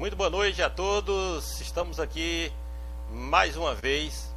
[0.00, 1.60] Muito boa noite a todos.
[1.60, 2.50] Estamos aqui
[3.12, 4.34] mais uma vez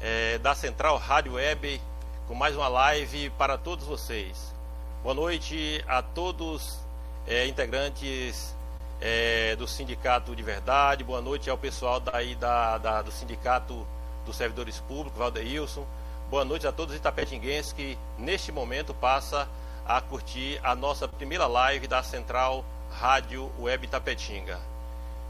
[0.00, 1.78] é, da Central Rádio Web
[2.26, 4.54] com mais uma live para todos vocês.
[5.02, 6.78] Boa noite a todos
[7.26, 8.56] é, integrantes
[8.98, 11.04] é, do Sindicato de Verdade.
[11.04, 13.86] Boa noite ao pessoal daí da, da, do Sindicato
[14.24, 15.86] dos Servidores Públicos, Valdeilson.
[16.30, 19.46] Boa noite a todos os itapetinguenses que neste momento passa
[19.86, 24.77] a curtir a nossa primeira live da Central Rádio Web Tapetinga.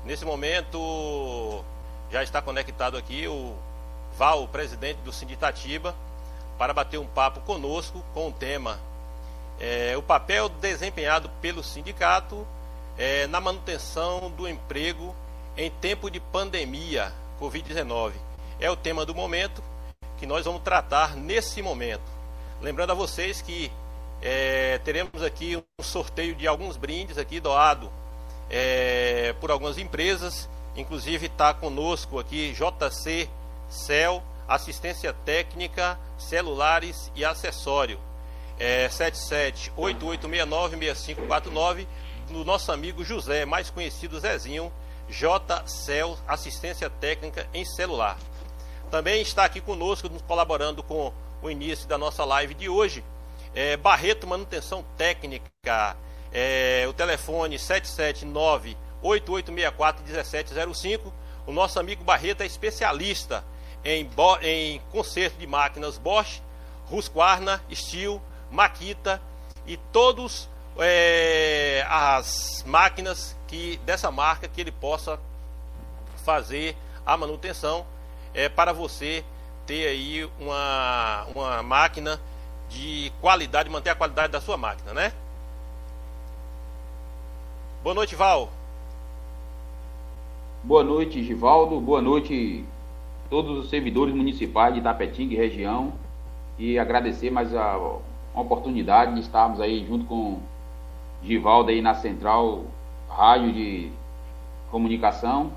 [0.05, 1.65] Nesse momento
[2.11, 3.55] já está conectado aqui o
[4.17, 5.95] Val, presidente do Sinditatiba,
[6.57, 8.79] para bater um papo conosco com o tema
[9.61, 12.47] é, o papel desempenhado pelo sindicato
[12.97, 15.15] é, na manutenção do emprego
[15.57, 18.13] em tempo de pandemia Covid-19.
[18.61, 19.63] É o tema do momento
[20.17, 22.03] que nós vamos tratar nesse momento.
[22.61, 23.71] Lembrando a vocês que
[24.21, 27.91] é, teremos aqui um sorteio de alguns brindes aqui doado
[28.51, 33.29] é, por algumas empresas, inclusive está conosco aqui JC
[33.69, 37.99] Cel, assistência técnica, celulares e acessório.
[38.59, 41.87] É, 7788696549
[42.31, 44.73] do nosso amigo José, mais conhecido Zezinho,
[45.09, 48.19] J Cel, assistência técnica em celular.
[48.91, 51.13] Também está aqui conosco, nos colaborando com
[51.43, 53.05] o início da nossa live de hoje,
[53.55, 55.97] é, Barreto Manutenção Técnica,
[56.33, 57.57] é, o telefone
[59.03, 61.13] 779-8864-1705.
[61.47, 63.45] O nosso amigo Barreto é especialista
[63.85, 64.09] em,
[64.43, 66.43] em conserto de máquinas Bosch,
[66.91, 69.21] Husqvarna, Steel, Makita
[69.67, 75.19] e todos é, as máquinas que dessa marca que ele possa
[76.25, 77.87] fazer a manutenção
[78.35, 79.25] é, para você
[79.67, 82.21] ter aí uma, uma máquina
[82.69, 85.13] de qualidade, manter a qualidade da sua máquina, né?
[87.89, 88.51] Boa noite, Val.
[90.63, 91.81] Boa noite, Givaldo.
[91.81, 92.63] Boa noite
[93.31, 95.95] todos os servidores municipais de Tapetinga e região.
[96.59, 97.79] E agradecer mais a,
[98.35, 100.39] a oportunidade de estarmos aí junto com
[101.23, 102.65] Givaldo aí na Central
[103.09, 103.91] Rádio de
[104.71, 105.51] Comunicação.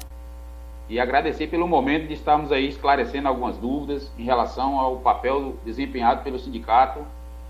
[0.87, 6.23] E agradecer pelo momento de estarmos aí esclarecendo algumas dúvidas em relação ao papel desempenhado
[6.23, 7.01] pelo sindicato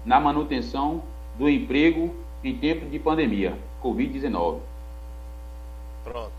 [0.04, 1.04] na manutenção
[1.38, 3.56] do emprego em tempo de pandemia.
[3.84, 4.71] Covid-19.
[6.04, 6.34] Pronto.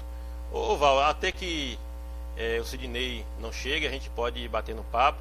[0.52, 1.78] Ô Val, até que
[2.36, 5.18] é, o Sidney não chegue, a gente pode ir batendo papo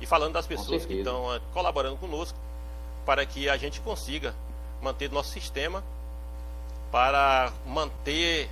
[0.00, 2.38] e falando das pessoas que estão é, colaborando conosco
[3.04, 4.34] para que a gente consiga
[4.80, 5.82] manter nosso sistema
[6.90, 8.48] para manter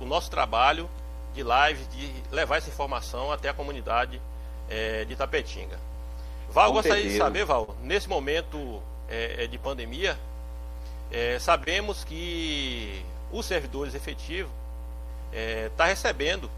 [0.00, 0.88] o nosso trabalho
[1.34, 4.20] de live, de levar essa informação até a comunidade
[4.68, 5.78] é, de Tapetinga.
[6.50, 10.18] Val, eu gostaria de saber, Val, nesse momento é de pandemia,
[11.10, 14.50] é, sabemos que os servidores efetivos
[15.32, 16.50] está é, recebendo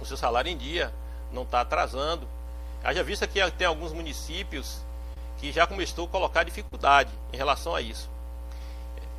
[0.00, 0.92] o seu salário em dia,
[1.32, 2.26] não está atrasando.
[2.82, 4.84] Haja vista que tem alguns municípios
[5.38, 8.08] que já começou a colocar dificuldade em relação a isso.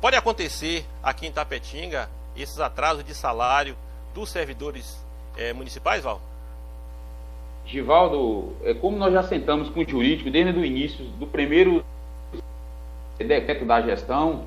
[0.00, 3.76] Pode acontecer aqui em Tapetinga esses atrasos de salário
[4.14, 4.96] dos servidores
[5.36, 6.20] é, municipais, Val?
[7.66, 11.84] Givaldo, é como nós já sentamos com o jurídico desde o início do primeiro
[13.18, 14.46] decreto da gestão,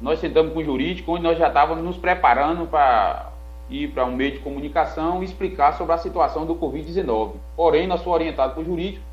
[0.00, 3.32] nós sentamos com o jurídico, onde nós já estávamos nos preparando para
[3.68, 7.32] ir para um meio de comunicação e explicar sobre a situação do Covid-19.
[7.56, 9.04] Porém, nós fomos orientados para o jurídico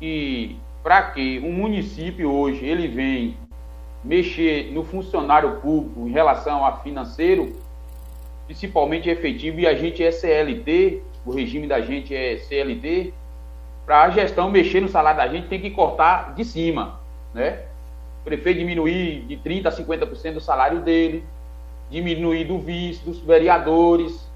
[0.00, 3.36] e para que um município hoje ele vem
[4.04, 7.56] mexer no funcionário público em relação a financeiro,
[8.46, 13.14] principalmente efetivo, e a gente é CLT, o regime da gente é CLT,
[13.86, 17.00] para a gestão mexer no salário da gente tem que cortar de cima,
[17.32, 17.60] né?
[18.24, 21.24] Prefeito diminuir de 30% a 50% do salário dele,
[21.90, 24.26] diminuir do vice, dos vereadores,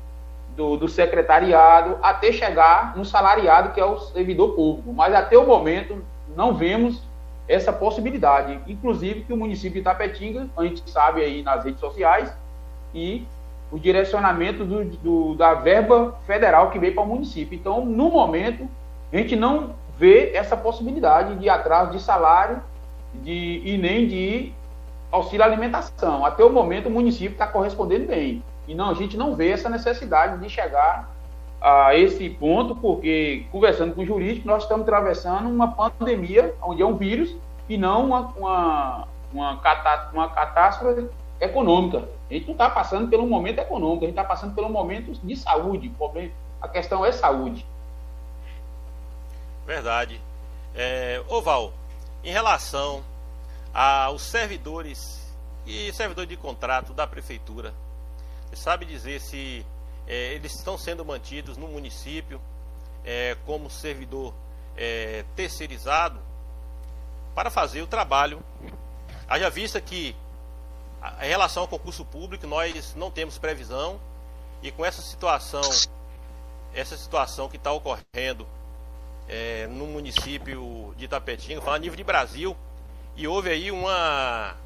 [0.55, 4.93] do, do, secretariado, até chegar no salariado, que é o servidor público.
[4.93, 6.03] Mas até o momento
[6.37, 7.03] não vemos
[7.49, 8.59] essa possibilidade.
[8.67, 12.33] Inclusive que o município de Itapetinga, a gente sabe aí nas redes sociais,
[12.95, 13.27] e
[13.71, 17.57] o direcionamento do, do, da verba federal que veio para o município.
[17.57, 18.69] Então, no momento,
[19.13, 22.63] a gente não vê essa possibilidade de atraso de salário
[23.15, 24.53] de, e nem de
[25.11, 26.25] auxílio alimentação.
[26.25, 28.43] Até o momento o município está correspondendo bem.
[28.67, 31.11] E não, a gente não vê essa necessidade de chegar
[31.61, 36.87] a esse ponto, porque conversando com o jurídico, nós estamos atravessando uma pandemia, onde é
[36.87, 37.35] um vírus,
[37.69, 41.09] e não uma, uma, uma, uma catástrofe
[41.41, 42.09] econômica.
[42.31, 45.37] A gente não está passando pelo momento econômico, a gente está passando pelo momento de
[45.37, 45.93] saúde.
[46.61, 47.67] A questão é saúde.
[49.67, 50.21] Verdade.
[50.75, 51.73] É, Oval,
[52.23, 53.05] em relação
[53.73, 55.19] aos servidores
[55.67, 57.75] e servidores de contrato da prefeitura,
[58.49, 59.65] Você sabe dizer se
[60.07, 62.41] é, eles estão sendo mantidos no município
[63.05, 64.33] é, como servidor
[64.77, 66.19] é, terceirizado
[67.35, 68.43] para fazer o trabalho.
[69.29, 70.17] Haja vista que,
[71.23, 74.01] em relação ao concurso público, nós não temos previsão
[74.63, 75.61] e com essa situação,
[76.73, 78.47] essa situação que está ocorrendo
[79.29, 82.57] é, no município de Itapetinga, falando a nível de Brasil,
[83.17, 84.57] e houve aí uma,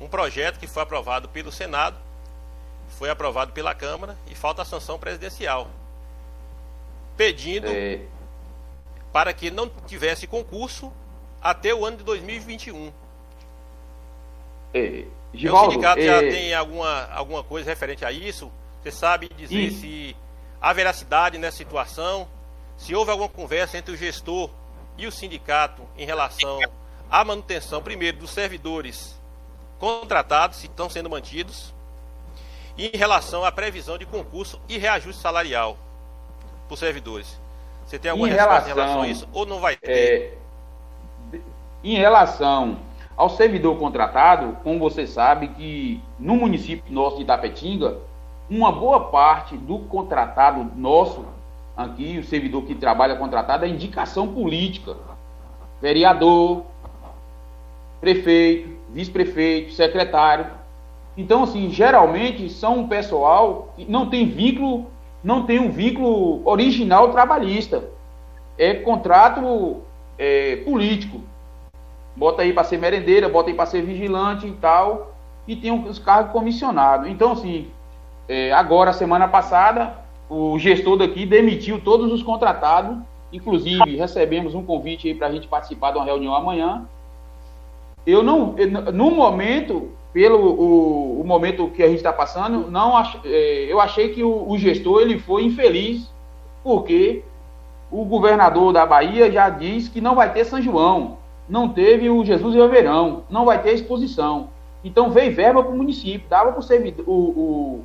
[0.00, 1.96] um projeto que foi aprovado pelo Senado,
[2.90, 5.68] foi aprovado pela Câmara e falta a sanção presidencial,
[7.16, 8.00] pedindo é...
[9.12, 10.92] para que não tivesse concurso
[11.42, 12.92] até o ano de 2021.
[14.72, 16.06] É, Givaldo, o sindicato é...
[16.06, 18.50] já tem alguma, alguma coisa referente a isso?
[18.82, 19.70] Você sabe dizer e...
[19.70, 20.16] se
[20.60, 22.28] há veracidade nessa situação?
[22.76, 24.50] Se houve alguma conversa entre o gestor
[24.96, 26.58] e o sindicato em relação
[27.10, 29.18] à manutenção, primeiro, dos servidores
[29.78, 31.74] contratados, se estão sendo mantidos,
[32.76, 35.76] e em relação à previsão de concurso e reajuste salarial
[36.66, 37.40] para os servidores.
[37.86, 39.90] Você tem alguma em resposta relação, em relação a isso ou não vai ter?
[41.32, 41.38] É,
[41.82, 42.78] em relação
[43.16, 47.98] ao servidor contratado, como você sabe que no município nosso de Itapetinga,
[48.48, 51.24] uma boa parte do contratado nosso
[51.76, 54.96] aqui, o servidor que trabalha contratado, é indicação política.
[55.80, 56.64] Vereador,
[58.00, 60.46] prefeito, vice-prefeito, secretário.
[61.16, 64.86] Então, assim, geralmente são um pessoal que não tem vínculo,
[65.22, 67.84] não tem um vínculo original trabalhista.
[68.58, 69.82] É contrato
[70.18, 71.20] é, político.
[72.16, 75.14] Bota aí para ser merendeira, bota aí para ser vigilante e tal,
[75.48, 77.08] e tem os cargos comissionados.
[77.08, 77.68] Então, assim,
[78.28, 82.96] é, agora, semana passada, o gestor daqui demitiu todos os contratados,
[83.32, 86.86] inclusive recebemos um convite aí para a gente participar de uma reunião amanhã.
[88.06, 88.54] Eu não,
[88.92, 93.80] no momento, pelo o, o momento que a gente está passando, não ach, é, eu
[93.80, 96.10] achei que o, o, gestor ele foi infeliz,
[96.62, 97.22] porque
[97.90, 101.18] o governador da Bahia já diz que não vai ter São João,
[101.48, 104.48] não teve o Jesus e o Verão, não vai ter exposição.
[104.84, 106.60] Então veio verba para o município, dava para
[107.06, 107.84] o,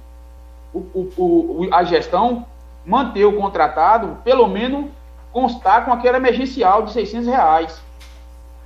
[0.73, 2.45] o, o, o, a gestão
[2.85, 4.85] manter o contratado, pelo menos
[5.31, 7.81] constar com aquele emergencial de 600 reais.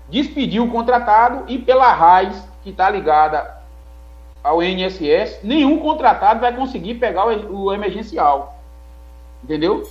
[0.09, 3.57] Despedir o contratado e pela RAIS, que está ligada
[4.43, 8.59] ao INSS, nenhum contratado vai conseguir pegar o, o emergencial.
[9.43, 9.83] Entendeu?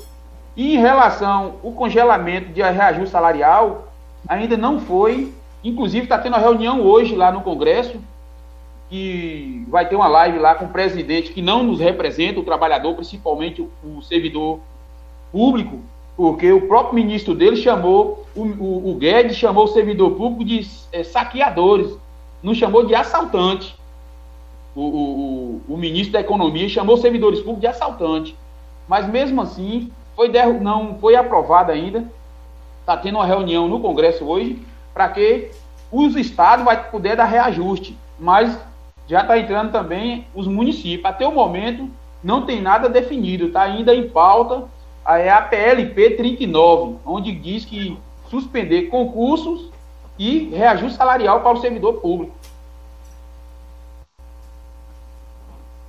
[0.56, 3.88] E em relação ao congelamento de reajuste salarial,
[4.29, 5.32] ainda não foi.
[5.65, 7.99] Inclusive, está tendo uma reunião hoje lá no Congresso
[8.93, 12.94] que vai ter uma live lá com o presidente que não nos representa, o trabalhador,
[12.94, 14.61] principalmente o, servidor
[15.33, 15.79] público,
[16.15, 20.69] porque o próprio ministro dele chamou, o, o, o Guedes chamou o servidor público de
[20.93, 21.97] é, saqueadores,
[22.43, 23.75] não chamou de assaltante.
[24.77, 28.37] O, o, ministro da Economia chamou servidores públicos de assaltante.
[28.87, 30.31] Mas mesmo assim, foi
[30.61, 32.05] não foi aprovado ainda.
[32.81, 34.61] Está tendo uma reunião no Congresso hoje
[34.93, 35.50] para que
[35.91, 37.97] os estados vai poder dar reajuste.
[38.19, 38.59] Mas
[39.08, 41.04] já está entrando também os municípios.
[41.04, 41.90] Até o momento,
[42.22, 44.69] não tem nada definido, está ainda em pauta
[45.06, 47.99] é a PLP 39, onde diz que
[48.31, 49.70] suspender concursos
[50.19, 52.34] e reajuste salarial para o servidor público.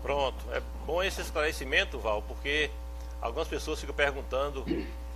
[0.01, 2.69] Pronto, é bom esse esclarecimento, Val, porque
[3.21, 4.65] algumas pessoas ficam perguntando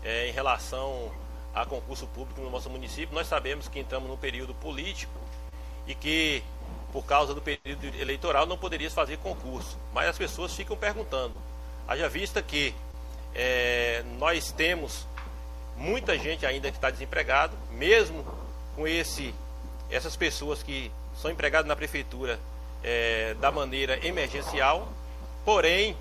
[0.03, 1.11] é, em relação
[1.53, 3.13] a concurso público no nosso município.
[3.13, 5.19] Nós sabemos que entramos num período político
[5.87, 6.43] e que
[6.97, 9.77] por causa do período eleitoral, não poderia fazer concurso.
[9.93, 11.35] Mas as pessoas ficam perguntando.
[11.87, 12.73] Haja vista que
[13.35, 15.05] é, nós temos
[15.75, 18.25] muita gente ainda que está desempregado, mesmo
[18.75, 19.31] com esse,
[19.91, 22.39] essas pessoas que são empregadas na prefeitura
[22.83, 24.91] é, da maneira emergencial,
[25.45, 25.95] porém,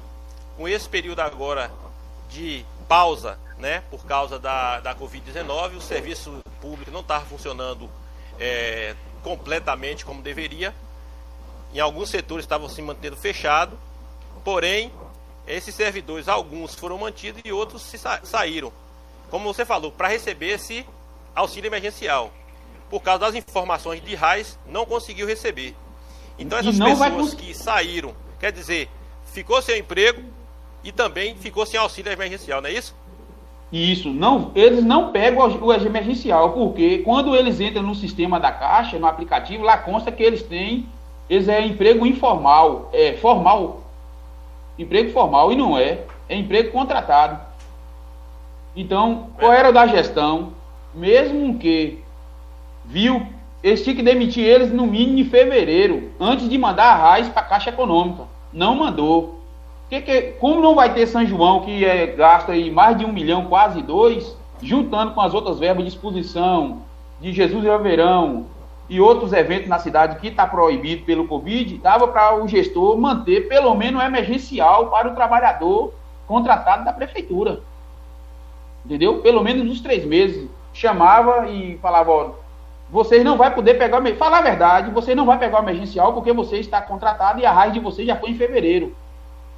[0.57, 1.71] com esse período agora
[2.31, 7.87] de pausa, né, por causa da, da Covid-19, o serviço público não estava funcionando
[8.41, 10.73] é, completamente como deveria.
[11.75, 13.79] Em alguns setores estavam se mantendo fechado,
[14.45, 14.91] porém
[15.47, 18.73] esses servidores, alguns foram mantidos e outros se sa saíram.
[19.31, 20.85] Como você falou, para receber esse
[21.35, 22.33] auxílio emergencial.
[22.91, 25.75] Por causa das informações de RAIS, não conseguiu receber.
[26.39, 28.89] Então essas pessoas que saíram, quer dizer,
[29.27, 30.23] ficou sem emprego
[30.83, 32.95] e também ficou sem auxílio emergencial, não é isso?
[33.73, 38.99] Isso, não, eles não pegam o emergencial, porque quando eles entram no sistema da Caixa,
[38.99, 40.89] no aplicativo, lá consta que eles têm,
[41.29, 43.83] eles é emprego informal, é formal,
[44.79, 47.41] emprego formal, e não é, é emprego contratado.
[48.75, 50.53] Então, qual era da gestão?
[50.95, 52.03] Mesmo que
[52.85, 53.27] viu,
[53.63, 57.43] eles tinham que demitir eles no mínimo em fevereiro, antes de mandar a RAIS para
[57.43, 58.25] a Caixa Econômica.
[58.53, 59.41] Não mandou.
[59.89, 63.13] Que, que, como não vai ter São João, que é, gasta aí mais de um
[63.13, 66.83] milhão, quase dois, juntando com as outras verbas de exposição,
[67.21, 68.47] de Jesus e Verão
[68.89, 73.49] e outros eventos na cidade que está proibido pelo Covid, dava para o gestor manter
[73.49, 75.93] pelo menos emergencial para o trabalhador
[76.27, 77.61] contratado da prefeitura.
[78.85, 79.21] Entendeu?
[79.21, 80.49] Pelo menos nos três meses.
[80.73, 82.31] Chamava e falava, ó,
[82.91, 86.33] vocês não vai poder pegar, falar a verdade, você não vai pegar o emergencial porque
[86.33, 88.95] você está contratado e a raiz de você já foi em fevereiro.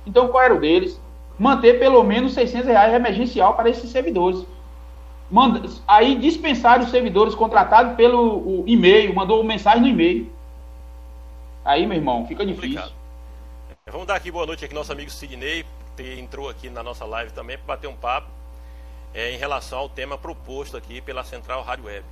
[0.06, 0.98] Então, qual era o deles?
[1.38, 4.46] Manter pelo menos 600 reais emergencial para esses servidores.
[5.30, 10.30] Manda, aí dispensaram os servidores contratados pelo e-mail, mandou mensagem no e-mail.
[11.64, 12.70] Aí, meu irmão, fica difícil.
[12.70, 12.98] Complicado.
[13.90, 15.64] Vamos dar aqui boa noite aqui nosso amigo Sidney,
[15.96, 18.28] que entrou aqui na nossa live também para bater um papo
[19.14, 22.04] é, em relação ao tema proposto aqui pela Central Rádio Web.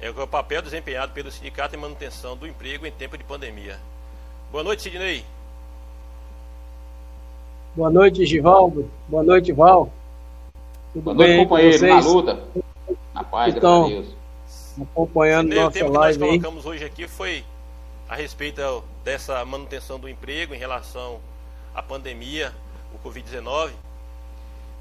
[0.00, 3.78] É o papel desempenhado pelo sindicato em manutenção do emprego em tempo de pandemia.
[4.50, 5.24] Boa noite, Sidney.
[7.74, 8.90] Boa noite, Givaldo.
[9.08, 9.90] Boa noite, Val.
[11.02, 12.44] Boa noite, bem companheiro, na luta.
[13.14, 14.88] Na paz, então, graças a Deus.
[14.90, 15.68] Acompanhando nossa live.
[15.68, 17.44] O tema que nós colocamos hoje aqui foi
[18.08, 21.20] a respeito dessa manutenção do emprego em relação
[21.74, 22.52] à pandemia,
[22.92, 23.70] o Covid-19.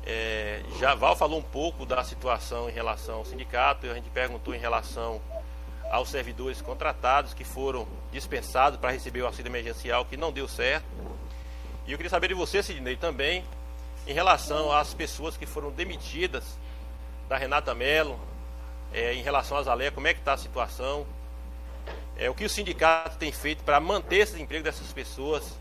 [0.05, 4.55] É, já Val falou um pouco da situação em relação ao sindicato, a gente perguntou
[4.55, 5.21] em relação
[5.91, 10.85] aos servidores contratados que foram dispensados para receber o auxílio emergencial, que não deu certo.
[11.85, 13.43] E eu queria saber de você, Sidney, também,
[14.07, 16.43] em relação às pessoas que foram demitidas
[17.27, 18.17] da Renata Mello,
[18.93, 21.05] é, em relação às Alé, como é que está a situação?
[22.17, 25.53] É, o que o sindicato tem feito para manter esse emprego dessas pessoas?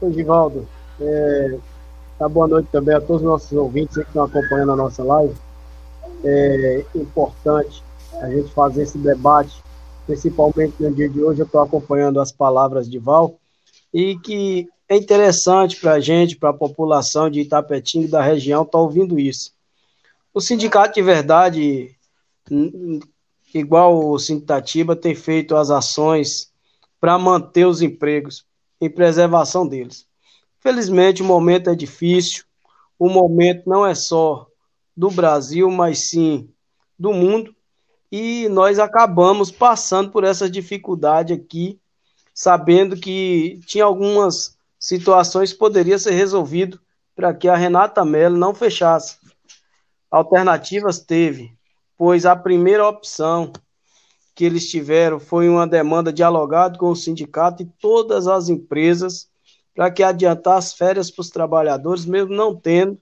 [0.00, 0.68] Oi, Givaldo.
[1.00, 1.58] É,
[2.18, 5.34] tá, boa noite também a todos os nossos ouvintes que estão acompanhando a nossa live.
[6.24, 7.84] É importante
[8.20, 9.62] a gente fazer esse debate,
[10.06, 11.40] principalmente no dia de hoje.
[11.40, 13.38] Eu estou acompanhando as palavras de Val
[13.94, 18.72] e que é interessante para a gente, para a população de Itapetinga da região, estar
[18.72, 19.52] tá ouvindo isso.
[20.34, 21.96] O Sindicato de Verdade,
[23.54, 26.52] igual o Sintatiba, tem feito as ações
[27.00, 28.44] para manter os empregos,
[28.80, 30.06] em preservação deles.
[30.58, 32.44] Felizmente, o momento é difícil,
[32.98, 34.48] o momento não é só
[34.96, 36.48] do Brasil, mas sim
[36.98, 37.54] do mundo,
[38.10, 41.78] e nós acabamos passando por essa dificuldade aqui,
[42.34, 46.80] sabendo que tinha algumas situações que poderia ser resolvido
[47.14, 49.16] para que a Renata Mello não fechasse.
[50.10, 51.56] Alternativas teve,
[51.96, 53.52] pois a primeira opção
[54.34, 59.28] que eles tiveram foi uma demanda dialogada com o sindicato e todas as empresas
[59.74, 62.98] para que adiantar as férias para os trabalhadores, mesmo não tendo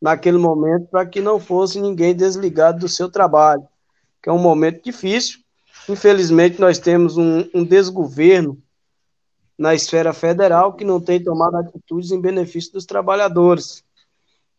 [0.00, 3.62] naquele momento, para que não fosse ninguém desligado do seu trabalho,
[4.20, 5.41] que é um momento difícil.
[5.88, 8.62] Infelizmente, nós temos um, um desgoverno
[9.58, 13.84] na esfera federal que não tem tomado atitudes em benefício dos trabalhadores.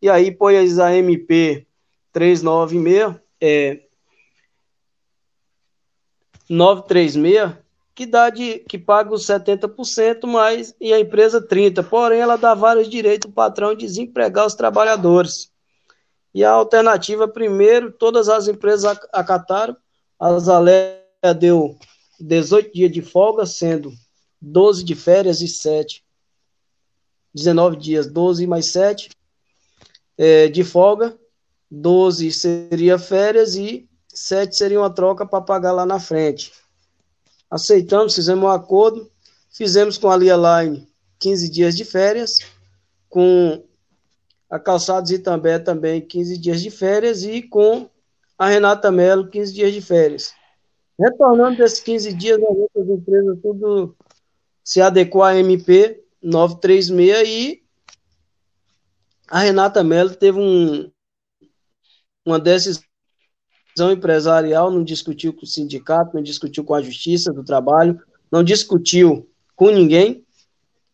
[0.02, 1.66] E aí, pois a MP
[2.12, 3.82] 396, é,
[6.50, 7.58] 936,
[7.96, 11.84] que dá de que paga os 70%, mais e a empresa 30.
[11.84, 15.52] Porém, ela dá vários direitos ao patrão de desempregar os trabalhadores.
[16.34, 19.78] E a alternativa, primeiro, todas as empresas acataram,
[20.20, 21.78] a Zalé deu
[22.20, 23.94] 18 dias de folga, sendo
[24.42, 26.04] 12 de férias e 7.
[27.34, 29.10] 19 dias, 12 mais 7
[30.18, 31.18] é, de folga,
[31.70, 36.52] 12 seria férias e sete seria uma troca para pagar lá na frente.
[37.50, 39.10] Aceitamos, fizemos um acordo,
[39.52, 40.88] fizemos com a Lia Line
[41.20, 42.40] 15 dias de férias,
[43.10, 43.64] com
[44.50, 47.90] a Calçados Itambé também 15 dias de férias e com
[48.38, 50.34] a Renata Mello 15 dias de férias.
[51.04, 53.94] Retornando desses 15 dias, as outras empresas tudo
[54.64, 57.64] se adequou à MP 936 e
[59.28, 60.90] a Renata Mello teve um,
[62.26, 62.86] uma decisão
[63.92, 68.00] empresarial, não discutiu com o sindicato, não discutiu com a justiça do trabalho,
[68.32, 70.24] não discutiu com ninguém,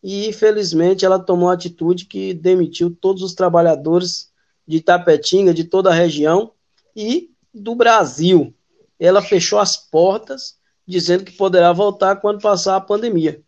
[0.01, 4.31] e infelizmente ela tomou a atitude que demitiu todos os trabalhadores
[4.67, 6.51] de Itapetinga, de toda a região
[6.95, 8.55] e do Brasil.
[8.99, 10.55] Ela fechou as portas,
[10.87, 13.41] dizendo que poderá voltar quando passar a pandemia.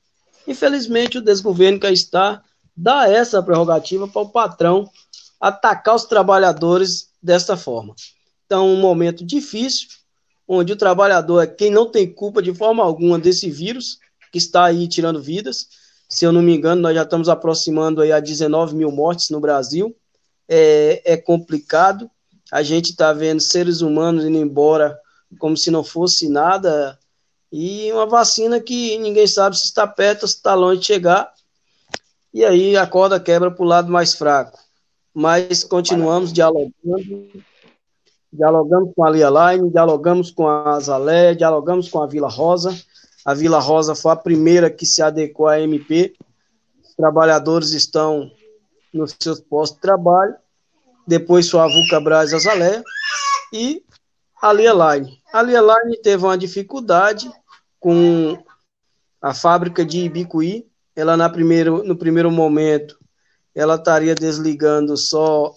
[0.47, 2.41] Infelizmente, o desgoverno que está
[2.75, 4.89] dá essa prerrogativa para o patrão
[5.39, 7.95] atacar os trabalhadores desta forma.
[8.45, 9.87] Então, um momento difícil,
[10.47, 13.97] onde o trabalhador é quem não tem culpa de forma alguma desse vírus,
[14.31, 15.67] que está aí tirando vidas.
[16.07, 19.39] Se eu não me engano, nós já estamos aproximando aí a 19 mil mortes no
[19.39, 19.95] Brasil.
[20.47, 22.09] É, é complicado.
[22.51, 24.97] A gente está vendo seres humanos indo embora
[25.37, 26.97] como se não fosse nada.
[27.51, 31.31] E uma vacina que ninguém sabe se está perto ou se está longe de chegar.
[32.33, 34.57] E aí a corda quebra para o lado mais fraco.
[35.13, 36.71] Mas continuamos dialogando,
[38.31, 42.73] dialogamos com a Lia Line, dialogamos com a Azalé, dialogamos com a Vila Rosa.
[43.25, 46.13] A Vila Rosa foi a primeira que se adequou à MP.
[46.81, 48.31] Os trabalhadores estão
[48.93, 50.35] nos seus postos de trabalho.
[51.05, 52.81] Depois foi a Vuca Braz Azalé.
[53.51, 53.83] E
[54.41, 55.21] a Lia Line.
[55.31, 57.31] A Lia Line teve uma dificuldade
[57.79, 58.43] com
[59.21, 60.67] a fábrica de Ibicuí.
[60.95, 62.99] Ela na primeiro, no primeiro momento
[63.53, 65.53] ela estaria desligando só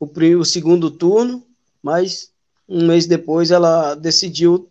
[0.00, 0.06] o,
[0.38, 1.46] o segundo turno,
[1.82, 2.32] mas
[2.68, 4.70] um mês depois ela decidiu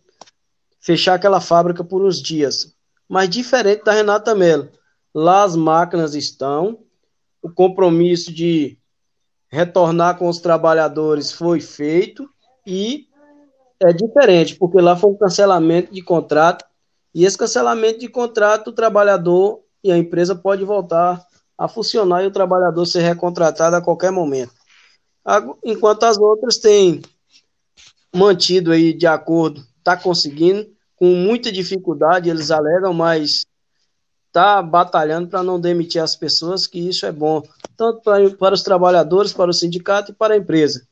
[0.80, 2.74] fechar aquela fábrica por uns dias.
[3.08, 4.68] Mas diferente da Renata Mello,
[5.14, 6.80] lá as máquinas estão,
[7.40, 8.76] o compromisso de
[9.48, 12.28] retornar com os trabalhadores foi feito
[12.66, 13.06] e
[13.80, 16.64] é diferente, porque lá foi um cancelamento de contrato,
[17.14, 21.24] e esse cancelamento de contrato, o trabalhador e a empresa pode voltar
[21.56, 24.52] a funcionar e o trabalhador ser recontratado a qualquer momento.
[25.64, 27.02] Enquanto as outras têm
[28.14, 33.46] mantido aí de acordo, está conseguindo, com muita dificuldade, eles alegam, mas
[34.38, 37.42] está batalhando para não demitir as pessoas, que isso é bom,
[37.76, 40.86] tanto para, para os trabalhadores, para o sindicato e para a empresa.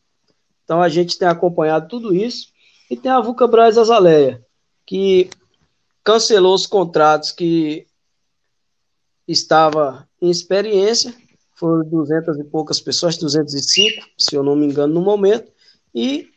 [0.65, 2.49] Então a gente tem acompanhado tudo isso
[2.91, 4.45] e tem a Vuca Braz Azaleia,
[4.85, 5.31] que
[6.03, 7.87] cancelou os contratos que
[9.29, 11.15] estava em experiência,
[11.55, 15.51] foram 200 e poucas pessoas, 205, se eu não me engano, no momento,
[15.95, 16.29] e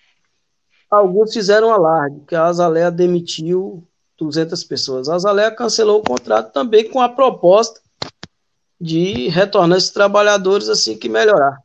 [0.89, 3.83] alguns fizeram alarde, que a Azaleia demitiu
[4.19, 5.09] 200 pessoas.
[5.09, 7.79] A Azaleia cancelou o contrato também com a proposta
[8.79, 11.57] de retornar esses trabalhadores assim que melhorar.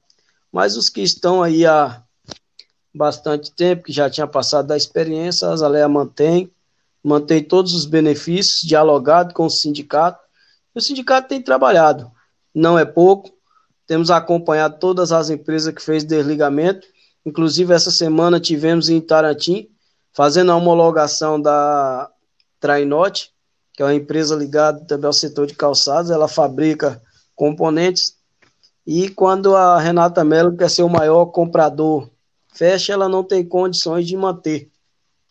[0.52, 2.02] Mas os que estão aí há
[2.94, 6.50] bastante tempo, que já tinha passado da experiência, a Azaleia mantém,
[7.02, 10.22] mantém todos os benefícios, dialogado com o sindicato.
[10.74, 12.10] O sindicato tem trabalhado,
[12.54, 13.30] não é pouco,
[13.86, 16.86] temos acompanhado todas as empresas que fez desligamento,
[17.26, 19.68] inclusive essa semana tivemos em Tarantim,
[20.12, 22.10] fazendo a homologação da
[22.64, 23.30] Trainote,
[23.74, 27.02] que é uma empresa ligada também ao setor de calçados, ela fabrica
[27.36, 28.16] componentes,
[28.86, 32.08] e quando a Renata Mello quer ser o maior comprador
[32.54, 34.70] fecha, ela não tem condições de manter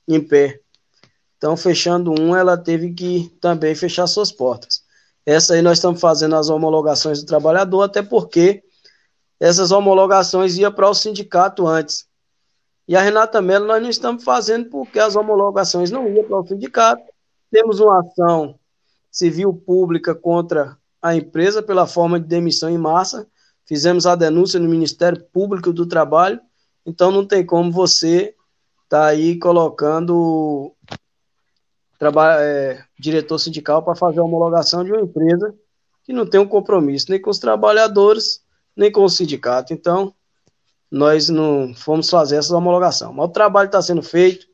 [0.07, 0.59] em pé.
[1.35, 4.83] Então, fechando um, ela teve que também fechar suas portas.
[5.25, 8.63] Essa aí nós estamos fazendo as homologações do trabalhador, até porque
[9.39, 12.05] essas homologações iam para o sindicato antes.
[12.87, 16.47] E a Renata Mello nós não estamos fazendo porque as homologações não iam para o
[16.47, 17.12] sindicato.
[17.53, 18.59] Temos uma ação
[19.09, 23.25] civil pública contra a empresa pela forma de demissão em massa.
[23.65, 26.41] Fizemos a denúncia no Ministério Público do Trabalho
[26.85, 28.35] então não tem como você
[28.89, 30.73] tá aí colocando
[32.39, 35.53] é, diretor sindical para fazer a homologação de uma empresa
[36.03, 38.41] que não tem um compromisso nem com os trabalhadores,
[38.75, 39.73] nem com o sindicato.
[39.73, 40.13] Então,
[40.91, 43.13] nós não fomos fazer essa homologação.
[43.13, 44.45] Mas o trabalho está sendo feito.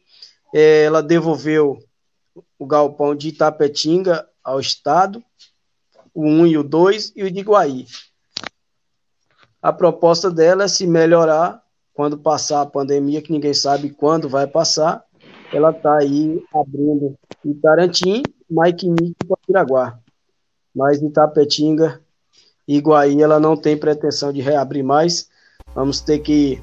[0.53, 1.79] É, ela devolveu
[2.58, 5.23] o galpão de Itapetinga ao Estado,
[6.13, 7.86] o 1 e o 2 e o de Iguaí.
[9.62, 11.62] A proposta dela é se melhorar
[11.93, 15.04] quando passar a pandemia, que ninguém sabe quando vai passar,
[15.52, 19.99] ela está aí abrindo Itarantim, Maiquinique e Piraguá.
[20.73, 22.02] Mas Itapetinga
[22.67, 25.28] e Iguaí, ela não tem pretensão de reabrir mais.
[25.75, 26.62] Vamos ter que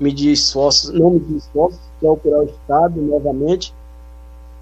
[0.00, 3.74] medir esforços, não medir esforços, procurar o Estado novamente.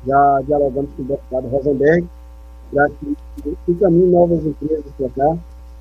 [0.07, 2.09] Já dialogamos com o deputado Rosenberg,
[2.73, 3.17] para que
[3.69, 5.39] encaminhe novas empresas para cá.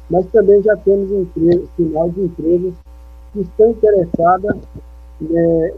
[0.10, 1.28] Mas também já temos um
[1.76, 2.74] sinal de empresas
[3.34, 4.58] que estão interessadas
[5.20, 5.74] né,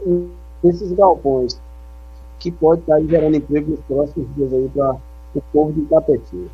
[0.62, 1.60] nesses galpões,
[2.38, 4.96] que pode estar gerando emprego nos próximos dias aí para
[5.34, 6.50] o povo de Itapetinga.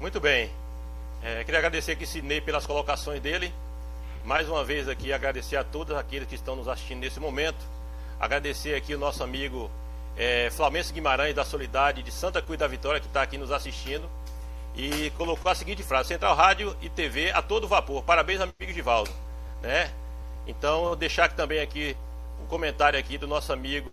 [0.00, 0.50] Muito bem.
[1.22, 3.52] É, queria agradecer aqui Sidney pelas colocações dele.
[4.24, 7.64] Mais uma vez aqui agradecer a todos aqueles que estão nos assistindo nesse momento.
[8.18, 9.70] Agradecer aqui o nosso amigo
[10.16, 14.08] é, Flamengo Guimarães da Solidade de Santa Cruz da Vitória que está aqui nos assistindo
[14.74, 18.02] e colocou a seguinte frase: Central Rádio e TV a todo vapor.
[18.02, 19.10] Parabéns, amigo Givaldo.
[19.62, 19.90] Né?
[20.46, 21.96] Então, deixar aqui também aqui
[22.42, 23.90] um comentário aqui do nosso amigo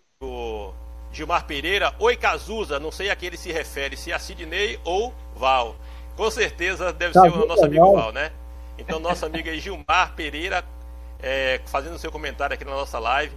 [1.12, 1.94] Gilmar Pereira.
[2.00, 2.80] Oi, Cazuza.
[2.80, 5.76] Não sei a que ele se refere, se é a Sidney ou Val.
[6.16, 8.32] Com certeza deve ser o nosso amigo Val, né?
[8.78, 10.64] Então, nosso amigo aí, Gilmar Pereira,
[11.22, 13.36] é, fazendo seu comentário aqui na nossa live.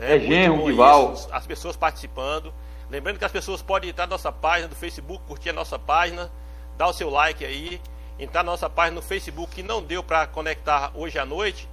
[0.00, 0.16] Né?
[0.16, 1.14] É genro de Val.
[1.30, 2.52] As pessoas participando.
[2.88, 6.28] Lembrando que as pessoas podem entrar na nossa página do Facebook, curtir a nossa página
[6.80, 7.78] dá o seu like aí,
[8.18, 11.68] entrar na nossa página no Facebook que não deu para conectar hoje à noite,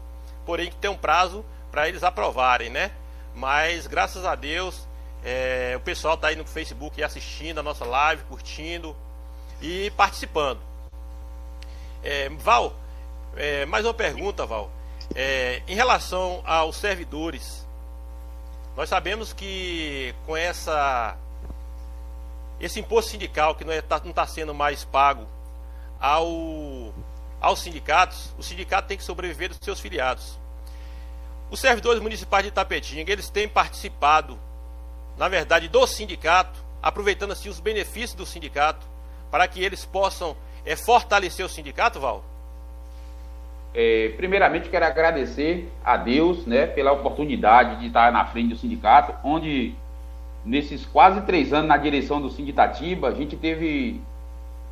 [0.46, 2.92] porém que tem um prazo para eles aprovarem, né?
[3.34, 4.88] mas graças a Deus
[5.24, 8.96] é, o pessoal está aí no Facebook assistindo a nossa live, curtindo
[9.62, 10.60] e participando.
[12.04, 12.74] É, Val,
[13.36, 14.72] é, mais uma pergunta, Val.
[15.16, 17.67] É, em relação aos servidores,
[18.78, 21.18] nós sabemos que com essa
[22.60, 25.28] esse imposto sindical que não está é, tá sendo mais pago
[26.00, 26.94] ao,
[27.42, 30.40] aos sindicatos, o sindicato tem que sobreviver dos seus filiados.
[31.50, 34.40] Os servidores municipais de Tapetinga, eles têm participado,
[35.18, 38.86] na verdade, do sindicato, aproveitando assim os benefícios do sindicato,
[39.32, 42.24] para que eles possam é, fortalecer o sindicato, Val?
[43.80, 49.14] É, primeiramente, quero agradecer a Deus né, pela oportunidade de estar na frente do sindicato,
[49.24, 49.76] onde
[50.44, 54.02] nesses quase três anos na direção do Sinditatiba, a gente teve,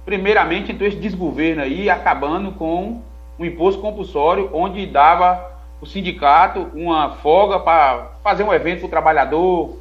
[0.03, 3.03] primeiramente, então, esse desgoverno aí, acabando com
[3.37, 8.89] o imposto compulsório, onde dava o sindicato uma folga para fazer um evento para o
[8.89, 9.77] trabalhador,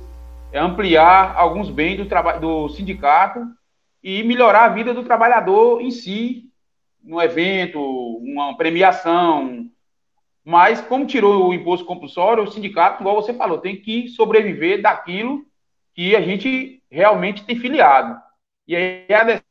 [0.52, 2.04] ampliar alguns bens do,
[2.40, 3.40] do sindicato
[4.02, 6.50] e melhorar a vida do trabalhador em si,
[7.04, 7.80] no evento,
[8.18, 9.70] uma premiação.
[10.44, 15.44] Mas, como tirou o imposto compulsório, o sindicato, igual você falou, tem que sobreviver daquilo
[15.94, 18.20] que a gente realmente tem filiado.
[18.66, 19.42] E aí a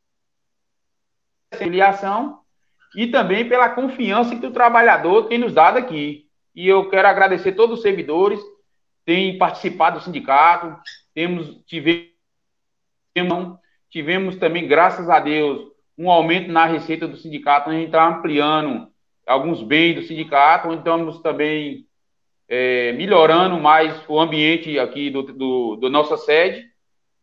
[1.57, 2.39] filiação
[2.95, 6.27] e também pela confiança que o trabalhador tem nos dado aqui.
[6.55, 8.49] E eu quero agradecer todos os servidores que
[9.05, 10.79] têm participado do sindicato,
[11.13, 12.13] temos tivemos,
[13.89, 18.87] tivemos também, graças a Deus, um aumento na receita do sindicato, a gente está ampliando
[19.25, 21.85] alguns bens do sindicato, onde estamos também
[22.47, 26.65] é, melhorando mais o ambiente aqui do, do, do, nossa sede.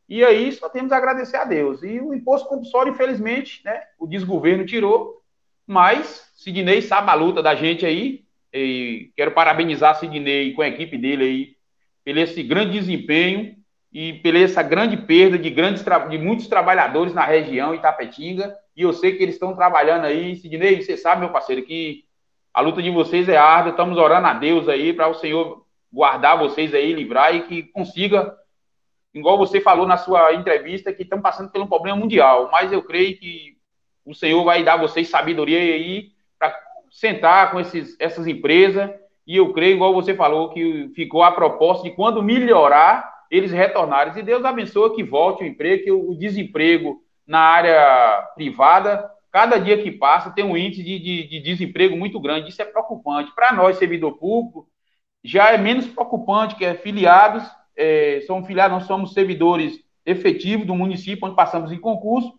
[0.09, 1.83] E aí só temos a agradecer a Deus.
[1.83, 5.20] E o imposto compulsório, infelizmente, né, o desgoverno tirou,
[5.66, 8.24] mas Sidney sabe a luta da gente aí.
[8.52, 11.56] E quero parabenizar Sidney com a equipe dele aí
[12.04, 13.54] pelo esse grande desempenho
[13.92, 18.57] e pela essa grande perda de, grandes de muitos trabalhadores na região Itapetinga.
[18.76, 20.37] E eu sei que eles estão trabalhando aí.
[20.37, 22.05] Sidney, você sabe, meu parceiro, que
[22.55, 26.38] a luta de vocês é árdua, estamos orando a Deus aí para o Senhor guardar
[26.38, 28.37] vocês aí, livrar e que consiga,
[29.12, 32.83] igual você falou na sua entrevista, que estão passando por um problema mundial, mas eu
[32.83, 33.57] creio que
[34.05, 36.57] o Senhor vai dar vocês sabedoria aí para
[36.90, 38.90] sentar com esses, essas empresas
[39.26, 44.18] e eu creio, igual você falou, que ficou a proposta de quando melhorar, eles retornarem.
[44.18, 49.80] E Deus abençoe que volte o emprego, que o desemprego na área privada cada dia
[49.80, 52.50] que passa tem um índice de, de, de desemprego muito grande.
[52.50, 53.32] Isso é preocupante.
[53.34, 54.68] Para nós, servidor público,
[55.22, 57.44] já é menos preocupante, que é filiados,
[57.76, 62.38] é, somos filiados, nós somos servidores efetivos do município, onde passamos em concurso.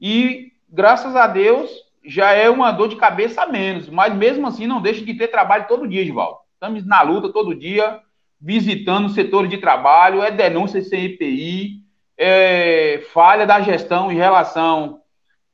[0.00, 1.70] E, graças a Deus,
[2.04, 3.88] já é uma dor de cabeça a menos.
[3.88, 6.38] Mas, mesmo assim, não deixa de ter trabalho todo dia, Edvaldo.
[6.52, 8.00] Estamos na luta todo dia,
[8.40, 11.82] visitando setores de trabalho, é denúncia sem EPI,
[12.16, 15.00] é falha da gestão em relação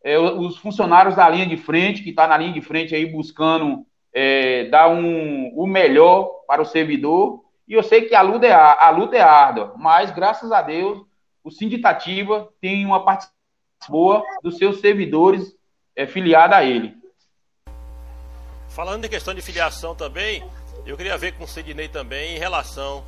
[0.03, 3.87] é, os funcionários da linha de frente, que está na linha de frente aí buscando
[4.13, 7.45] é, dar um, o melhor para o servidor.
[7.69, 11.05] E eu sei que a luta, é, a luta é árdua, mas graças a Deus
[11.43, 13.41] o Sinditativa tem uma participação
[13.89, 15.55] boa dos seus servidores
[15.97, 16.95] é, filiada a ele.
[18.69, 20.45] Falando em questão de filiação também,
[20.87, 23.05] eu queria ver com o Sidney também em relação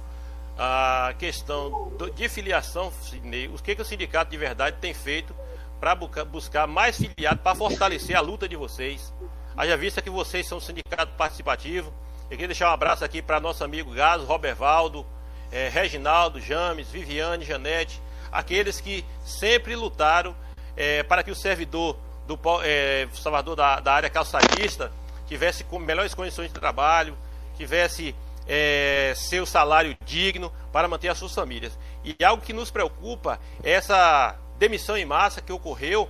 [0.58, 5.34] à questão de filiação, Sidney, o que, que o sindicato de verdade tem feito
[5.80, 9.12] para buscar mais filiados, para fortalecer a luta de vocês.
[9.56, 11.92] Haja vista que vocês são um sindicato participativo.
[12.24, 15.04] Eu queria deixar um abraço aqui para nosso amigo Gaso, Robervaldo,
[15.50, 20.34] é, Reginaldo, James, Viviane, Janete, aqueles que sempre lutaram
[20.76, 24.90] é, para que o servidor do é, Salvador da, da, área calçadista
[25.26, 27.16] tivesse com melhores condições de trabalho,
[27.52, 28.14] tivesse
[28.46, 31.78] é, seu salário digno para manter as suas famílias.
[32.04, 36.08] E algo que nos preocupa é essa demissão em massa que ocorreu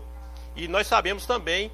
[0.54, 1.72] e nós sabemos também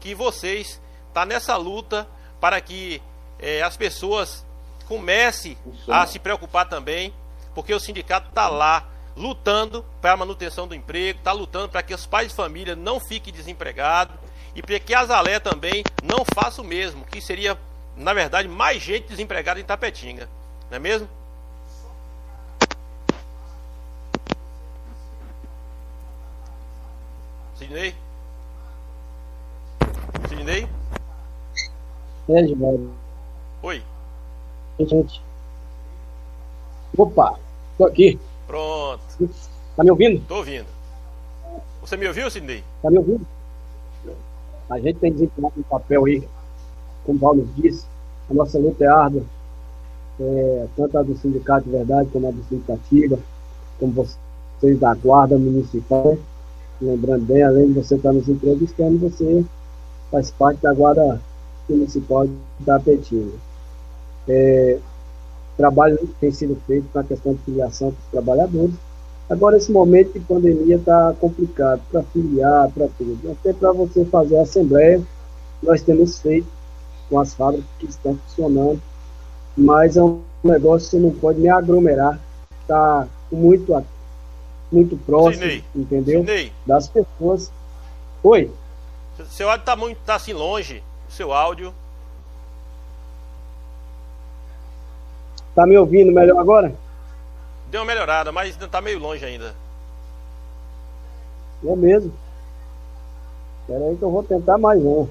[0.00, 2.06] que vocês estão tá nessa luta
[2.40, 3.00] para que
[3.38, 4.44] é, as pessoas
[4.86, 5.56] comecem
[5.88, 7.12] a se preocupar também,
[7.54, 11.94] porque o sindicato está lá lutando para a manutenção do emprego, está lutando para que
[11.94, 14.14] os pais de família não fiquem desempregados
[14.54, 17.58] e para que a Zalé também não faça o mesmo, que seria,
[17.96, 20.28] na verdade, mais gente desempregada em Tapetinga.
[20.70, 21.08] Não é mesmo?
[27.56, 27.94] Sidney?
[30.28, 30.68] Sidney?
[32.28, 32.92] É, Edvaldo.
[33.62, 33.82] Oi.
[34.78, 35.22] Gente.
[36.96, 37.38] Opa,
[37.78, 38.20] tô aqui.
[38.46, 39.02] Pronto.
[39.74, 40.24] Tá me ouvindo?
[40.26, 40.66] Tô ouvindo.
[41.80, 42.62] Você me ouviu, Sidney?
[42.82, 43.26] Tá me ouvindo?
[44.68, 46.28] A gente tem desempenhado um papel aí,
[47.06, 47.86] como Paulo disse,
[48.28, 49.22] a nossa luta é árdua.
[50.20, 53.18] é, tanto a do Sindicato de Verdade como a do Sindicativa,
[53.78, 56.18] como vocês da Guarda Municipal.
[56.80, 59.44] Lembrando bem, além de você estar nos entrevistando, você
[60.10, 61.20] faz parte da Guarda
[61.68, 63.34] Municipal de Tapetinho.
[64.28, 64.78] É,
[65.56, 68.74] trabalho tem sido feito na questão de filiação dos trabalhadores.
[69.28, 73.32] Agora, esse momento de pandemia está complicado para filiar, para tudo.
[73.32, 75.02] Até para você fazer a assembleia,
[75.62, 76.46] nós temos feito
[77.08, 78.80] com as fábricas que estão funcionando,
[79.56, 82.18] mas é um negócio que você não pode nem aglomerar,
[82.62, 83.84] está muito,
[84.70, 85.64] muito próximo, Sinei.
[85.74, 86.20] entendeu?
[86.20, 86.52] Sinei.
[86.66, 87.50] Das pessoas.
[88.22, 88.50] Oi?
[89.30, 91.72] Seu áudio está muito, tá assim longe, o seu áudio.
[95.54, 96.74] Tá me ouvindo melhor agora?
[97.70, 99.54] Deu uma melhorada, mas ainda tá meio longe ainda.
[101.64, 102.12] É mesmo.
[103.62, 105.08] Espera aí que eu vou tentar mais um.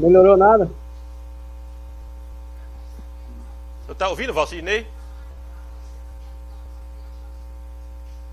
[0.00, 0.70] Melhorou nada?
[3.86, 4.86] Você tá ouvindo, Valcidney?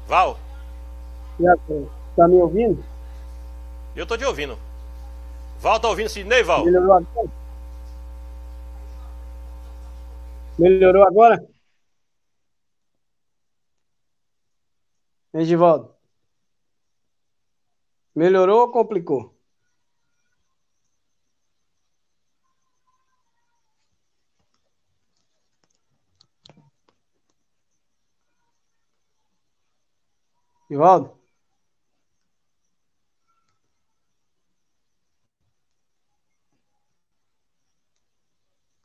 [0.07, 0.39] Val?
[2.15, 2.81] Tá me ouvindo?
[3.93, 4.57] Eu tô te ouvindo.
[5.59, 6.63] Val, tá ouvindo Sidney, Val?
[6.63, 7.29] Melhorou agora?
[10.57, 11.47] Melhorou agora?
[15.33, 15.93] Edivaldo.
[18.15, 19.36] Melhorou ou complicou?
[30.69, 31.17] Ivaldo?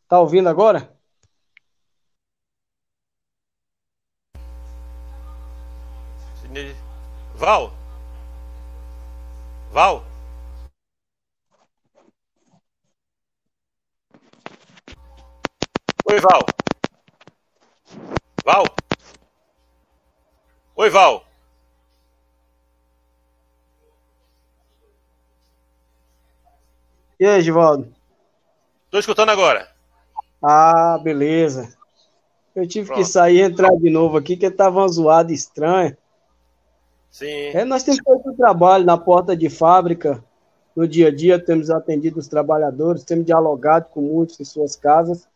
[0.09, 0.93] Tá ouvindo agora?
[7.35, 7.73] Val?
[9.73, 10.05] Val?
[16.05, 16.47] Oi, Val.
[18.45, 18.65] Val?
[20.77, 21.32] Oi, Val.
[27.23, 27.87] E aí, Givaldo?
[28.91, 29.69] Tô escutando agora.
[30.43, 31.73] Ah, beleza.
[32.53, 32.99] Eu tive Pronto.
[32.99, 35.97] que sair e entrar de novo aqui, que tava uma zoada estranha.
[37.13, 37.51] Sim.
[37.55, 40.21] É, nós temos feito um trabalho na porta de fábrica,
[40.75, 45.29] no dia a dia, temos atendido os trabalhadores, temos dialogado com muitos em suas casas,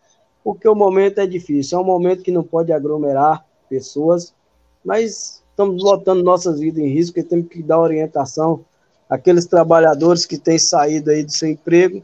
[0.43, 4.35] porque o momento é difícil, é um momento que não pode aglomerar pessoas,
[4.85, 8.65] mas estamos botando nossas vidas em risco e temos que dar orientação
[9.09, 12.03] àqueles trabalhadores que têm saído aí do seu emprego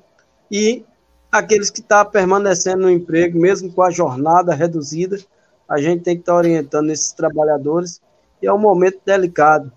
[0.50, 0.84] e
[1.32, 5.18] aqueles que estão tá permanecendo no emprego, mesmo com a jornada reduzida,
[5.66, 8.02] a gente tem que estar tá orientando esses trabalhadores,
[8.42, 9.72] e é um momento delicado.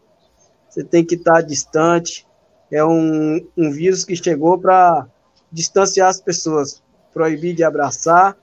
[0.68, 2.28] Você tem que estar tá distante,
[2.70, 5.08] é um, um vírus que chegou para
[5.50, 6.84] distanciar as pessoas,
[7.14, 8.36] proibir de abraçar,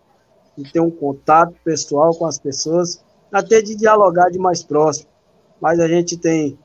[0.56, 5.10] de ter um contato pessoal com as pessoas, até de dialogar de mais próximo.
[5.60, 6.58] Mas a gente tem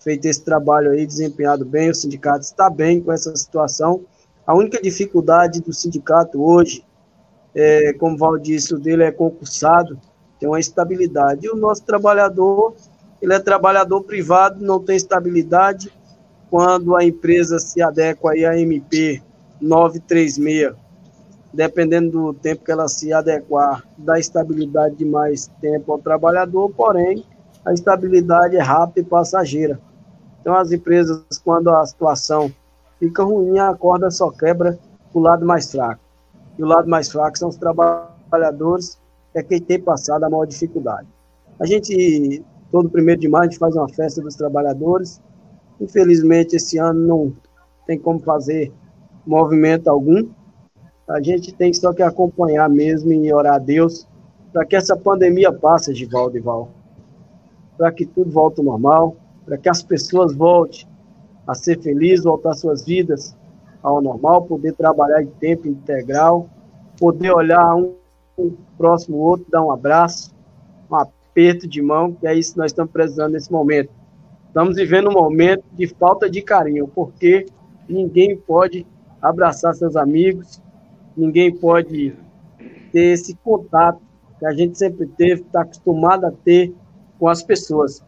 [0.00, 4.04] feito esse trabalho aí, desempenhado bem, o sindicato está bem com essa situação,
[4.46, 6.84] a única dificuldade do sindicato hoje,
[7.54, 9.96] é, como o Val disse, o dele é concursado,
[10.40, 11.46] tem uma estabilidade.
[11.46, 12.74] E o nosso trabalhador,
[13.22, 15.92] ele é trabalhador privado, não tem estabilidade.
[16.50, 19.22] Quando a empresa se adequa aí à MP
[19.60, 20.74] 936,
[21.52, 27.24] dependendo do tempo que ela se adequar, dá estabilidade de mais tempo ao trabalhador, porém,
[27.64, 29.78] a estabilidade é rápida e passageira.
[30.40, 32.50] Então, as empresas, quando a situação
[32.98, 34.78] fica ruim, a corda só quebra
[35.12, 36.00] o lado mais fraco.
[36.58, 38.98] E o lado mais fraco são os trabalhadores,
[39.34, 41.06] é quem tem passado a maior dificuldade.
[41.58, 45.20] A gente, todo primeiro de maio, a gente faz uma festa dos trabalhadores.
[45.80, 47.32] Infelizmente, esse ano não
[47.86, 48.72] tem como fazer
[49.26, 50.28] movimento algum.
[51.08, 54.06] A gente tem só que acompanhar mesmo e orar a Deus
[54.52, 56.70] para que essa pandemia passe, Givaldo e Val.
[57.76, 59.16] Para que tudo volte ao normal,
[59.50, 60.86] para que as pessoas voltem
[61.44, 63.36] a ser feliz, voltar suas vidas
[63.82, 66.48] ao normal, poder trabalhar em tempo integral,
[66.96, 67.96] poder olhar um,
[68.38, 70.32] um próximo outro, dar um abraço,
[70.88, 73.90] um aperto de mão, que é isso que nós estamos precisando nesse momento.
[74.46, 77.44] Estamos vivendo um momento de falta de carinho, porque
[77.88, 78.86] ninguém pode
[79.20, 80.62] abraçar seus amigos,
[81.16, 82.16] ninguém pode
[82.92, 84.00] ter esse contato
[84.38, 86.72] que a gente sempre teve, está acostumado a ter
[87.18, 88.00] com as pessoas.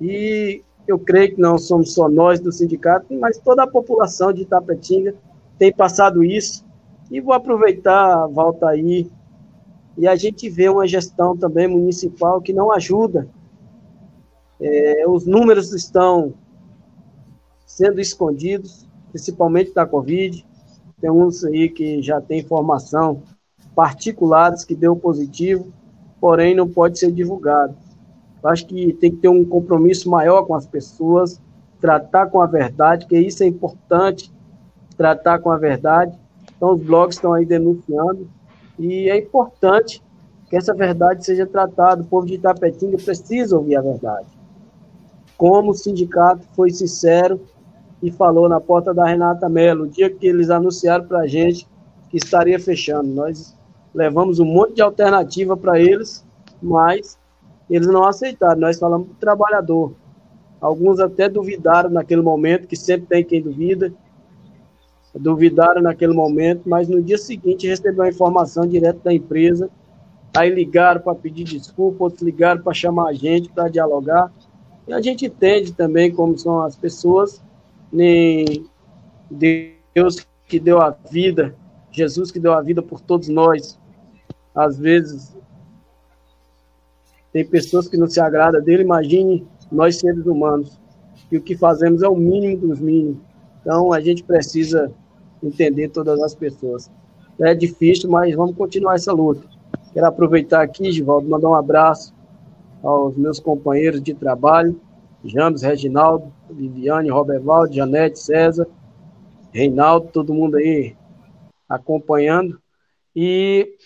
[0.00, 4.42] E eu creio que não somos só nós do sindicato, mas toda a população de
[4.42, 5.14] Itapetinga
[5.58, 6.64] tem passado isso.
[7.10, 9.10] E vou aproveitar, volta aí,
[9.96, 13.28] e a gente vê uma gestão também municipal que não ajuda.
[14.60, 16.34] É, os números estão
[17.66, 20.46] sendo escondidos, principalmente da Covid.
[21.00, 23.22] Tem uns aí que já tem informação
[23.74, 25.72] particulares que deu positivo,
[26.20, 27.76] porém não pode ser divulgado.
[28.44, 31.40] Acho que tem que ter um compromisso maior com as pessoas,
[31.80, 34.32] tratar com a verdade, que isso é importante,
[34.96, 36.18] tratar com a verdade.
[36.56, 38.28] Então os blogs estão aí denunciando
[38.78, 40.02] e é importante
[40.48, 42.02] que essa verdade seja tratada.
[42.02, 44.26] O povo de Itapetinga precisa ouvir a verdade.
[45.36, 47.40] Como o sindicato foi sincero
[48.02, 51.66] e falou na porta da Renata Mello, o dia que eles anunciaram para a gente
[52.08, 53.08] que estaria fechando.
[53.08, 53.56] Nós
[53.94, 56.24] levamos um monte de alternativa para eles,
[56.62, 57.18] mas
[57.70, 58.60] eles não aceitaram.
[58.60, 59.94] Nós falamos para o trabalhador.
[60.60, 63.92] Alguns até duvidaram naquele momento, que sempre tem quem duvida.
[65.14, 69.70] Duvidaram naquele momento, mas no dia seguinte recebeu a informação direto da empresa.
[70.36, 74.32] Aí ligaram para pedir desculpa, outros ligaram para chamar a gente para dialogar.
[74.86, 77.42] E a gente entende também como são as pessoas,
[77.92, 78.66] nem
[79.30, 81.54] Deus que deu a vida,
[81.90, 83.78] Jesus que deu a vida por todos nós.
[84.54, 85.36] Às vezes
[87.32, 90.78] tem pessoas que não se agradam dele, imagine nós seres humanos.
[91.30, 93.18] E o que fazemos é o mínimo dos mínimos.
[93.60, 94.90] Então a gente precisa
[95.42, 96.90] entender todas as pessoas.
[97.38, 99.46] É difícil, mas vamos continuar essa luta.
[99.92, 102.14] Quero aproveitar aqui, Givaldo, mandar um abraço
[102.82, 104.80] aos meus companheiros de trabalho,
[105.24, 108.66] James, Reginaldo, Viviane, Robervaldo, Janete, César,
[109.52, 110.96] Reinaldo, todo mundo aí
[111.68, 112.60] acompanhando.
[113.14, 113.76] E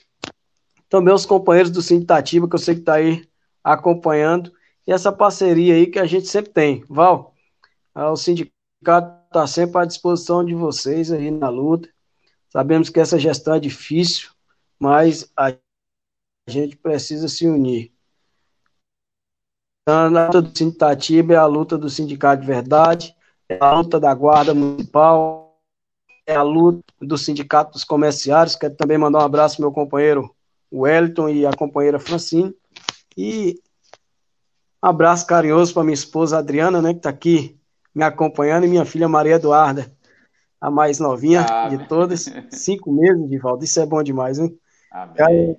[0.88, 3.24] também os companheiros do Sintatiba, que eu sei que está aí
[3.62, 4.52] acompanhando.
[4.86, 6.84] E essa parceria aí que a gente sempre tem.
[6.88, 7.34] Val,
[7.94, 11.88] o sindicato está sempre à disposição de vocês aí na luta.
[12.50, 14.30] Sabemos que essa gestão é difícil,
[14.78, 15.54] mas a
[16.48, 17.92] gente precisa se unir.
[19.86, 23.16] A luta do Sintatiba é a luta do Sindicato de Verdade,
[23.48, 25.60] é a luta da Guarda Municipal,
[26.26, 28.54] é a luta do Sindicato dos Comerciários.
[28.54, 30.34] Quero também mandar um abraço ao meu companheiro
[30.72, 32.54] Wellington e a companheira Francine.
[33.16, 33.60] E
[34.82, 37.58] um abraço carinhoso para minha esposa Adriana, né, que está aqui
[37.94, 39.92] me acompanhando, e minha filha Maria Eduarda,
[40.60, 43.64] a mais novinha ah, de todas, cinco meses de volta.
[43.64, 44.58] Isso é bom demais, hein?
[44.90, 45.56] Amém.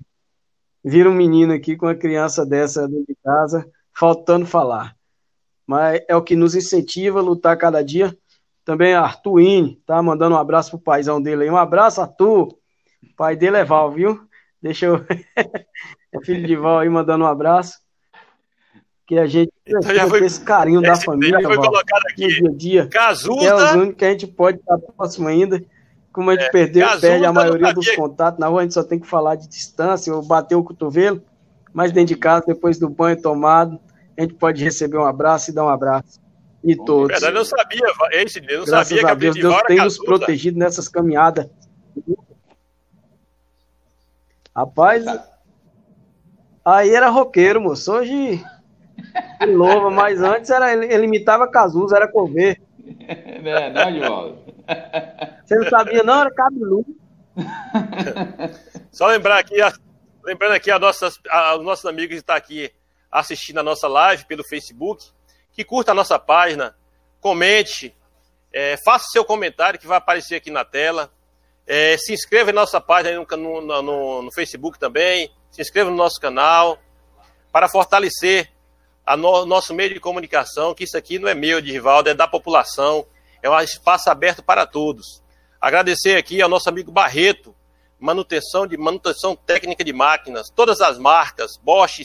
[0.83, 4.95] Vira um menino aqui com uma criança dessa dentro de casa faltando falar.
[5.65, 8.17] Mas é o que nos incentiva a lutar cada dia.
[8.65, 11.49] Também Arthur Ine, tá mandando um abraço pro paizão dele aí.
[11.49, 12.47] Um abraço, Arthur.
[12.47, 14.27] O pai dele é Val, viu?
[14.63, 15.05] Deixa eu.
[15.35, 17.79] é filho de Val aí mandando um abraço.
[19.05, 22.27] Que a gente então foi, esse carinho da família, foi Val, colocado aqui.
[22.27, 22.87] dia a dia.
[22.87, 25.61] Cazuda, que é os únicos que a gente pode estar próximo ainda.
[26.13, 28.39] Como a gente é, perdeu, Cazuda, perde a maioria dos contatos.
[28.39, 31.21] Na rua a gente só tem que falar de distância ou bater o cotovelo.
[31.73, 33.77] Mas dentro de casa, depois do banho tomado,
[34.17, 36.21] a gente pode receber um abraço e dar um abraço.
[36.63, 37.09] E todos.
[37.09, 39.97] Na verdade, eu não sabia, esse, eu não Graças sabia a Deus, Deus tem nos
[39.97, 41.49] protegido nessas caminhadas.
[44.55, 45.03] Rapaz,
[46.63, 47.91] aí era roqueiro, moço.
[47.91, 48.43] Hoje,
[49.47, 52.61] louva, mas antes era, ele, ele imitava Cazuza, era Cover.
[52.99, 54.43] É, não, Divaldo.
[55.43, 56.21] Você não sabia, não?
[56.21, 56.95] Era cabeludo.
[58.91, 59.55] Só lembrar aqui,
[60.23, 62.71] lembrando aqui a nossas, a, os nossos amigos que estão aqui
[63.11, 65.05] assistindo a nossa live pelo Facebook,
[65.51, 66.75] que curta a nossa página,
[67.19, 67.95] comente,
[68.51, 71.11] é, faça seu comentário que vai aparecer aqui na tela.
[71.65, 75.31] É, se inscreva em nossa página no, no, no, no, Facebook também.
[75.49, 76.77] Se inscreva no nosso canal
[77.51, 78.51] para fortalecer
[79.07, 82.13] o no, nosso meio de comunicação, que isso aqui não é meu, de Rivaldo, é
[82.13, 83.05] da população.
[83.41, 85.21] É um espaço aberto para todos.
[85.59, 87.55] Agradecer aqui ao nosso amigo Barreto,
[87.99, 92.03] manutenção de manutenção técnica de máquinas, todas as marcas, Bosch,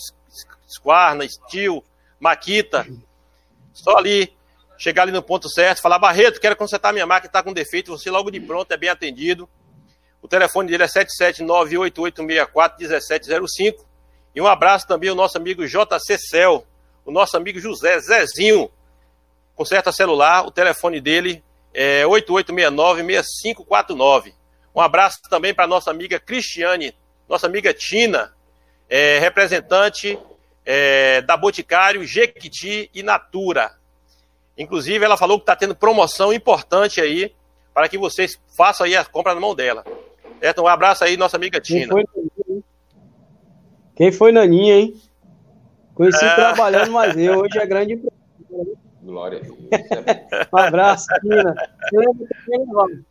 [0.69, 1.83] Squarna, Steel,
[2.21, 2.87] Makita.
[3.73, 4.33] Só ali,
[4.79, 8.11] chegar ali no ponto certo, falar, Barreto, quero consertar minha máquina, está com defeito, você
[8.11, 9.49] logo de pronto é bem atendido.
[10.23, 13.87] O telefone dele é 77988641705.
[14.35, 16.65] E um abraço também ao nosso amigo JC Cel,
[17.05, 18.71] o nosso amigo José Zezinho,
[19.55, 21.43] conserta celular, o telefone dele
[21.75, 24.35] é 8869-6549.
[24.75, 26.95] Um abraço também para nossa amiga Cristiane,
[27.29, 28.33] nossa amiga Tina,
[28.89, 30.19] é, representante
[30.65, 33.77] é, da Boticário, Jequiti e Natura.
[34.59, 37.33] Inclusive, ela falou que está tendo promoção importante aí
[37.73, 39.85] para que vocês façam aí a compra na mão dela.
[40.41, 40.63] Certo?
[40.63, 41.95] Um abraço aí, nossa amiga Tina.
[41.95, 42.63] Quem foi,
[43.95, 45.01] Quem foi Naninha, hein?
[45.95, 46.35] Conheci é...
[46.35, 48.17] trabalhando, mas eu hoje é grande empresa.
[49.01, 49.59] Glória a Deus.
[50.53, 51.55] um abraço, Tina.
[51.89, 53.05] Você lembra também,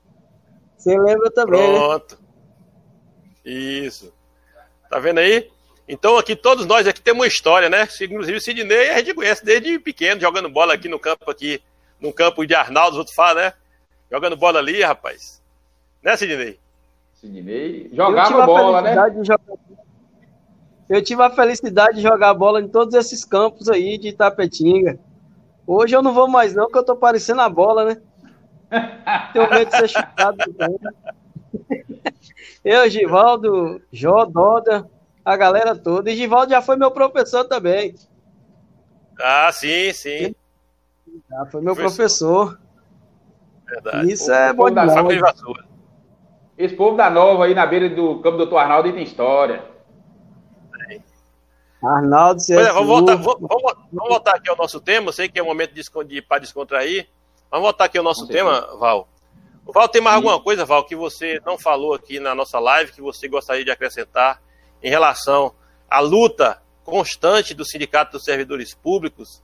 [0.78, 1.78] Você lembra também, né?
[1.78, 2.20] Pronto.
[3.46, 3.52] Né?
[3.52, 4.14] Isso.
[4.90, 5.50] Tá vendo aí?
[5.88, 7.88] Então aqui todos nós aqui temos uma história, né?
[8.02, 11.62] Inclusive o Sidney a gente conhece desde pequeno, jogando bola aqui no campo aqui,
[12.00, 13.54] no campo de Arnaldo, os outros falam, né?
[14.12, 15.42] jogando bola ali, rapaz.
[16.04, 16.60] Né, Sidney?
[17.14, 18.96] Sidney jogava bola, né?
[19.24, 19.40] Jogar...
[20.90, 25.00] Eu tive a felicidade de jogar bola em todos esses campos aí de Itapetinga.
[25.66, 28.02] Hoje eu não vou mais não, porque eu tô parecendo a bola, né?
[29.34, 30.38] Tenho medo de ser chutado.
[32.64, 34.90] eu, Givaldo, Jó, Doda,
[35.28, 36.10] a galera toda.
[36.10, 37.94] E Givaldo já foi meu professor também.
[39.20, 40.34] Ah, sim, sim.
[41.30, 42.56] Já foi meu professor.
[42.56, 42.68] professor.
[43.66, 44.10] Verdade.
[44.14, 44.86] Isso o, é bom da
[46.58, 48.56] Esse povo da Nova aí na beira do campo do Dr.
[48.56, 49.66] Arnaldo tem história.
[51.84, 53.40] Arnaldo, você é, vamos, voltar, vamos,
[53.92, 55.10] vamos, voltar aqui ao nosso tema.
[55.10, 57.10] Eu sei que é um momento de, de, para descontrair.
[57.52, 59.10] Vamos voltar aqui ao nosso tema, Val.
[59.66, 60.24] Val, tem mais Sim.
[60.24, 63.72] alguma coisa, Val, que você não falou aqui na nossa live, que você gostaria de
[63.72, 64.42] acrescentar
[64.82, 65.54] em relação
[65.90, 69.42] à luta constante do Sindicato dos Servidores Públicos?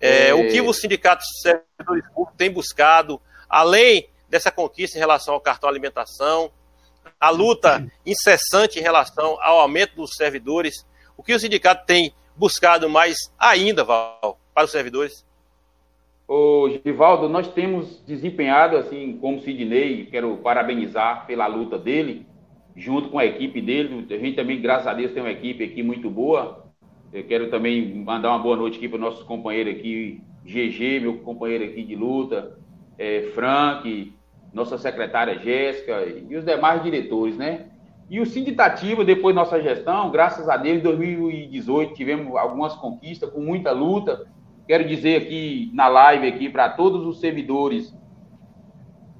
[0.00, 0.34] É, é...
[0.34, 5.40] O que o Sindicato dos Servidores Públicos tem buscado, além dessa conquista em relação ao
[5.40, 6.50] cartão alimentação,
[7.20, 10.86] a luta incessante em relação ao aumento dos servidores,
[11.16, 15.24] o que o sindicato tem buscado mais ainda, Val, para os servidores?
[16.28, 22.26] Ô, Givaldo, nós temos desempenhado, assim, como Sidney, quero parabenizar pela luta dele,
[22.76, 24.06] junto com a equipe dele.
[24.10, 26.66] A gente também, graças a Deus, tem uma equipe aqui muito boa.
[27.12, 31.18] Eu quero também mandar uma boa noite aqui para os nossos companheiros aqui, GG, meu
[31.18, 32.58] companheiro aqui de luta,
[32.98, 34.12] é, Frank,
[34.52, 37.66] nossa secretária Jéssica e os demais diretores, né?
[38.08, 43.30] E o sindicativo, depois da nossa gestão, graças a Deus, em 2018 tivemos algumas conquistas
[43.30, 44.26] com muita luta
[44.66, 47.96] Quero dizer aqui na live aqui para todos os servidores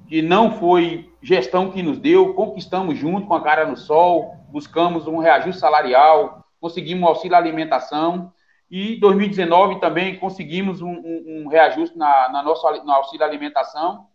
[0.07, 5.05] que não foi gestão que nos deu, conquistamos junto com a cara no sol, buscamos
[5.07, 8.31] um reajuste salarial, conseguimos um auxílio alimentação
[8.71, 14.07] e 2019 também conseguimos um, um, um reajuste na, na nossa, no auxílio alimentação.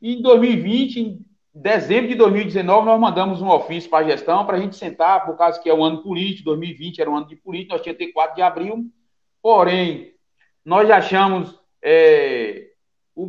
[0.00, 4.56] E em 2020, em dezembro de 2019, nós mandamos um ofício para a gestão para
[4.56, 7.36] a gente sentar, por causa que é o ano político, 2020 era um ano de
[7.36, 8.84] política, nós tínhamos que ter 4 de abril,
[9.42, 10.12] porém,
[10.64, 11.58] nós achamos.
[11.82, 12.69] É,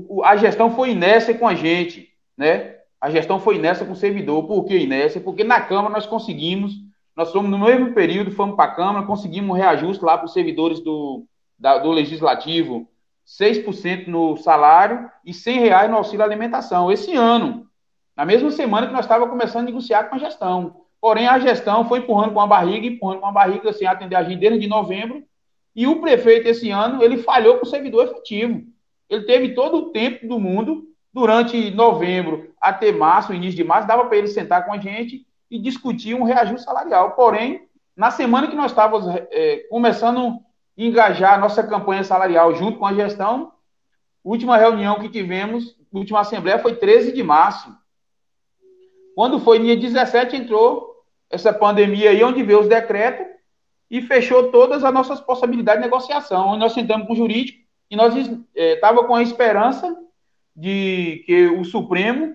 [0.09, 2.75] o, a gestão foi inércia com a gente, né?
[2.99, 4.45] A gestão foi inércia com o servidor.
[4.47, 5.19] Por que inércia?
[5.19, 6.73] Porque na Câmara nós conseguimos,
[7.15, 10.33] nós fomos no mesmo período, fomos para a Câmara, conseguimos um reajuste lá para os
[10.33, 11.25] servidores do,
[11.57, 12.87] da, do Legislativo,
[13.27, 16.91] 6% no salário e 100 reais no auxílio alimentação.
[16.91, 17.65] Esse ano,
[18.15, 20.81] na mesma semana que nós estávamos começando a negociar com a gestão.
[20.99, 24.23] Porém, a gestão foi empurrando com a barriga, empurrando com a barriga, sem atender a
[24.23, 25.23] gente desde novembro,
[25.75, 28.61] e o prefeito, esse ano, ele falhou com o servidor efetivo.
[29.11, 34.05] Ele teve todo o tempo do mundo, durante novembro até março, início de março, dava
[34.05, 37.11] para ele sentar com a gente e discutir um reajuste salarial.
[37.11, 40.39] Porém, na semana que nós estávamos é, começando a
[40.77, 43.51] engajar a nossa campanha salarial junto com a gestão,
[44.23, 47.75] última reunião que tivemos, última assembleia, foi 13 de março.
[49.13, 53.27] Quando foi dia 17, entrou essa pandemia aí, onde veio os decretos,
[53.89, 57.60] e fechou todas as nossas possibilidades de negociação, onde nós sentamos com o jurídico
[57.91, 58.15] e nós
[58.55, 59.93] estava é, com a esperança
[60.55, 62.33] de que o Supremo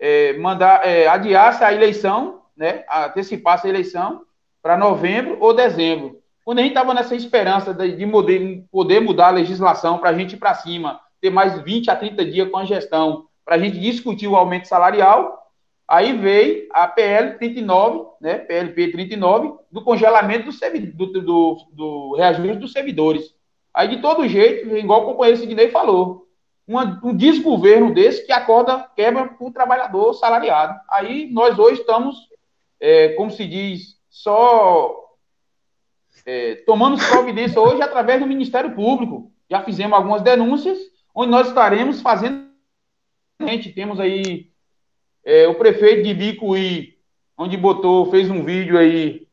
[0.00, 4.22] é, mandar, é, adiasse a eleição, né, antecipasse a eleição
[4.62, 6.18] para novembro ou dezembro.
[6.42, 10.14] Quando a gente estava nessa esperança de, de poder, poder mudar a legislação para a
[10.14, 13.58] gente ir para cima, ter mais 20 a 30 dias com a gestão, para a
[13.58, 15.46] gente discutir o aumento salarial,
[15.88, 22.56] Aí veio a PL 39, né, PLP 39, do congelamento do, do, do, do reajuste
[22.56, 23.35] dos servidores.
[23.76, 26.26] Aí, de todo jeito, igual o companheiro Sidney falou,
[26.66, 30.80] uma, um desgoverno desse que acorda, quebra o trabalhador salariado.
[30.88, 32.16] Aí, nós hoje estamos,
[32.80, 34.96] é, como se diz, só
[36.24, 39.30] é, tomando providência hoje através do Ministério Público.
[39.50, 40.78] Já fizemos algumas denúncias,
[41.14, 42.46] onde nós estaremos fazendo.
[43.42, 44.50] Gente temos aí
[45.22, 46.96] é, o prefeito de Bicuí,
[47.36, 49.28] onde botou, fez um vídeo aí,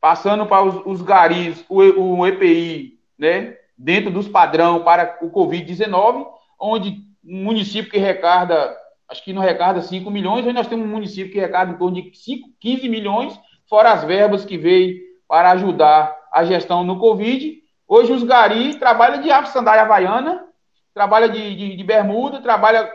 [0.00, 2.91] passando para os, os garis, o, o EPI,
[3.22, 6.26] né, dentro dos padrão para o Covid-19,
[6.60, 8.76] onde um município que recarda,
[9.08, 11.94] acho que não recarda 5 milhões, hoje nós temos um município que recarda em torno
[11.94, 17.62] de 5, 15 milhões, fora as verbas que veio para ajudar a gestão no Covid.
[17.86, 20.44] Hoje os garis trabalham de sandália havaiana,
[20.92, 22.90] trabalha de, de, de bermuda, trabalha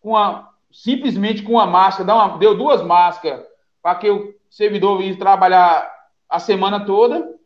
[0.00, 3.44] com a, simplesmente com uma máscara, uma, deu duas máscaras
[3.80, 5.88] para que o servidor visse trabalhar
[6.28, 7.36] a semana toda.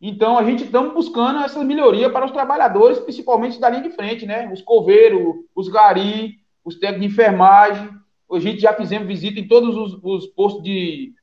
[0.00, 4.26] Então, a gente estamos buscando essa melhoria para os trabalhadores, principalmente da linha de frente,
[4.26, 4.50] né?
[4.52, 7.90] Os coveiros, os gari, os técnicos de enfermagem.
[8.30, 11.14] A gente já fizemos visita em todos os, os postos de,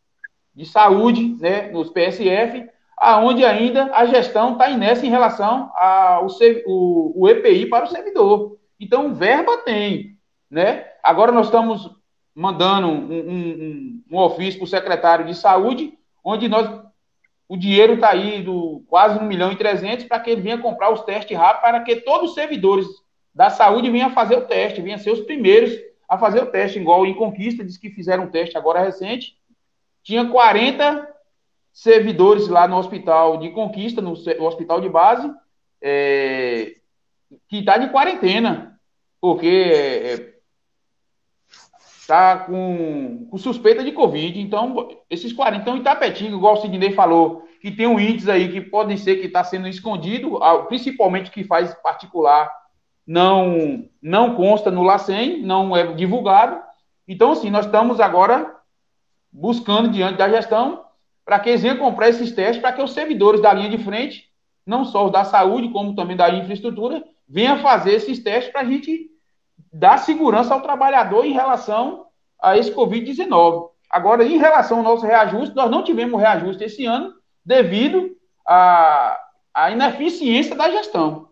[0.55, 1.69] de saúde, né?
[1.69, 2.67] Nos PSF,
[2.97, 6.27] aonde ainda a gestão está inércia em relação ao
[6.65, 8.57] o, o EPI para o servidor.
[8.79, 10.17] Então, verba tem,
[10.49, 10.85] né?
[11.03, 11.91] Agora nós estamos
[12.33, 15.93] mandando um, um, um ofício para o secretário de saúde,
[16.23, 16.67] onde nós
[17.53, 20.91] o dinheiro está aí do quase 1 milhão e 300 para que ele venha comprar
[20.91, 22.87] os testes rápidos, para que todos os servidores
[23.31, 25.71] da saúde venham fazer o teste, venham ser os primeiros
[26.09, 29.37] a fazer o teste, igual em Conquista, diz que fizeram um teste agora recente.
[30.01, 31.07] Tinha 40
[31.71, 35.31] servidores lá no hospital de Conquista, no, hospital de base,
[35.79, 36.77] é,
[37.47, 38.79] que está de quarentena,
[39.21, 40.32] porque é,
[42.03, 44.39] está com, com, suspeita de Covid.
[44.39, 48.59] Então, esses 40, então, Itapetinga, igual o Sidney falou, que tem um índice aí que
[48.59, 50.37] pode ser que está sendo escondido,
[50.67, 52.51] principalmente que faz particular,
[53.07, 56.61] não, não consta no LACEN, não é divulgado.
[57.07, 58.53] Então, assim, nós estamos agora
[59.31, 60.83] buscando diante da gestão
[61.23, 64.29] para que eles venham comprar esses testes, para que os servidores da linha de frente,
[64.65, 68.65] não só os da saúde, como também da infraestrutura, venham fazer esses testes para a
[68.65, 69.12] gente
[69.73, 72.05] dar segurança ao trabalhador em relação
[72.39, 73.69] a esse Covid-19.
[73.89, 77.13] Agora, em relação ao nosso reajuste, nós não tivemos reajuste esse ano
[77.43, 78.15] devido
[78.47, 79.19] à,
[79.53, 81.29] à ineficiência da gestão.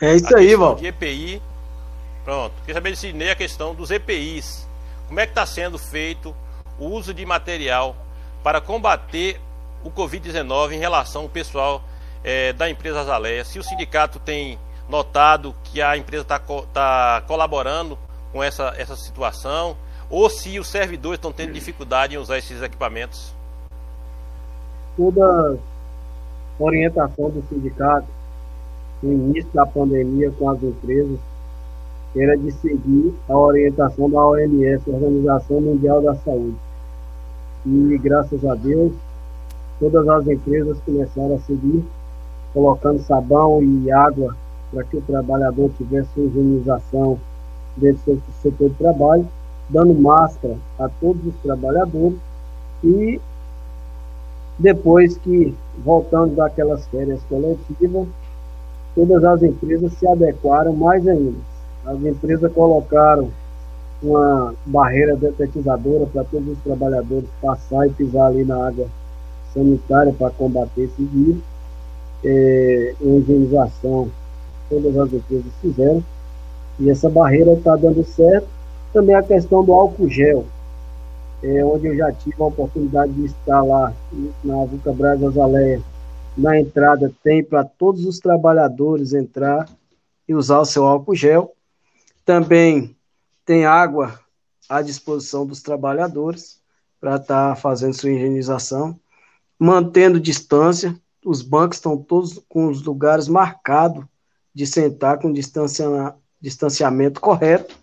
[0.00, 0.74] É isso aí, Val.
[0.74, 1.40] De EPI.
[2.22, 2.54] Pronto.
[2.60, 4.65] Queria saber de Sidney a questão dos EPIs.
[5.06, 6.34] Como é que está sendo feito
[6.78, 7.96] o uso de material
[8.42, 9.40] para combater
[9.84, 11.82] o Covid-19 em relação ao pessoal
[12.24, 13.44] é, da empresa Azaleia?
[13.44, 16.40] Se o sindicato tem notado que a empresa está
[16.72, 17.98] tá colaborando
[18.32, 19.76] com essa, essa situação,
[20.10, 23.34] ou se os servidores estão tendo dificuldade em usar esses equipamentos?
[24.96, 25.58] Toda
[26.58, 28.06] orientação do sindicato
[29.02, 31.18] no início da pandemia com as empresas
[32.16, 36.56] era de seguir a orientação da OMS, Organização Mundial da Saúde.
[37.66, 38.92] E graças a Deus,
[39.78, 41.84] todas as empresas começaram a seguir,
[42.54, 44.34] colocando sabão e água
[44.72, 47.18] para que o trabalhador tivesse higienização
[47.76, 49.28] dentro do setor de trabalho,
[49.68, 52.18] dando máscara a todos os trabalhadores
[52.82, 53.20] e
[54.58, 55.54] depois que
[55.84, 58.08] voltando daquelas férias coletivas,
[58.94, 61.55] todas as empresas se adequaram mais ainda.
[61.86, 63.30] As empresas colocaram
[64.02, 68.86] uma barreira detetizadora para todos os trabalhadores passar e pisar ali na água
[69.54, 71.42] sanitária para combater esse vírus.
[72.24, 74.10] É, uma higienização,
[74.68, 76.02] todas as empresas fizeram.
[76.78, 78.48] E essa barreira está dando certo.
[78.92, 80.44] Também a questão do álcool gel,
[81.42, 83.92] é, onde eu já tive a oportunidade de estar lá
[84.42, 85.80] na Vuca Braz Azaleia
[86.36, 89.66] na entrada tem para todos os trabalhadores entrar
[90.28, 91.55] e usar o seu álcool gel.
[92.26, 92.96] Também
[93.44, 94.18] tem água
[94.68, 96.60] à disposição dos trabalhadores
[97.00, 98.98] para estar tá fazendo sua higienização,
[99.56, 101.00] mantendo distância.
[101.24, 104.04] Os bancos estão todos com os lugares marcados
[104.52, 107.76] de sentar com distanciamento correto.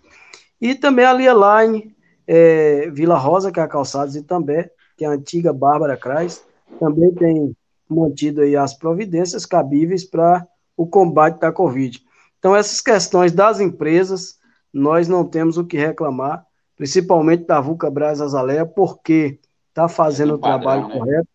[0.60, 4.68] E também a Lia Line, é, Vila Rosa, que é a Calçados e também,
[4.98, 6.44] que é a antiga Bárbara Crais,
[6.78, 7.56] também tem
[7.88, 12.04] mantido aí as providências cabíveis para o combate da Covid.
[12.44, 14.38] Então, essas questões das empresas,
[14.70, 16.44] nós não temos o que reclamar,
[16.76, 19.40] principalmente da VUCA Braz Azaleia, porque
[19.70, 20.98] está fazendo o trabalho né?
[20.98, 21.28] correto,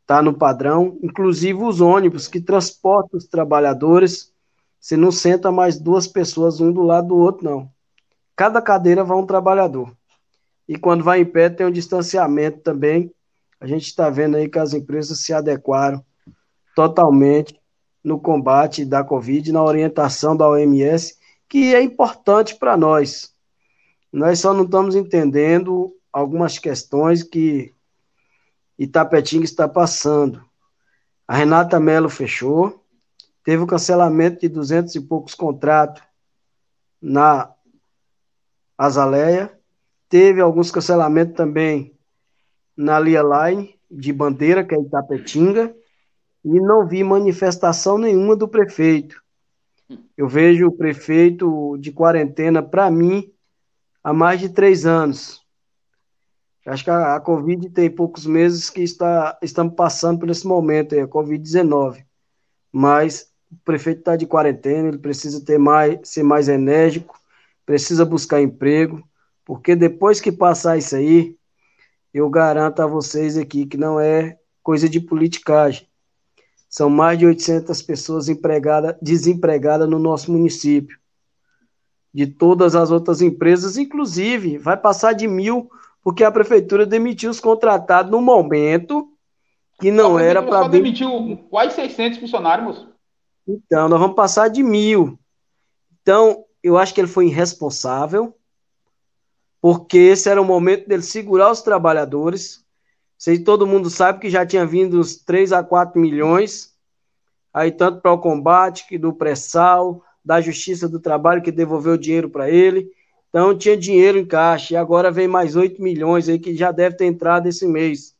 [0.00, 4.32] está no padrão, inclusive os ônibus que transportam os trabalhadores,
[4.80, 7.70] você não senta mais duas pessoas um do lado do outro, não.
[8.34, 9.96] Cada cadeira vai um trabalhador.
[10.66, 13.14] E quando vai em pé, tem um distanciamento também
[13.60, 16.02] a gente está vendo aí que as empresas se adequaram
[16.74, 17.59] totalmente
[18.02, 21.16] no combate da Covid, na orientação da OMS,
[21.48, 23.34] que é importante para nós.
[24.12, 27.74] Nós só não estamos entendendo algumas questões que
[28.78, 30.44] Itapetinga está passando.
[31.28, 32.84] A Renata Mello fechou,
[33.44, 36.02] teve o cancelamento de duzentos e poucos contratos
[37.00, 37.52] na
[38.76, 39.56] Azaleia,
[40.08, 41.96] teve alguns cancelamentos também
[42.76, 45.74] na Lia Line de Bandeira, que é Itapetinga,
[46.44, 49.22] e não vi manifestação nenhuma do prefeito.
[50.16, 53.32] Eu vejo o prefeito de quarentena, para mim,
[54.02, 55.40] há mais de três anos.
[56.66, 60.94] Acho que a, a, Covid tem poucos meses que está, estamos passando por esse momento,
[60.94, 62.04] é a Covid-19.
[62.70, 67.18] Mas o prefeito está de quarentena, ele precisa ter mais, ser mais enérgico,
[67.66, 69.02] precisa buscar emprego,
[69.44, 71.36] porque depois que passar isso aí,
[72.14, 75.89] eu garanto a vocês aqui que não é coisa de politicagem.
[76.70, 80.96] São mais de 800 pessoas empregadas, desempregadas no nosso município.
[82.14, 85.68] De todas as outras empresas, inclusive, vai passar de mil
[86.02, 89.12] porque a prefeitura demitiu os contratados no momento
[89.80, 90.68] que não era para.
[90.68, 92.88] demitiu quase 600 funcionários, moço.
[93.46, 95.18] Então, nós vamos passar de mil.
[96.00, 98.34] Então, eu acho que ele foi irresponsável,
[99.60, 102.64] porque esse era o momento dele segurar os trabalhadores.
[103.20, 106.74] Sei todo mundo sabe que já tinha vindo uns 3 a 4 milhões,
[107.52, 112.30] aí tanto para o combate, que do pré-sal, da Justiça do Trabalho, que devolveu dinheiro
[112.30, 112.90] para ele.
[113.28, 116.96] Então tinha dinheiro em caixa, e agora vem mais 8 milhões aí que já deve
[116.96, 118.16] ter entrado esse mês.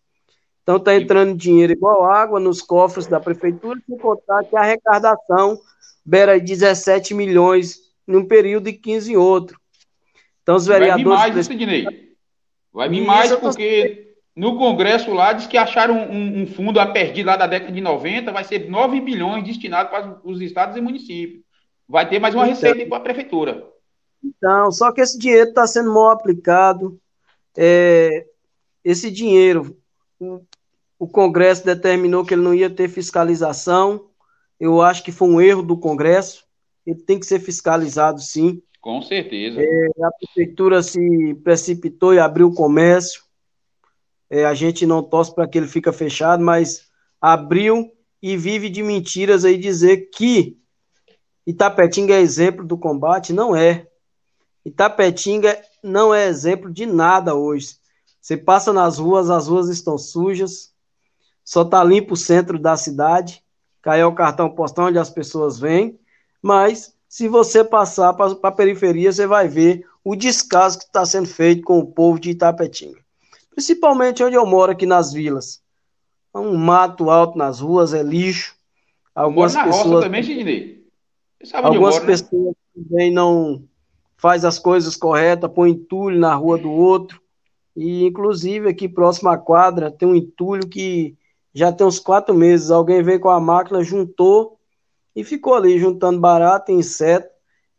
[0.62, 5.58] Então está entrando dinheiro igual água nos cofres da prefeitura, sem contar que a arrecadação
[6.04, 9.58] beira 17 milhões num período e 15 em outro.
[10.42, 11.08] Então os vereadores.
[11.08, 12.16] Vai vir mais, Sidney.
[12.70, 14.09] Vai vir mais porque
[14.40, 17.80] no Congresso lá diz que acharam um, um, fundo a perder lá da década de
[17.82, 21.44] 90, vai ser 9 bilhões destinados para os estados e municípios.
[21.86, 23.68] Vai ter mais uma então, receita para a prefeitura.
[24.24, 26.98] Então, só que esse dinheiro está sendo mal aplicado.
[27.54, 28.24] É,
[28.82, 29.76] esse dinheiro,
[30.18, 30.40] o,
[30.98, 34.06] o Congresso determinou que ele não ia ter fiscalização.
[34.58, 36.46] Eu acho que foi um erro do Congresso.
[36.86, 38.62] Ele tem que ser fiscalizado, sim.
[38.80, 39.60] Com certeza.
[39.60, 43.28] É, a prefeitura se precipitou e abriu o comércio.
[44.30, 46.88] É, a gente não torce para que ele fique fechado, mas
[47.20, 47.90] abriu
[48.22, 50.56] e vive de mentiras aí dizer que
[51.46, 53.32] Itapetinga é exemplo do combate.
[53.32, 53.86] Não é.
[54.64, 57.76] Itapetinga não é exemplo de nada hoje.
[58.20, 60.72] Você passa nas ruas, as ruas estão sujas,
[61.44, 63.42] só está limpo o centro da cidade,
[63.82, 65.98] caiu o cartão postal onde as pessoas vêm,
[66.42, 71.26] mas se você passar para a periferia, você vai ver o descaso que está sendo
[71.26, 73.00] feito com o povo de Itapetinga.
[73.60, 75.60] Principalmente onde eu moro aqui nas vilas.
[76.34, 78.56] Um mato alto nas ruas, é lixo.
[79.14, 79.86] Algumas na pessoas.
[79.86, 80.86] Roça também, Sidney.
[81.52, 82.10] Algumas moro, né?
[82.10, 82.82] pessoas né?
[82.82, 83.62] também não
[84.16, 87.20] faz as coisas corretas, põe entulho na rua do outro.
[87.76, 91.14] E, inclusive, aqui próximo à quadra, tem um entulho que
[91.52, 92.70] já tem uns quatro meses.
[92.70, 94.58] Alguém veio com a máquina, juntou
[95.14, 97.28] e ficou ali juntando barata e inseto.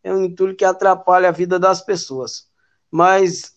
[0.03, 2.47] É um entulho que atrapalha a vida das pessoas.
[2.91, 3.55] Mas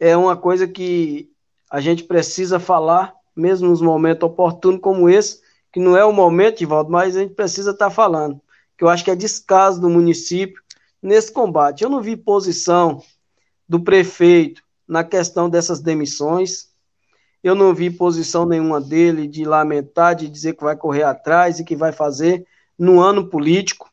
[0.00, 1.32] é uma coisa que
[1.74, 5.40] a gente precisa falar, mesmo nos momentos oportunos como esse,
[5.72, 8.40] que não é o momento, Ivaldo, mas a gente precisa estar tá falando.
[8.78, 10.62] Que eu acho que é descaso do município
[11.02, 11.82] nesse combate.
[11.82, 13.02] Eu não vi posição
[13.68, 16.68] do prefeito na questão dessas demissões.
[17.42, 21.64] Eu não vi posição nenhuma dele de lamentar, de dizer que vai correr atrás e
[21.64, 22.46] que vai fazer
[22.78, 23.90] no ano político.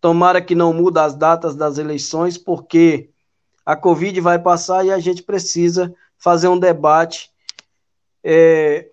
[0.00, 3.10] Tomara que não mude as datas das eleições, porque
[3.64, 7.30] a Covid vai passar e a gente precisa fazer um debate
[8.22, 8.88] é,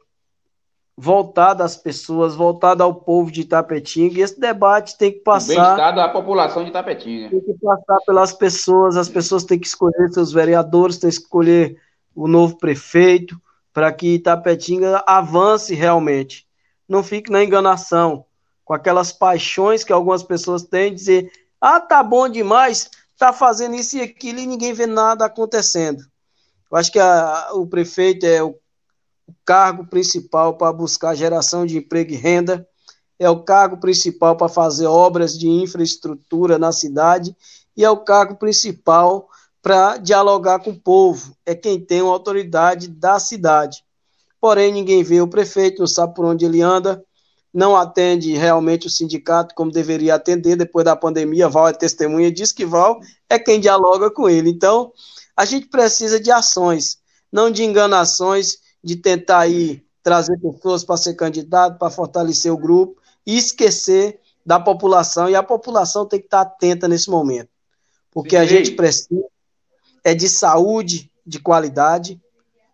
[0.97, 5.75] voltada às pessoas, voltada ao povo de Itapetinga, e esse debate tem que passar...
[5.75, 7.29] bem da população de Itapetinga.
[7.29, 11.77] Tem que passar pelas pessoas, as pessoas têm que escolher seus vereadores, têm que escolher
[12.15, 13.39] o novo prefeito,
[13.71, 16.47] para que Itapetinga avance realmente.
[16.87, 18.25] Não fique na enganação,
[18.65, 23.75] com aquelas paixões que algumas pessoas têm, de dizer, ah, tá bom demais, tá fazendo
[23.75, 26.03] isso e aquilo, e ninguém vê nada acontecendo.
[26.71, 28.55] Eu acho que a, o prefeito é o
[29.29, 32.67] o cargo principal para buscar geração de emprego e renda,
[33.19, 37.35] é o cargo principal para fazer obras de infraestrutura na cidade
[37.77, 39.29] e é o cargo principal
[39.61, 43.83] para dialogar com o povo, é quem tem uma autoridade da cidade.
[44.41, 47.03] Porém, ninguém vê o prefeito, não sabe por onde ele anda,
[47.53, 51.49] não atende realmente o sindicato como deveria atender depois da pandemia.
[51.49, 52.99] Val é testemunha, diz que Val
[53.29, 54.49] é quem dialoga com ele.
[54.49, 54.93] Então,
[55.39, 56.97] a gente precisa de ações,
[57.31, 63.01] não de enganações de tentar aí trazer pessoas para ser candidato, para fortalecer o grupo
[63.25, 65.29] e esquecer da população.
[65.29, 67.47] E a população tem que estar atenta nesse momento.
[68.11, 69.23] Porque a gente precisa
[70.03, 72.19] é de saúde de qualidade.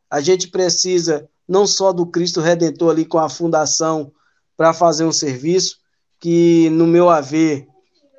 [0.10, 4.12] A gente precisa não só do Cristo Redentor ali com a fundação
[4.58, 5.78] para fazer um serviço
[6.20, 7.68] que, no meu haver,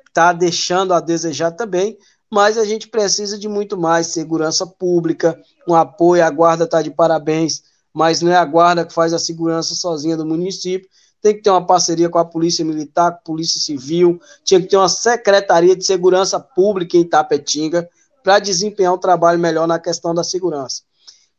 [0.07, 1.97] está deixando a desejar também,
[2.31, 6.91] mas a gente precisa de muito mais segurança pública, um apoio, a guarda está de
[6.91, 7.61] parabéns
[7.97, 10.87] mas não é a guarda que faz a segurança sozinha do município.
[11.19, 14.67] Tem que ter uma parceria com a Polícia Militar, com a Polícia Civil, tinha que
[14.67, 17.89] ter uma Secretaria de Segurança Pública em Tapetinga
[18.23, 20.83] para desempenhar um trabalho melhor na questão da segurança.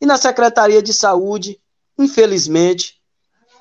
[0.00, 1.60] E na Secretaria de Saúde,
[1.96, 3.00] infelizmente,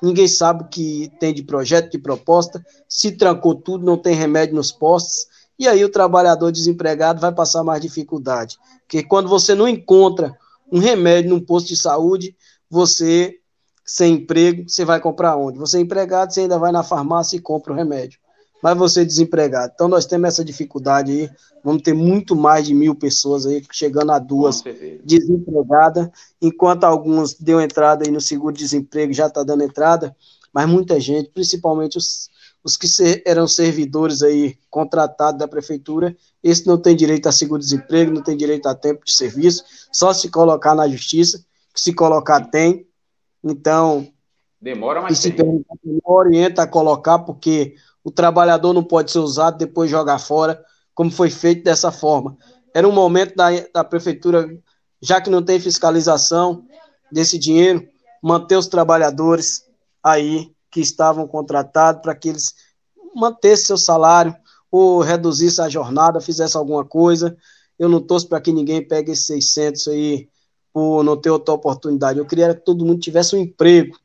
[0.02, 4.56] ninguém sabe o que tem de projeto, de proposta, se trancou tudo, não tem remédio
[4.56, 5.28] nos postos,
[5.58, 8.56] e aí o trabalhador desempregado vai passar mais dificuldade.
[8.82, 10.36] Porque quando você não encontra
[10.70, 12.36] um remédio num posto de saúde,
[12.70, 13.38] você
[13.84, 15.58] sem emprego, você vai comprar onde?
[15.58, 18.18] Você é empregado, você ainda vai na farmácia e compra o remédio.
[18.62, 19.72] mas você desempregado.
[19.74, 21.30] Então nós temos essa dificuldade aí,
[21.64, 24.62] vamos ter muito mais de mil pessoas aí, chegando a duas
[25.04, 26.08] desempregadas,
[26.42, 30.14] enquanto alguns deu entrada aí no seguro-desemprego, já está dando entrada,
[30.52, 32.30] mas muita gente, principalmente os,
[32.62, 38.12] os que ser, eram servidores aí contratados da prefeitura, esse não tem direito a seguro-desemprego,
[38.12, 41.44] não tem direito a tempo de serviço, só se colocar na justiça,
[41.74, 42.86] que se colocar tem.
[43.42, 44.06] Então,
[44.60, 45.24] demora mais.
[45.24, 45.36] E se
[46.04, 50.62] orienta a colocar, porque o trabalhador não pode ser usado depois jogar fora,
[50.94, 52.36] como foi feito dessa forma.
[52.74, 54.48] Era um momento da, da prefeitura,
[55.00, 56.64] já que não tem fiscalização
[57.10, 57.86] desse dinheiro,
[58.22, 59.64] manter os trabalhadores
[60.02, 62.54] aí que estavam contratados para que eles
[63.14, 64.34] mantessem seu salário
[64.70, 67.36] ou reduzisse a jornada, fizesse alguma coisa.
[67.78, 70.28] Eu não torço para que ninguém pegue esses 600 aí
[70.72, 72.18] por não ter outra oportunidade.
[72.18, 73.98] Eu queria que todo mundo tivesse um emprego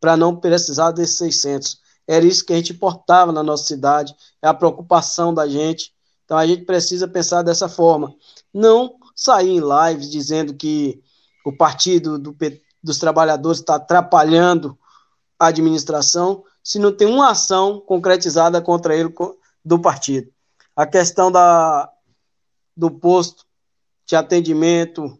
[0.00, 1.78] para não precisar desses 600.
[2.06, 5.92] Era isso que a gente importava na nossa cidade, é a preocupação da gente.
[6.24, 8.14] Então a gente precisa pensar dessa forma.
[8.52, 11.02] Não sair em lives dizendo que
[11.44, 12.36] o partido do,
[12.82, 14.78] dos trabalhadores está atrapalhando
[15.38, 19.12] administração, se não tem uma ação concretizada contra ele
[19.64, 20.30] do partido.
[20.74, 21.90] A questão da,
[22.76, 23.44] do posto
[24.06, 25.18] de atendimento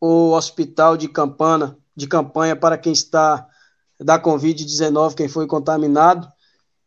[0.00, 3.46] ou hospital de campanha, de campanha para quem está
[3.98, 6.28] da Covid-19, quem foi contaminado,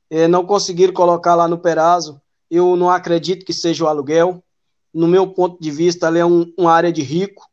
[0.09, 2.21] é, não conseguiram colocar lá no Perazo.
[2.49, 4.43] Eu não acredito que seja o aluguel.
[4.93, 7.45] No meu ponto de vista, ali é um, uma área de rico,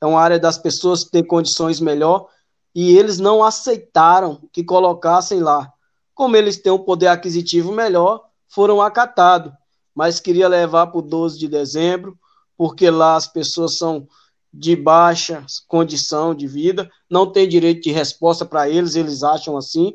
[0.00, 2.28] é uma área das pessoas que têm condições melhor,
[2.74, 5.72] e eles não aceitaram que colocassem lá.
[6.14, 9.52] Como eles têm um poder aquisitivo melhor, foram acatados,
[9.94, 12.18] mas queria levar para o 12 de dezembro,
[12.56, 14.06] porque lá as pessoas são
[14.52, 19.94] de baixa condição de vida, não tem direito de resposta para eles, eles acham assim.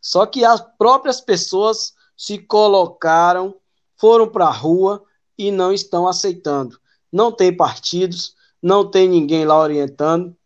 [0.00, 3.56] Só que as próprias pessoas se colocaram,
[3.96, 5.02] foram para a rua
[5.36, 6.78] e não estão aceitando.
[7.12, 10.36] Não tem partidos, não tem ninguém lá orientando,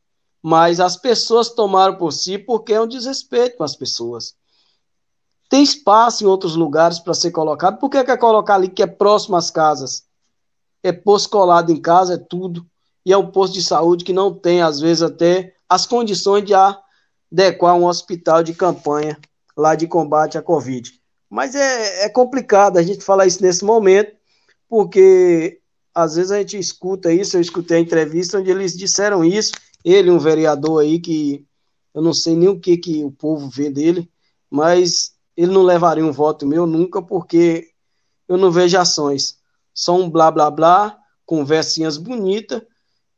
[0.43, 4.34] mas as pessoas tomaram por si porque é um desrespeito com as pessoas.
[5.49, 8.86] Tem espaço em outros lugares para ser colocado, por que quer colocar ali que é
[8.86, 10.05] próximo às casas?
[10.82, 12.66] É posto colado em casa, é tudo
[13.05, 16.53] e é um posto de saúde que não tem, às vezes, até as condições de
[16.55, 19.18] adequar um hospital de campanha
[19.57, 20.93] lá de combate à Covid.
[21.28, 24.12] Mas é, é complicado a gente falar isso nesse momento,
[24.68, 25.61] porque
[25.95, 29.53] às vezes a gente escuta isso, eu escutei a entrevista onde eles disseram isso,
[29.85, 31.47] ele, um vereador aí que
[31.95, 34.11] eu não sei nem o que, que o povo vê dele,
[34.49, 37.68] mas ele não levaria um voto meu nunca, porque
[38.28, 39.39] eu não vejo ações.
[39.74, 42.62] Só um blá blá blá, conversinhas bonitas,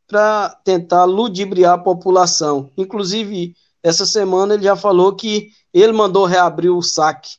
[0.07, 2.71] para tentar ludibriar a população.
[2.77, 7.37] Inclusive, essa semana ele já falou que ele mandou reabrir o saque.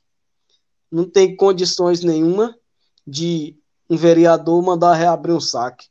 [0.92, 2.56] Não tem condições nenhuma
[3.06, 3.58] de
[3.90, 5.88] um vereador mandar reabrir um saque.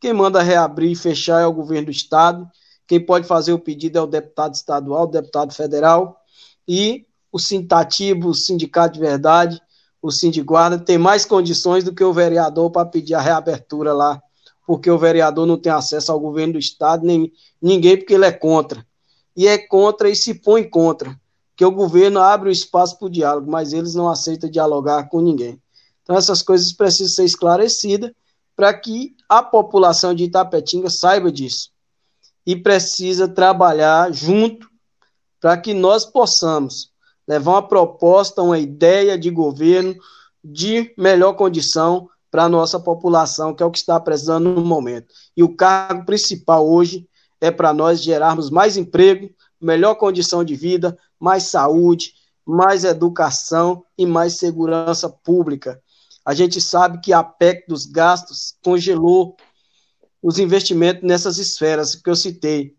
[0.00, 2.48] Quem manda reabrir e fechar é o governo do estado.
[2.86, 6.20] Quem pode fazer o pedido é o deputado estadual, o deputado federal
[6.66, 9.60] e o Sintativo, o Sindicato de Verdade,
[10.00, 14.22] o Sindiguarda tem mais condições do que o vereador para pedir a reabertura lá
[14.66, 18.32] porque o vereador não tem acesso ao governo do Estado, nem ninguém, porque ele é
[18.32, 18.86] contra.
[19.36, 21.18] E é contra e se põe contra,
[21.56, 25.20] que o governo abre o espaço para o diálogo, mas eles não aceitam dialogar com
[25.20, 25.60] ninguém.
[26.02, 28.10] Então, essas coisas precisam ser esclarecidas
[28.56, 31.70] para que a população de Itapetinga saiba disso.
[32.46, 34.68] E precisa trabalhar junto
[35.40, 36.90] para que nós possamos
[37.26, 39.94] levar uma proposta, uma ideia de governo
[40.42, 45.14] de melhor condição para a nossa população, que é o que está precisando no momento.
[45.36, 47.08] E o cargo principal hoje
[47.40, 49.30] é para nós gerarmos mais emprego,
[49.60, 52.12] melhor condição de vida, mais saúde,
[52.44, 55.80] mais educação e mais segurança pública.
[56.24, 59.36] A gente sabe que a PEC dos gastos congelou
[60.24, 62.74] os investimentos nessas esferas que eu citei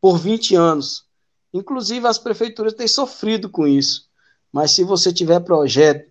[0.00, 1.04] por 20 anos.
[1.52, 4.06] Inclusive, as prefeituras têm sofrido com isso.
[4.52, 6.08] Mas se você tiver projeto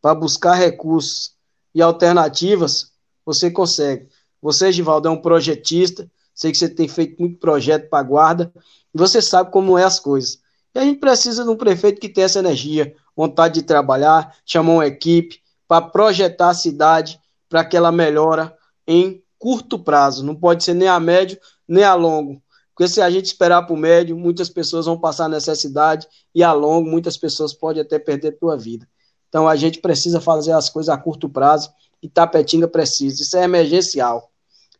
[0.00, 1.34] para buscar recursos
[1.74, 2.92] e alternativas,
[3.24, 4.08] você consegue.
[4.40, 8.52] Você, Givaldo, é um projetista, sei que você tem feito muito projeto para a guarda,
[8.94, 10.38] e você sabe como é as coisas.
[10.72, 14.74] E a gente precisa de um prefeito que tenha essa energia, vontade de trabalhar, chamar
[14.74, 20.26] uma equipe para projetar a cidade para que ela melhora em curto prazo.
[20.26, 21.38] Não pode ser nem a médio,
[21.68, 22.42] nem a longo.
[22.74, 26.52] Porque se a gente esperar para o médio, muitas pessoas vão passar necessidade e a
[26.52, 28.88] longo, muitas pessoas podem até perder a sua vida.
[29.28, 31.70] Então a gente precisa fazer as coisas a curto prazo
[32.02, 33.22] e Tapetinga precisa.
[33.22, 34.32] Isso é emergencial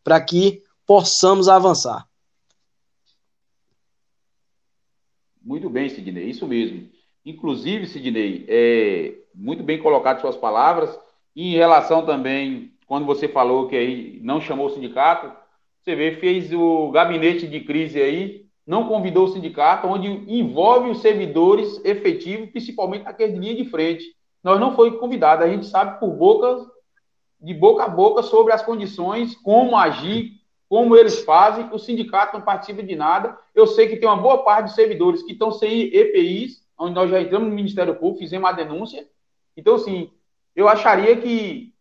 [0.03, 2.05] para que possamos avançar.
[5.41, 6.89] Muito bem, Sidney, isso mesmo.
[7.25, 10.91] Inclusive, Sidney, é, muito bem colocado suas palavras.
[11.37, 15.33] E em relação também, quando você falou que aí não chamou o sindicato,
[15.83, 21.01] você vê, fez o gabinete de crise aí, não convidou o sindicato, onde envolve os
[21.01, 24.05] servidores efetivos, principalmente naquele linha de frente.
[24.43, 26.67] Nós não foi convidado, a gente sabe por boca,
[27.41, 30.37] de boca a boca sobre as condições, como agir,
[30.69, 33.39] como eles fazem, o sindicato não participa de nada.
[33.55, 37.11] Eu sei que tem uma boa parte de servidores que estão sem EPIs, onde nós
[37.11, 39.07] já entramos no Ministério Público, fizemos a denúncia.
[39.57, 40.11] Então, assim,
[40.55, 41.73] eu acharia que,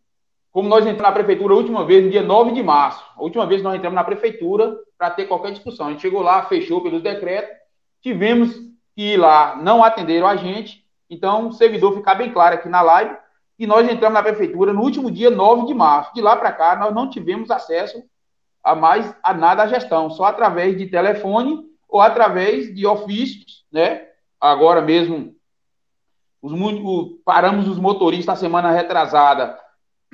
[0.56, 3.44] como nós entramos na prefeitura a última vez, no dia 9 de março, a última
[3.44, 5.86] vez nós entramos na prefeitura para ter qualquer discussão.
[5.86, 7.54] A gente chegou lá, fechou pelos decretos,
[8.00, 8.54] tivemos
[8.94, 10.82] que ir lá, não atenderam a gente.
[11.10, 13.14] Então, o servidor ficar bem claro aqui na live.
[13.58, 16.14] E nós entramos na prefeitura no último dia 9 de março.
[16.14, 18.02] De lá para cá, nós não tivemos acesso
[18.64, 24.06] a mais a nada a gestão, só através de telefone ou através de ofícios, né?
[24.40, 25.34] Agora mesmo,
[26.40, 29.65] os, o, paramos os motoristas a semana retrasada,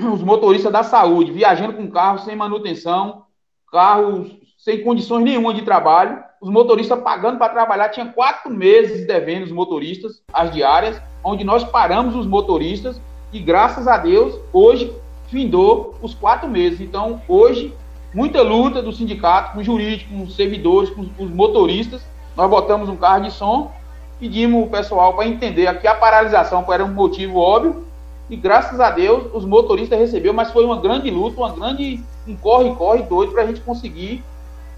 [0.07, 3.25] os motoristas da saúde, viajando com carros sem manutenção,
[3.71, 9.45] carros sem condições nenhuma de trabalho, os motoristas pagando para trabalhar, tinha quatro meses devendo
[9.45, 13.01] os motoristas, as diárias, onde nós paramos os motoristas
[13.33, 14.93] e graças a Deus, hoje
[15.29, 16.81] findou os quatro meses.
[16.81, 17.75] Então, hoje,
[18.13, 22.05] muita luta do sindicato, com jurídico, com os servidores, com os motoristas.
[22.37, 23.73] Nós botamos um carro de som,
[24.21, 27.87] pedimos o pessoal para entender que a paralisação era um motivo óbvio,
[28.33, 32.35] e graças a Deus os motoristas receberam, mas foi uma grande luta, uma grande um
[32.35, 34.25] corre-corre doido para a gente conseguir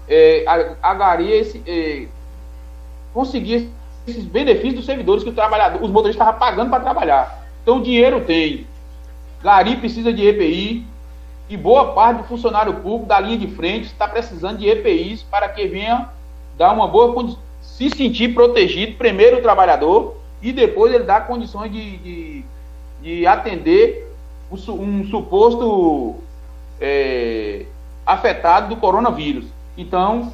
[0.09, 0.43] é,
[0.83, 2.05] agarir esse, é,
[3.13, 3.69] conseguir
[4.05, 7.47] esses benefícios dos servidores que o trabalhador, os motoristas estavam pagando para trabalhar.
[7.63, 8.67] Então, dinheiro tem.
[9.41, 10.85] Gari precisa de EPI,
[11.47, 15.47] e boa parte do funcionário público da linha de frente está precisando de EPIs para
[15.47, 16.09] que venha
[16.57, 21.97] dar uma boa se sentir protegido, primeiro o trabalhador, e depois ele dá condições de,
[21.97, 22.45] de,
[23.05, 24.11] de atender
[24.51, 26.15] um suposto
[26.81, 27.65] é,
[28.05, 29.45] afetado do coronavírus.
[29.77, 30.33] Então,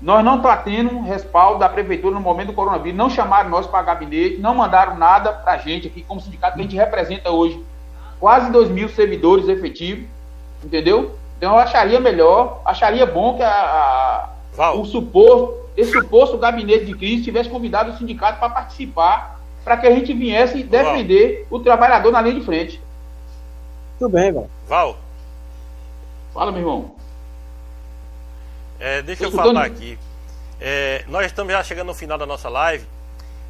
[0.00, 3.82] nós não está tendo respaldo da prefeitura no momento do coronavírus, não chamaram nós para
[3.82, 7.60] gabinete, não mandaram nada para a gente aqui como sindicato que a gente representa hoje
[8.20, 10.06] quase 2 mil servidores efetivos
[10.62, 11.16] Entendeu?
[11.36, 14.28] Então eu acharia melhor, acharia bom que a,
[14.58, 19.37] a o suposto, esse suposto gabinete de crise tivesse convidado o sindicato para participar,
[19.68, 21.60] para que a gente viesse defender Val.
[21.60, 22.80] o trabalhador na linha de frente.
[23.98, 24.48] Tudo bem, Val.
[24.66, 24.98] Val.
[26.32, 26.94] Fala, meu irmão.
[28.80, 29.98] É, deixa eu falar aqui.
[30.58, 32.86] É, nós estamos já chegando no final da nossa live.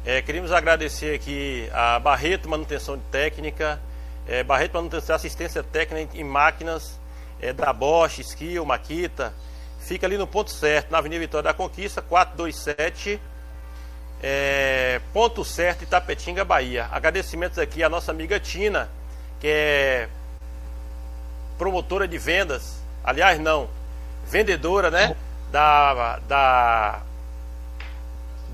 [0.05, 3.79] É, queríamos agradecer aqui a Barreto Manutenção de Técnica,
[4.27, 6.99] é, Barreto Manutenção Assistência Técnica em Máquinas
[7.39, 9.33] é, da Bosch, Skill, Maquita.
[9.79, 13.21] Fica ali no ponto certo, na Avenida Vitória da Conquista, 427,
[14.21, 16.87] é, ponto certo, Itapetinga, Bahia.
[16.91, 18.89] Agradecimentos aqui à nossa amiga Tina,
[19.39, 20.09] que é
[21.57, 23.69] promotora de vendas, aliás, não,
[24.27, 25.15] vendedora, né?
[25.51, 27.01] Da, da,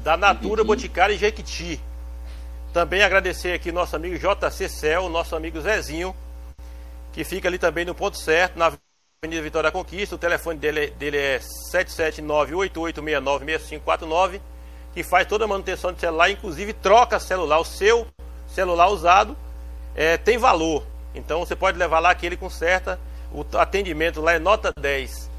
[0.03, 1.79] da Natura Boticária e Jequiti.
[2.71, 6.15] Também agradecer aqui nosso amigo JC Cel, nosso amigo Zezinho,
[7.13, 8.73] que fica ali também no ponto certo, na
[9.23, 10.15] Avenida Vitória da Conquista.
[10.15, 11.39] O telefone dele, dele é
[11.71, 14.41] 779-8869-6549,
[14.95, 17.59] que faz toda a manutenção de celular, inclusive troca celular.
[17.59, 18.07] O seu
[18.47, 19.35] celular usado
[19.93, 20.83] é, tem valor.
[21.13, 22.97] Então você pode levar lá que ele conserta.
[23.31, 25.29] O atendimento lá é nota 10.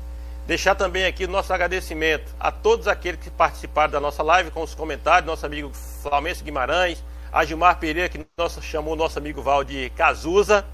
[0.46, 4.62] Deixar também aqui o nosso agradecimento a todos aqueles que participaram da nossa live com
[4.62, 7.02] os comentários, nosso amigo Flamengo Guimarães,
[7.32, 8.24] a Gilmar Pereira, que
[8.60, 10.66] chamou o nosso amigo Val de Cazuza,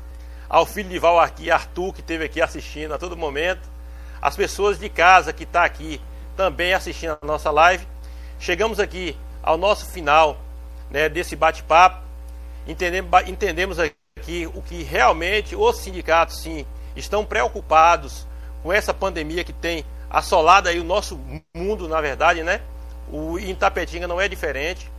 [0.49, 3.71] ao filho de Val aqui, Arthur, que esteve aqui assistindo a todo momento,
[4.21, 6.01] as pessoas de casa que está aqui
[6.37, 7.92] também assistindo a nossa live.
[8.43, 10.37] Chegamos aqui ao nosso final
[10.91, 12.03] né, desse bate-papo.
[12.67, 16.67] Entendemos, aqui o que realmente os sindicatos, sim,
[16.97, 18.27] estão preocupados
[18.61, 21.21] com essa pandemia que tem assolado aí o nosso
[21.55, 22.61] mundo, na verdade, né?
[23.13, 24.91] O Itapetinga não é diferente.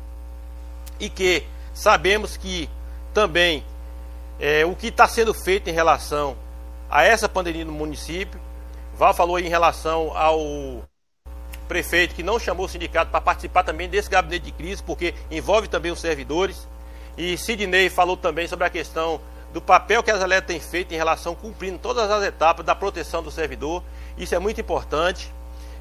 [0.97, 2.69] E que sabemos que
[3.13, 3.61] também
[4.39, 6.37] é, o que está sendo feito em relação
[6.89, 8.39] a essa pandemia no município.
[8.95, 10.87] Val falou em relação ao
[11.73, 15.67] prefeito que não chamou o sindicato para participar também desse gabinete de crise, porque envolve
[15.67, 16.67] também os servidores.
[17.17, 19.19] E Sidney falou também sobre a questão
[19.51, 23.23] do papel que as Elétricas têm feito em relação cumprindo todas as etapas da proteção
[23.23, 23.81] do servidor.
[24.15, 25.33] Isso é muito importante.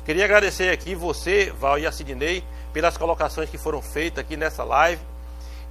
[0.06, 4.64] Queria agradecer aqui você, Val e a Sidney, pelas colocações que foram feitas aqui nessa
[4.64, 5.02] live.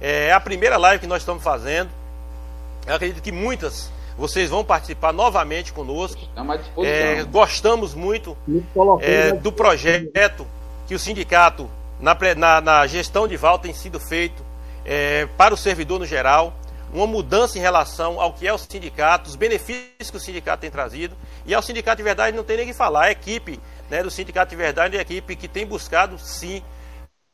[0.00, 1.90] É a primeira live que nós estamos fazendo.
[2.86, 6.20] Eu acredito que muitas vocês vão participar novamente conosco.
[6.78, 8.36] É, gostamos muito
[9.00, 10.46] é, do projeto
[10.86, 11.68] que o sindicato,
[12.00, 14.42] na, na, na, gestão de Val, tem sido feito
[14.84, 16.52] é, para o servidor no geral,
[16.92, 20.70] uma mudança em relação ao que é o sindicato, os benefícios que o sindicato tem
[20.70, 21.16] trazido.
[21.46, 23.04] E ao sindicato de verdade não tem nem que falar.
[23.04, 23.58] A equipe
[23.88, 26.62] né, do sindicato de verdade é a equipe que tem buscado, sim,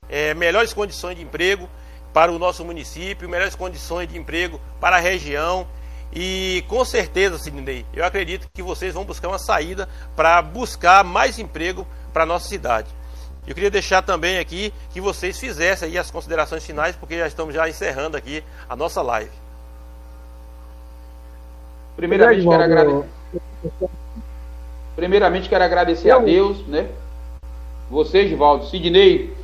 [0.08, 1.68] é, melhores condições de emprego
[2.12, 5.66] para o nosso município, melhores condições de emprego para a região.
[6.12, 11.38] E com certeza, Sidney, eu acredito que vocês vão buscar uma saída para buscar mais
[11.38, 12.88] emprego para a nossa cidade.
[13.46, 17.54] Eu queria deixar também aqui que vocês fizessem aí as considerações finais, porque já estamos
[17.54, 19.30] já encerrando aqui a nossa live.
[21.96, 23.08] Primeiramente, quero agradecer.
[24.94, 26.88] Primeiramente, quero agradecer a Deus, né?
[27.90, 29.34] Você, Givaldo, Sidney,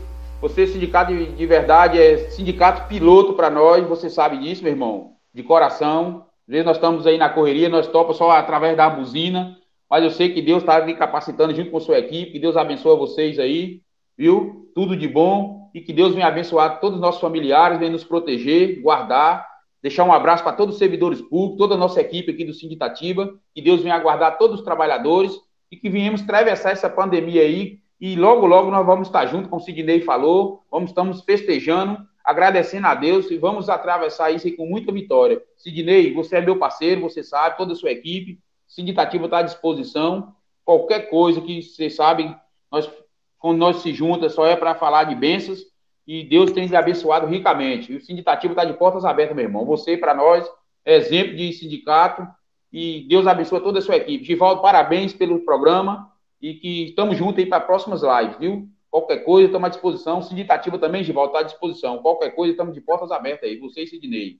[0.40, 5.12] você, sindicato de, de verdade, é sindicato piloto para nós, você sabe disso, meu irmão,
[5.32, 6.26] de coração.
[6.46, 9.56] Nós estamos aí na correria, nós topamos só através da buzina,
[9.88, 12.98] mas eu sei que Deus está me capacitando junto com sua equipe, que Deus abençoe
[12.98, 13.80] vocês aí,
[14.16, 14.70] viu?
[14.74, 18.80] Tudo de bom e que Deus venha abençoar todos os nossos familiares, venha nos proteger,
[18.82, 19.46] guardar,
[19.82, 23.34] deixar um abraço para todos os servidores públicos, toda a nossa equipe aqui do Sindicatiba,
[23.54, 25.32] que Deus venha guardar todos os trabalhadores
[25.70, 29.62] e que venhamos atravessar essa pandemia aí e logo, logo nós vamos estar junto, como
[29.62, 34.90] o Sidney falou, vamos estamos festejando, agradecendo a Deus e vamos atravessar isso com muita
[34.90, 35.42] vitória.
[35.56, 40.34] Sidney, você é meu parceiro, você sabe, toda a sua equipe, Sindicativo está à disposição.
[40.64, 42.34] Qualquer coisa que vocês sabem,
[42.72, 42.90] nós,
[43.38, 45.60] quando nós se juntas, só é para falar de bênçãos
[46.06, 47.92] e Deus tem lhe abençoado ricamente.
[47.92, 49.64] E o Sindicativo está de portas abertas, meu irmão.
[49.66, 50.50] Você, para nós,
[50.84, 52.26] é exemplo de sindicato
[52.72, 54.24] e Deus abençoe toda a sua equipe.
[54.24, 56.10] Givaldo, parabéns pelo programa
[56.40, 58.68] e que estamos juntos aí para próximas lives, viu?
[58.94, 60.22] Qualquer coisa, estamos à disposição.
[60.22, 61.98] Sindicativo também, Givaldo, está à disposição.
[61.98, 63.58] Qualquer coisa, estamos de portas abertas aí.
[63.58, 64.38] Você e Sidney.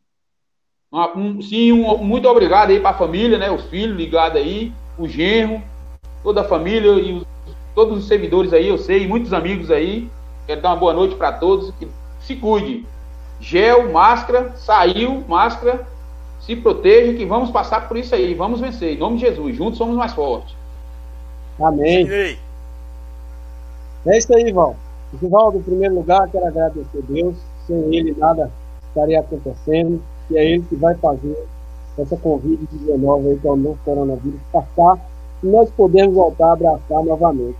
[0.92, 3.50] Um, sim, um, muito obrigado aí para a família, né?
[3.50, 5.60] Os filhos ligados aí, o genro,
[6.22, 7.26] toda a família e os,
[7.74, 10.08] todos os servidores aí, eu sei, muitos amigos aí.
[10.46, 11.72] Quero dar uma boa noite para todos.
[11.72, 11.88] Que
[12.20, 12.86] se cuide.
[13.40, 15.84] Gel, máscara, saiu, máscara,
[16.38, 18.94] se proteja que vamos passar por isso aí, vamos vencer.
[18.94, 20.54] Em nome de Jesus, juntos somos mais fortes.
[21.58, 22.38] Amém.
[24.06, 24.76] É isso aí, Val.
[25.20, 27.36] Givaldo, em primeiro lugar, quero agradecer a Deus.
[27.66, 28.50] Sem ele nada
[28.88, 31.46] estaria acontecendo que é ele que vai fazer
[31.98, 34.98] essa Covid-19 aí, que é o novo coronavírus, passar
[35.42, 37.58] e nós podemos voltar a abraçar novamente.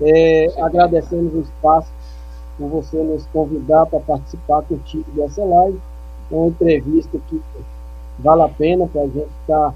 [0.00, 1.88] É, agradecemos o espaço
[2.56, 5.80] por você nos convidar para participar contigo dessa live.
[6.30, 7.42] Uma entrevista que
[8.18, 9.74] vale a pena para a gente estar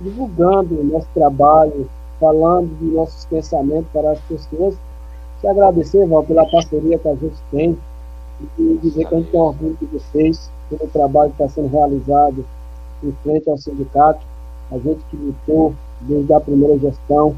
[0.00, 1.88] divulgando o nosso trabalho,
[2.18, 4.74] falando de nossos pensamentos para as pessoas.
[5.46, 7.78] Te agradecer, Val, pela parceria que a gente tem
[8.58, 12.44] e dizer que a gente tem orgulho de vocês pelo trabalho que está sendo realizado
[13.00, 14.26] em frente ao sindicato.
[14.72, 17.36] A gente que lutou desde a primeira gestão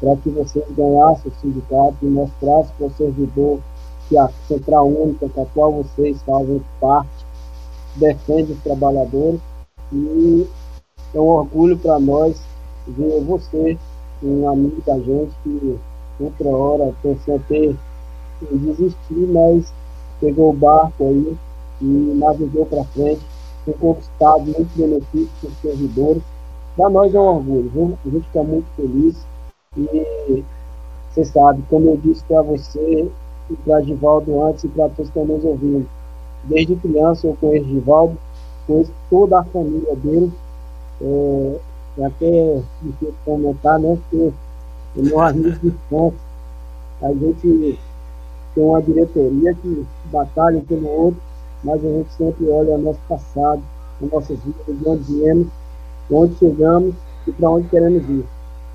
[0.00, 3.58] para que vocês ganhassem o sindicato e mostrassem para o servidor
[4.08, 7.26] que a Central Única, com a qual vocês fazem parte,
[7.96, 9.42] defende os trabalhadores.
[9.92, 10.48] E
[11.12, 12.42] é um orgulho para nós
[12.88, 13.76] ver você,
[14.22, 15.78] um amigo da gente que
[16.24, 17.76] outra hora pensou ter
[18.50, 19.72] desistir, mas
[20.20, 21.36] pegou o barco aí
[21.80, 21.84] e
[22.16, 23.20] navegou para frente,
[23.64, 26.22] tem conquistado muitos benefícios para os servidores.
[26.76, 27.98] Para nós é um orgulho, viu?
[28.04, 29.26] a gente está muito feliz
[29.76, 30.44] e
[31.10, 33.08] você sabe, como eu disse para você
[33.50, 35.86] e para Givaldo antes e para todos que estão nos ouvindo,
[36.44, 38.16] desde criança eu conheço Givaldo,
[38.66, 40.32] conheço toda a família dele,
[41.98, 43.98] é até difícil comentar, né?
[44.08, 44.32] Porque
[44.96, 46.18] é meu amigo de infância.
[47.02, 47.78] A gente
[48.54, 51.20] tem uma diretoria que batalha pelo outro
[51.64, 53.62] mas a gente sempre olha o nosso passado,
[54.02, 55.46] as nossas vidas, de onde viemos,
[56.08, 56.94] de onde chegamos
[57.26, 58.24] e para onde queremos ir.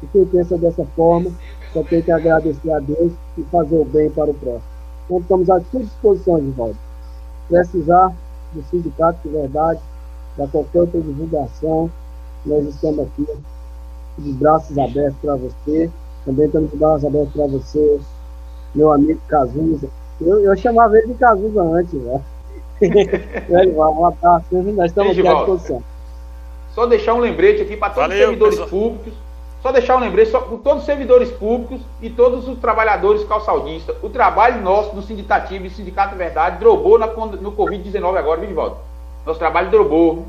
[0.04, 1.32] E quem pensa dessa forma,
[1.74, 4.64] só tem que agradecer a Deus e fazer o bem para o próximo.
[5.06, 6.78] Então estamos à sua disposição, Givaldo.
[7.50, 8.14] Precisar
[8.54, 9.82] do sindicato de verdade,
[10.36, 11.90] para qualquer outra divulgação,
[12.46, 13.28] nós estamos aqui
[14.20, 15.90] de braços abertos para você.
[16.28, 18.02] Também estamos de braços abertos para você,
[18.76, 19.88] meu amigo Cazuza.
[20.20, 22.22] Eu, eu chamava ele de Cazuza antes, né?
[23.74, 25.82] um abraço, nós estamos aqui à disposição.
[26.76, 28.70] Só deixar um lembrete aqui para todos Valeu, os servidores pessoal.
[28.70, 29.14] públicos.
[29.62, 33.96] Só deixar um lembrete para todos os servidores públicos e todos os trabalhadores calçadistas.
[34.04, 38.82] O trabalho nosso no Sindicativo e Sindicato Verdade drobou na, no Covid-19 agora, viu, volta.
[39.26, 40.18] Nosso trabalho drobou.
[40.18, 40.26] O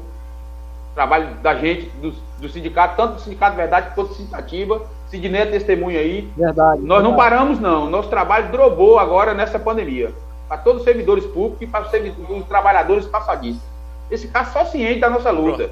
[0.95, 4.81] trabalho da gente, do, do sindicato, tanto do Sindicato Verdade quanto do Sindicativo.
[5.11, 6.31] Sidney é testemunha aí.
[6.37, 6.81] Verdade.
[6.83, 7.03] Nós verdade.
[7.03, 7.89] não paramos, não.
[7.89, 10.13] Nosso trabalho drobou agora nessa pandemia
[10.49, 13.63] para todos os servidores públicos e para os, os trabalhadores passadistas.
[14.11, 15.71] Esse caso só ciente da nossa luta.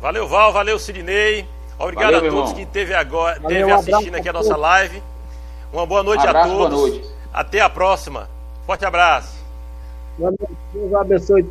[0.00, 1.46] Valeu, Val, valeu, Sidney.
[1.78, 5.02] Obrigado valeu, a todos que teve agora, valeu, teve um assistindo aqui a nossa live.
[5.72, 7.12] Uma boa noite um abraço, a todos.
[7.32, 8.28] Até a próxima.
[8.64, 9.36] Forte abraço.
[10.18, 11.46] Deus abençoe.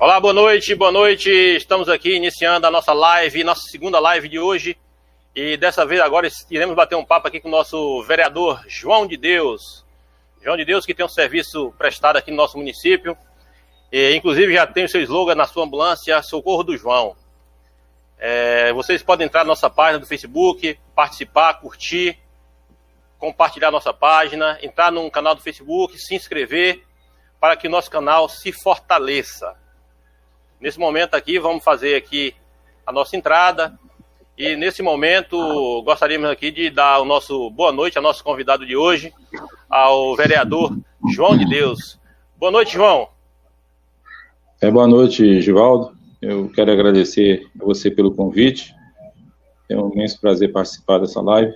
[0.00, 1.28] Olá, boa noite, boa noite.
[1.28, 4.78] Estamos aqui iniciando a nossa live, nossa segunda live de hoje.
[5.34, 9.16] E dessa vez agora iremos bater um papo aqui com o nosso vereador João de
[9.16, 9.84] Deus.
[10.40, 13.18] João de Deus que tem um serviço prestado aqui no nosso município.
[13.90, 17.16] E, inclusive já tem o seu slogan na sua ambulância, Socorro do João.
[18.20, 22.16] É, vocês podem entrar na nossa página do Facebook, participar, curtir,
[23.18, 26.84] compartilhar nossa página, entrar no canal do Facebook, se inscrever
[27.40, 29.56] para que o nosso canal se fortaleça.
[30.60, 32.34] Nesse momento aqui, vamos fazer aqui
[32.84, 33.78] a nossa entrada.
[34.36, 38.76] E nesse momento, gostaríamos aqui de dar o nosso boa noite ao nosso convidado de
[38.76, 39.12] hoje,
[39.68, 40.76] ao vereador
[41.12, 41.98] João de Deus.
[42.36, 43.08] Boa noite, João.
[44.60, 45.96] É, boa noite, Givaldo.
[46.20, 48.74] Eu quero agradecer a você pelo convite.
[49.68, 51.54] É um imenso prazer participar dessa live,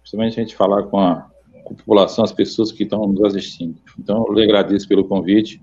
[0.00, 1.26] principalmente a gente falar com a,
[1.64, 3.78] com a população, as pessoas que estão nos assistindo.
[3.98, 5.62] Então, eu lhe agradeço pelo convite,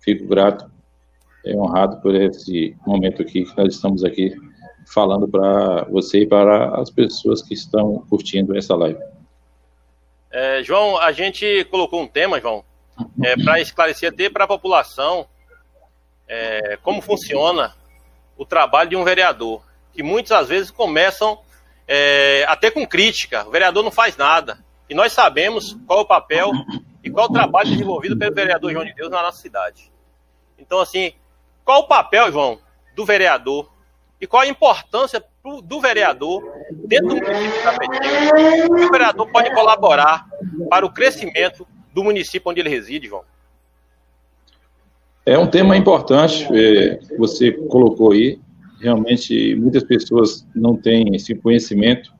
[0.00, 0.70] fico grato
[1.44, 4.34] é, honrado por esse momento aqui que nós estamos aqui
[4.86, 8.98] falando para você e para as pessoas que estão curtindo essa live.
[10.30, 12.64] É, João, a gente colocou um tema, João,
[13.22, 15.26] é, para esclarecer até para a população
[16.26, 17.74] é, como funciona
[18.36, 21.38] o trabalho de um vereador, que muitas vezes começam
[21.86, 23.46] é, até com crítica.
[23.46, 24.58] O vereador não faz nada.
[24.88, 26.50] E nós sabemos qual o papel
[27.02, 29.92] e qual o trabalho desenvolvido pelo vereador João de Deus na nossa cidade.
[30.58, 31.12] Então, assim,
[31.64, 32.58] qual o papel, João,
[32.94, 33.70] do vereador
[34.20, 35.22] e qual a importância
[35.64, 36.42] do vereador
[36.86, 38.74] dentro do município?
[38.76, 40.26] Que o vereador pode colaborar
[40.70, 43.22] para o crescimento do município onde ele reside, João?
[45.26, 48.38] É um tema importante, é, você colocou aí.
[48.80, 52.12] Realmente, muitas pessoas não têm esse conhecimento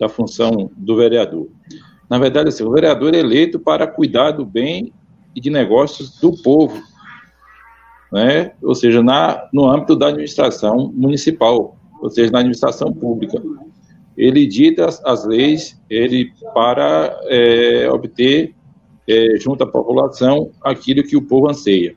[0.00, 1.48] da função do vereador.
[2.08, 4.92] Na verdade, assim, o vereador é eleito para cuidar do bem
[5.34, 6.82] e de negócios do povo,
[8.12, 8.52] né?
[8.62, 13.42] ou seja, na, no âmbito da administração municipal, ou seja, na administração pública.
[14.16, 18.54] Ele dita as, as leis ele para é, obter,
[19.08, 21.94] é, junto à população, aquilo que o povo anseia.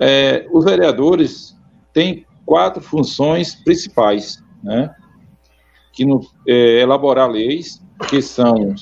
[0.00, 1.56] É, os vereadores
[1.92, 4.94] têm quatro funções principais, né?
[5.92, 8.74] que no, é, elaborar leis, que são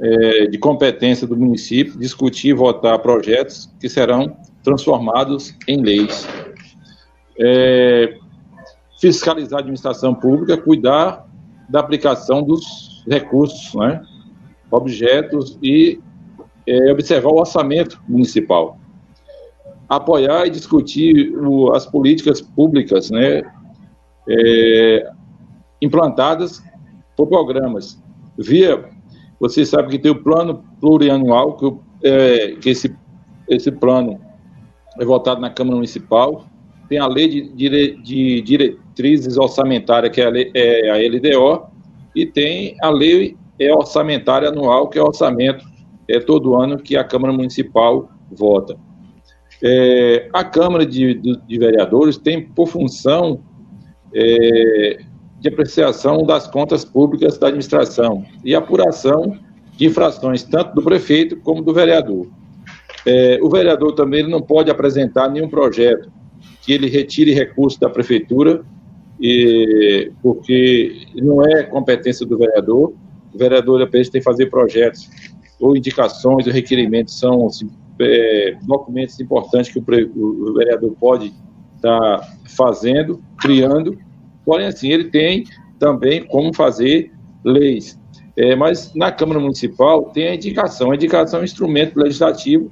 [0.00, 6.26] é, de competência do município, discutir e votar projetos que serão transformados em leis.
[7.38, 8.16] É,
[9.00, 11.28] fiscalizar a administração pública, cuidar
[11.68, 14.02] da aplicação dos recursos, né,
[14.70, 16.00] objetos e
[16.66, 18.78] é, observar o orçamento municipal.
[19.88, 23.42] Apoiar e discutir o, as políticas públicas né,
[24.28, 25.10] é,
[25.82, 26.62] implantadas
[27.14, 28.02] por programas.
[28.38, 28.88] Via,
[29.38, 32.96] você sabe que tem o plano plurianual, que, é, que esse,
[33.48, 34.18] esse plano
[34.98, 36.46] é votado na Câmara Municipal,
[36.88, 41.66] tem a lei de, dire, de diretrizes orçamentárias, que é a, lei, é a, LDO,
[42.14, 45.64] e tem a lei é orçamentária anual, que é o orçamento
[46.08, 48.76] é todo ano que a Câmara Municipal vota.
[49.62, 53.40] É, a Câmara de, de, de, Vereadores tem por função
[54.12, 54.98] é,
[55.40, 59.38] de apreciação das contas públicas da administração e apuração
[59.76, 62.26] de infrações tanto do prefeito como do vereador.
[63.06, 66.10] É, o vereador também não pode apresentar nenhum projeto
[66.62, 68.64] que ele retire recursos da prefeitura,
[69.20, 72.94] e, porque não é competência do vereador.
[73.32, 75.08] O vereador apenas tem que fazer projetos
[75.60, 77.48] ou indicações ou requerimentos, são
[78.00, 81.32] é, documentos importantes que o, o vereador pode
[81.76, 83.98] estar tá fazendo, criando,
[84.44, 85.44] porém, assim, ele tem
[85.78, 87.12] também como fazer
[87.44, 87.98] leis.
[88.36, 90.90] É, mas na Câmara Municipal tem a indicação.
[90.90, 92.70] A indicação é um instrumento legislativo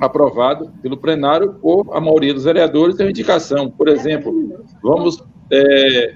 [0.00, 3.70] aprovado pelo plenário por a maioria dos vereadores é uma indicação.
[3.70, 4.32] Por exemplo,
[4.82, 6.14] vamos é,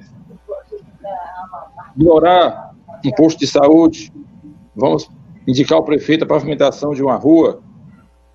[1.97, 4.13] melhorar um posto de saúde,
[4.75, 5.09] vamos
[5.47, 7.61] indicar ao prefeito a pavimentação de uma rua,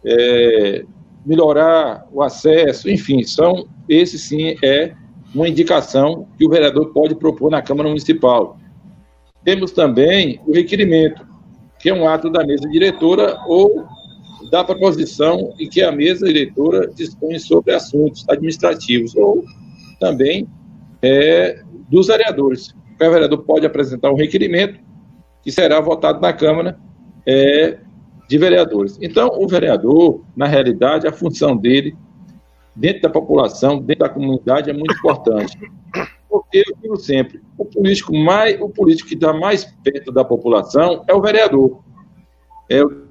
[0.06, 0.86] é,
[1.26, 4.94] melhorar o acesso, enfim, são esse sim é
[5.34, 8.58] uma indicação que o vereador pode propor na Câmara Municipal.
[9.44, 11.26] Temos também o requerimento,
[11.80, 13.86] que é um ato da mesa diretora ou
[14.50, 19.44] da proposição em que a mesa diretora dispõe sobre assuntos administrativos ou
[20.00, 20.48] também
[21.02, 22.76] é, dos vereadores.
[22.96, 24.80] O vereador pode apresentar um requerimento
[25.44, 26.78] que será votado na Câmara
[27.26, 27.78] é,
[28.28, 28.98] de Vereadores.
[29.02, 31.96] Então, o vereador, na realidade, a função dele,
[32.76, 35.58] dentro da população, dentro da comunidade, é muito importante.
[36.30, 41.04] Porque eu digo sempre, o político mais, o político que está mais perto da população
[41.08, 41.82] é o vereador.
[42.70, 43.07] É o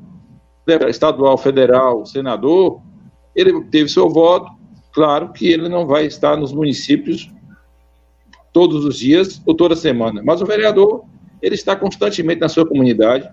[0.89, 2.81] estadual, federal, senador,
[3.35, 4.51] ele teve seu voto,
[4.93, 7.31] claro que ele não vai estar nos municípios
[8.53, 11.05] todos os dias ou toda semana, mas o vereador,
[11.43, 13.31] ele está constantemente na sua comunidade,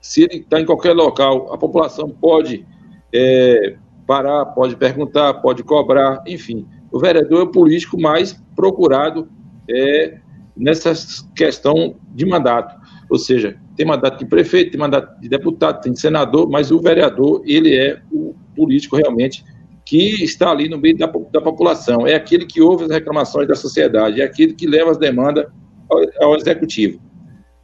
[0.00, 2.66] se ele está em qualquer local, a população pode
[3.12, 6.66] é, parar, pode perguntar, pode cobrar, enfim.
[6.90, 9.28] O vereador é o político mais procurado
[9.68, 10.18] é,
[10.56, 10.92] nessa
[11.34, 12.74] questão de mandato.
[13.08, 16.78] Ou seja, tem mandato de prefeito, tem mandato de deputado, tem de senador, mas o
[16.78, 19.42] vereador, ele é o político realmente
[19.86, 22.06] que está ali no meio da, da população.
[22.06, 25.46] É aquele que ouve as reclamações da sociedade, é aquele que leva as demandas
[25.88, 27.00] ao, ao executivo.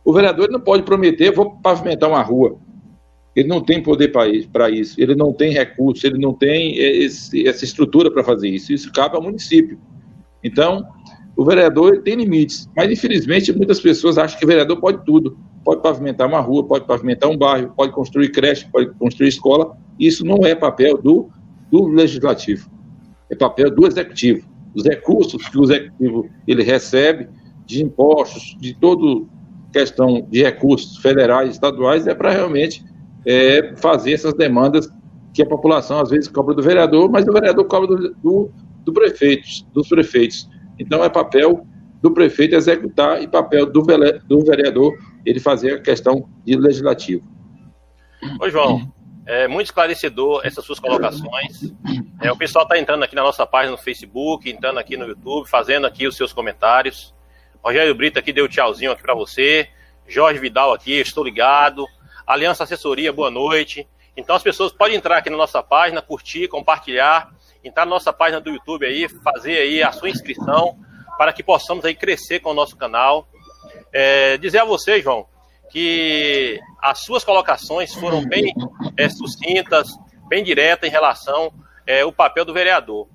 [0.03, 2.59] O vereador não pode prometer, vou pavimentar uma rua.
[3.35, 7.63] Ele não tem poder para isso, ele não tem recursos, ele não tem esse, essa
[7.63, 8.73] estrutura para fazer isso.
[8.73, 9.79] Isso cabe ao município.
[10.43, 10.83] Então,
[11.37, 15.37] o vereador tem limites, mas infelizmente muitas pessoas acham que o vereador pode tudo.
[15.63, 19.77] Pode pavimentar uma rua, pode pavimentar um bairro, pode construir creche, pode construir escola.
[19.99, 21.29] Isso não é papel do,
[21.71, 22.71] do legislativo,
[23.31, 24.49] é papel do executivo.
[24.75, 27.29] Os recursos que o executivo ele recebe
[27.67, 29.29] de impostos, de todo
[29.73, 32.83] questão de recursos federais, estaduais, é para realmente
[33.27, 34.89] é, fazer essas demandas
[35.35, 38.51] que a população às vezes cobra do vereador, mas o vereador cobra do, do,
[38.87, 40.49] do prefeito, dos prefeitos.
[40.79, 41.67] Então é papel
[42.03, 43.83] do prefeito executar e papel do,
[44.27, 47.25] do vereador ele fazer a questão de legislativo.
[48.41, 48.93] Oi, João.
[49.27, 51.75] É muito esclarecedor essas suas colocações.
[52.23, 55.49] É, o pessoal está entrando aqui na nossa página no Facebook, entrando aqui no YouTube,
[55.49, 57.13] fazendo aqui os seus comentários.
[57.61, 59.69] Rogério Brito aqui deu tchauzinho aqui para você.
[60.07, 61.85] Jorge Vidal aqui, estou ligado.
[62.25, 63.89] Aliança Assessoria, boa noite.
[64.17, 67.35] Então as pessoas podem entrar aqui na nossa página, curtir, compartilhar,
[67.67, 70.79] entrar na nossa página do YouTube aí, fazer aí a sua inscrição
[71.17, 73.29] para que possamos aí crescer com o nosso canal.
[73.93, 75.27] É, dizer a você, João,
[75.71, 78.55] que as suas colocações foram bem
[78.97, 79.89] é, sucintas,
[80.29, 81.53] bem diretas em relação
[81.87, 83.09] é, ao papel do vereador.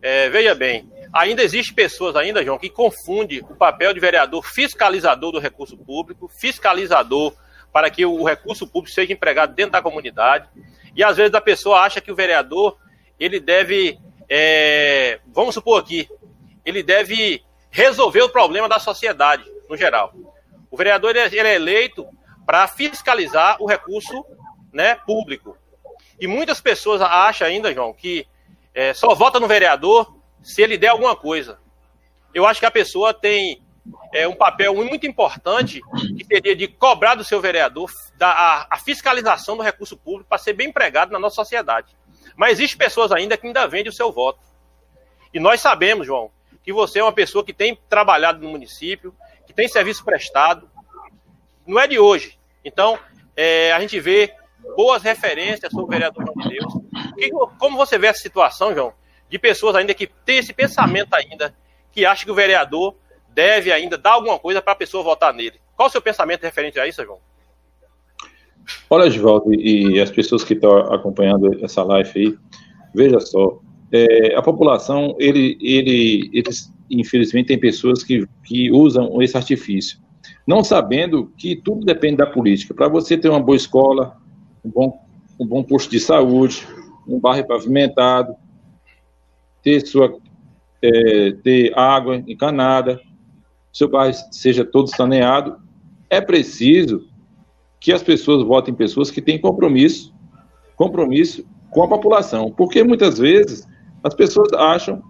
[0.00, 5.32] É, veja bem, ainda existe pessoas ainda, João, que confundem o papel de vereador fiscalizador
[5.32, 7.34] do recurso público, fiscalizador
[7.72, 10.48] para que o recurso público seja empregado dentro da comunidade.
[10.94, 12.78] E às vezes a pessoa acha que o vereador
[13.18, 16.08] ele deve, é, vamos supor aqui,
[16.64, 20.12] ele deve resolver o problema da sociedade no geral.
[20.70, 22.06] O vereador ele é, é eleito
[22.46, 24.24] para fiscalizar o recurso
[24.72, 25.56] né, público.
[26.20, 28.26] E muitas pessoas acham ainda, João, que
[28.74, 31.58] é, só vota no vereador se ele der alguma coisa.
[32.34, 33.62] Eu acho que a pessoa tem
[34.12, 35.80] é, um papel muito importante
[36.16, 40.38] que seria de cobrar do seu vereador da, a, a fiscalização do recurso público para
[40.38, 41.96] ser bem empregado na nossa sociedade.
[42.36, 44.40] Mas existem pessoas ainda que ainda vendem o seu voto.
[45.32, 46.30] E nós sabemos, João,
[46.62, 49.14] que você é uma pessoa que tem trabalhado no município,
[49.46, 50.68] que tem serviço prestado.
[51.66, 52.38] Não é de hoje.
[52.64, 52.98] Então,
[53.36, 54.34] é, a gente vê
[54.76, 57.38] boas referências sobre o vereador João de Deus.
[57.58, 58.92] Como você vê essa situação, João,
[59.28, 61.54] de pessoas ainda que têm esse pensamento ainda,
[61.92, 62.96] que acham que o vereador
[63.28, 65.60] deve ainda dar alguma coisa para a pessoa votar nele.
[65.76, 67.20] Qual o seu pensamento referente a isso, João?
[68.90, 72.34] Olha, Givaldo, e as pessoas que estão acompanhando essa live aí,
[72.94, 73.60] veja só,
[73.92, 79.98] é, a população, ele, ele, eles, infelizmente, tem pessoas que, que usam esse artifício,
[80.46, 82.74] não sabendo que tudo depende da política.
[82.74, 84.16] Para você ter uma boa escola,
[84.64, 84.98] um bom,
[85.38, 86.66] um bom posto de saúde,
[87.06, 88.34] um bairro pavimentado,
[89.62, 90.16] ter sua
[90.82, 93.00] é, ter água encanada,
[93.72, 95.56] seu bairro seja todo saneado,
[96.08, 97.07] é preciso
[97.80, 100.12] que as pessoas votem pessoas que têm compromisso,
[100.76, 103.66] compromisso com a população, porque muitas vezes
[104.02, 105.02] as pessoas acham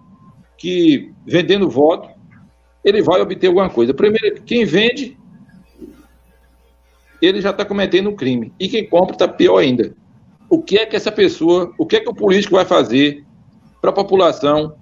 [0.57, 2.09] que vendendo voto
[2.83, 3.93] ele vai obter alguma coisa.
[3.93, 5.17] Primeiro, quem vende
[7.21, 9.93] ele já está cometendo um crime e quem compra está pior ainda.
[10.49, 13.23] o que é que essa pessoa, o que é que o político vai fazer
[13.79, 14.75] para a população,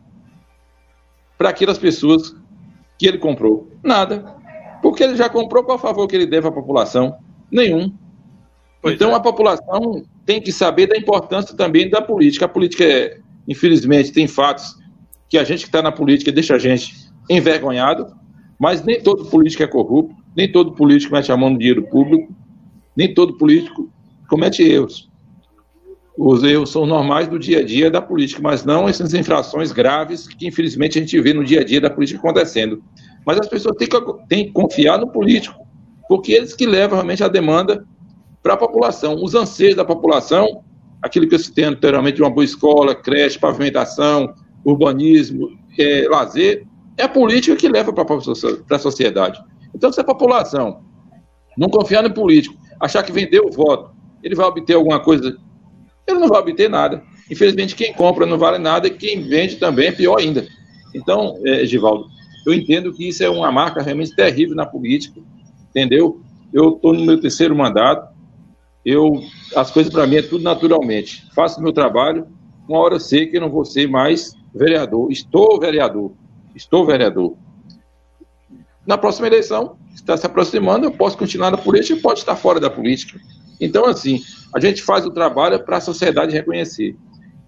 [1.38, 2.34] para aquelas pessoas
[2.98, 3.70] que ele comprou?
[3.84, 4.36] Nada.
[4.82, 7.18] Porque ele já comprou, qual favor que ele deve à população?
[7.52, 7.94] Nenhum.
[8.82, 9.15] Pois então é.
[9.15, 12.45] a população tem que saber da importância também da política.
[12.45, 14.76] A política, é, infelizmente, tem fatos
[15.30, 16.94] que a gente que está na política deixa a gente
[17.30, 18.15] envergonhado,
[18.60, 22.34] mas nem todo político é corrupto, nem todo político mete a mão no dinheiro público,
[22.95, 23.90] nem todo político
[24.30, 25.10] comete erros.
[26.18, 30.28] Os erros são normais do dia a dia da política, mas não essas infrações graves
[30.28, 32.82] que, infelizmente, a gente vê no dia a dia da política acontecendo.
[33.24, 33.98] Mas as pessoas têm que,
[34.28, 35.66] têm que confiar no político,
[36.08, 37.86] porque eles que levam realmente a demanda
[38.42, 39.16] para a população.
[39.22, 40.64] Os anseios da população,
[41.02, 46.66] aquilo que eu citei anteriormente de uma boa escola, creche, pavimentação, urbanismo, é, lazer,
[46.98, 48.06] é a política que leva para
[48.76, 49.40] a sociedade.
[49.74, 50.82] Então, se a população
[51.58, 53.92] não confiar no político, achar que vendeu o voto,
[54.24, 55.38] ele vai obter alguma coisa,
[56.08, 57.04] ele não vai obter nada.
[57.30, 60.48] Infelizmente, quem compra não vale nada e quem vende também é pior ainda.
[60.96, 62.06] Então, é, Givaldo,
[62.46, 65.22] eu entendo que isso é uma marca realmente terrível na política,
[65.78, 66.20] entendeu?
[66.52, 68.12] Eu estou no meu terceiro mandato,
[68.84, 69.22] eu
[69.56, 71.28] as coisas para mim é tudo naturalmente.
[71.36, 72.28] Faço meu trabalho,
[72.68, 75.12] uma hora eu sei que eu não vou ser mais vereador.
[75.12, 76.14] Estou vereador.
[76.56, 77.36] Estou vereador.
[78.86, 82.70] Na próxima eleição, está se aproximando, eu posso continuar na política pode estar fora da
[82.70, 83.20] política.
[83.60, 84.22] Então, assim,
[84.56, 86.95] a gente faz o trabalho para a sociedade reconhecer.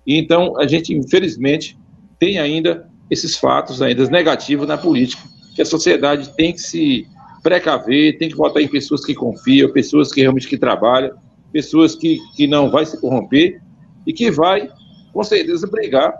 [0.06, 1.78] E então, a gente, infelizmente,
[2.20, 5.24] tem ainda esses fatos ainda negativos na política,
[5.56, 7.08] que a sociedade tem que se
[7.42, 11.18] precaver, tem que votar em pessoas que confiam, pessoas que realmente que trabalham,
[11.52, 13.62] pessoas que, que não vai se corromper
[14.06, 14.70] e que vai,
[15.14, 16.14] com certeza, brigar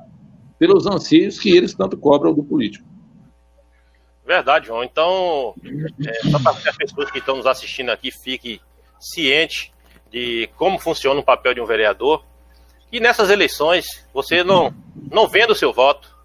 [0.58, 2.88] pelos anseios que eles tanto cobram do político.
[4.26, 4.84] Verdade, João.
[4.84, 5.56] Então,
[6.06, 8.60] é, só para que as pessoas que estão nos assistindo aqui fiquem
[9.00, 9.72] cientes
[10.12, 12.24] de como funciona o papel de um vereador,
[12.92, 14.74] e nessas eleições você não,
[15.12, 16.16] não venda o seu voto,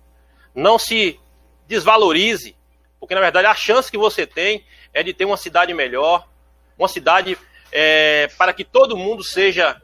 [0.54, 1.18] não se
[1.66, 2.56] desvalorize,
[2.98, 4.64] porque na verdade a chance que você tem
[4.94, 6.26] é de ter uma cidade melhor,
[6.78, 7.36] uma cidade
[7.72, 9.82] é, para que todo mundo seja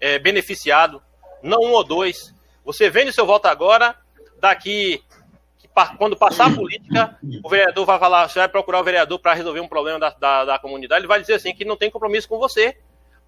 [0.00, 1.02] é, beneficiado,
[1.42, 2.32] não um ou dois.
[2.64, 3.96] Você vende seu voto agora,
[4.38, 5.02] daqui,
[5.98, 9.60] quando passar a política, o vereador vai falar, você vai procurar o vereador para resolver
[9.60, 12.38] um problema da, da, da, comunidade, ele vai dizer assim que não tem compromisso com
[12.38, 12.76] você,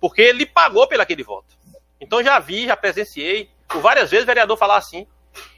[0.00, 1.56] porque ele pagou pelo aquele voto.
[2.00, 5.06] Então já vi, já presenciei, por várias vezes o vereador falar assim.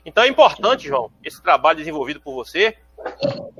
[0.04, 2.76] Então é importante, João, esse trabalho desenvolvido por você,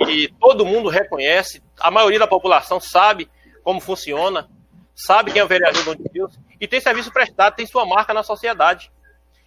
[0.09, 3.31] e todo mundo reconhece, a maioria da população sabe
[3.62, 4.48] como funciona,
[4.94, 8.23] sabe quem é o vereador do Deus e tem serviço prestado, tem sua marca na
[8.23, 8.90] sociedade.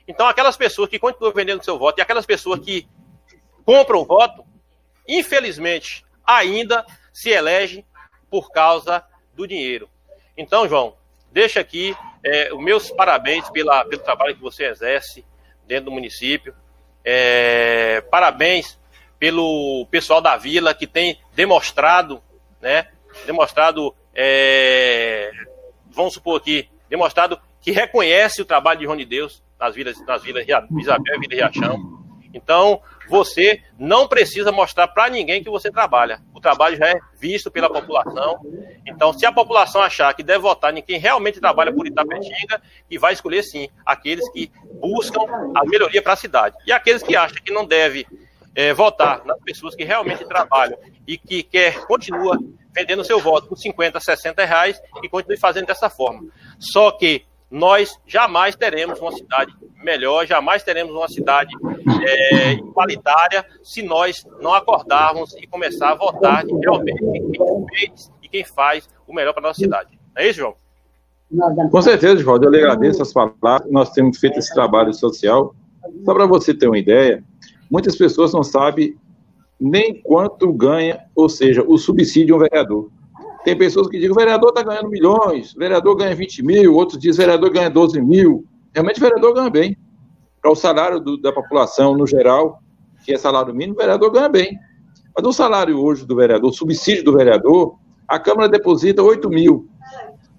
[0.07, 2.87] Então, aquelas pessoas que continuam vendendo seu voto e aquelas pessoas que
[3.65, 4.43] compram o voto,
[5.07, 7.85] infelizmente, ainda se elegem
[8.29, 9.03] por causa
[9.35, 9.89] do dinheiro.
[10.35, 10.95] Então, João,
[11.31, 15.25] deixa aqui é, os meus parabéns pela, pelo trabalho que você exerce
[15.67, 16.55] dentro do município.
[17.03, 18.78] É, parabéns
[19.19, 22.23] pelo pessoal da vila que tem demonstrado,
[22.61, 22.87] né?
[23.25, 25.31] Demonstrado, é,
[25.91, 30.45] vamos supor aqui, demonstrado que reconhece o trabalho de de Deus nas vilas, nas vilas
[30.79, 31.99] Isabel e Vila Riachão.
[32.33, 36.21] Então, você não precisa mostrar para ninguém que você trabalha.
[36.33, 38.39] O trabalho já é visto pela população.
[38.85, 42.97] Então, se a população achar que deve votar em quem realmente trabalha por Itapetinga, e
[42.97, 45.21] vai escolher sim aqueles que buscam
[45.55, 46.55] a melhoria para a cidade.
[46.65, 48.05] E aqueles que acham que não deve
[48.55, 50.77] é, votar nas pessoas que realmente trabalham
[51.07, 52.37] e que quer continua
[52.73, 56.27] vendendo seu voto por 50, 60 reais e continue fazendo dessa forma.
[56.59, 59.51] Só que nós jamais teremos uma cidade
[59.83, 61.51] melhor, jamais teremos uma cidade
[62.05, 68.43] é, igualitária se nós não acordarmos e começar a votar realmente quem fez e quem
[68.43, 69.97] faz o melhor para a nossa cidade.
[70.15, 70.55] É isso, João?
[71.71, 72.41] Com certeza, João.
[72.41, 73.69] Eu lhe agradeço as palavras.
[73.71, 75.55] Nós temos feito esse trabalho social.
[76.03, 77.23] Só para você ter uma ideia,
[77.69, 78.95] muitas pessoas não sabem
[79.59, 82.89] nem quanto ganha, ou seja, o subsídio de um vereador.
[83.43, 86.99] Tem pessoas que dizem, o vereador está ganhando milhões, o vereador ganha 20 mil, outros
[86.99, 88.45] dizem, o vereador ganha 12 mil.
[88.73, 89.77] Realmente o vereador ganha bem.
[90.41, 92.61] Para o salário do, da população no geral,
[93.03, 94.57] que é salário mínimo, o vereador ganha bem.
[95.15, 97.75] Mas o salário hoje do vereador, o subsídio do vereador,
[98.07, 99.67] a Câmara deposita 8 mil.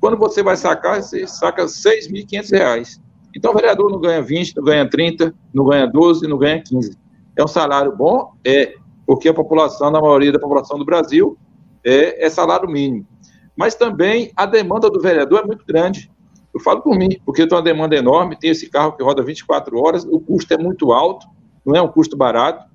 [0.00, 3.00] Quando você vai sacar, você saca 6.500 reais.
[3.36, 6.96] Então o vereador não ganha 20, não ganha 30, não ganha 12, não ganha 15.
[7.36, 8.32] É um salário bom?
[8.44, 8.74] É,
[9.06, 11.36] porque a população, na maioria da população do Brasil,
[11.84, 13.06] é, é salário mínimo.
[13.56, 16.10] Mas também a demanda do vereador é muito grande.
[16.52, 19.78] Eu falo por mim, porque tenho uma demanda enorme, tem esse carro que roda 24
[19.78, 21.26] horas, o custo é muito alto,
[21.64, 22.68] não é um custo barato.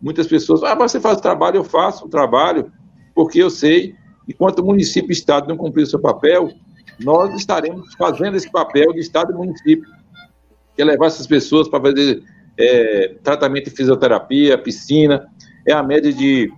[0.00, 2.72] Muitas pessoas, ah, você faz o trabalho, eu faço o trabalho,
[3.14, 3.94] porque eu sei,
[4.26, 6.50] enquanto o município e o Estado não cumprir o seu papel,
[6.98, 9.90] nós estaremos fazendo esse papel de Estado e município,
[10.74, 12.22] que é levar essas pessoas para fazer
[12.60, 15.26] é, tratamento de fisioterapia, piscina.
[15.66, 16.52] É a média de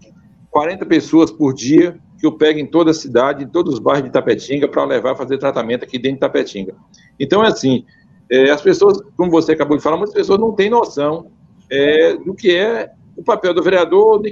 [0.50, 4.04] 40 pessoas por dia que eu pego em toda a cidade, em todos os bairros
[4.04, 6.74] de Tapetinga, para levar fazer tratamento aqui dentro de Tapetinga.
[7.18, 7.84] Então, é assim,
[8.30, 11.30] é, as pessoas, como você acabou de falar, muitas pessoas não têm noção
[11.70, 14.22] é, do que é o papel do vereador,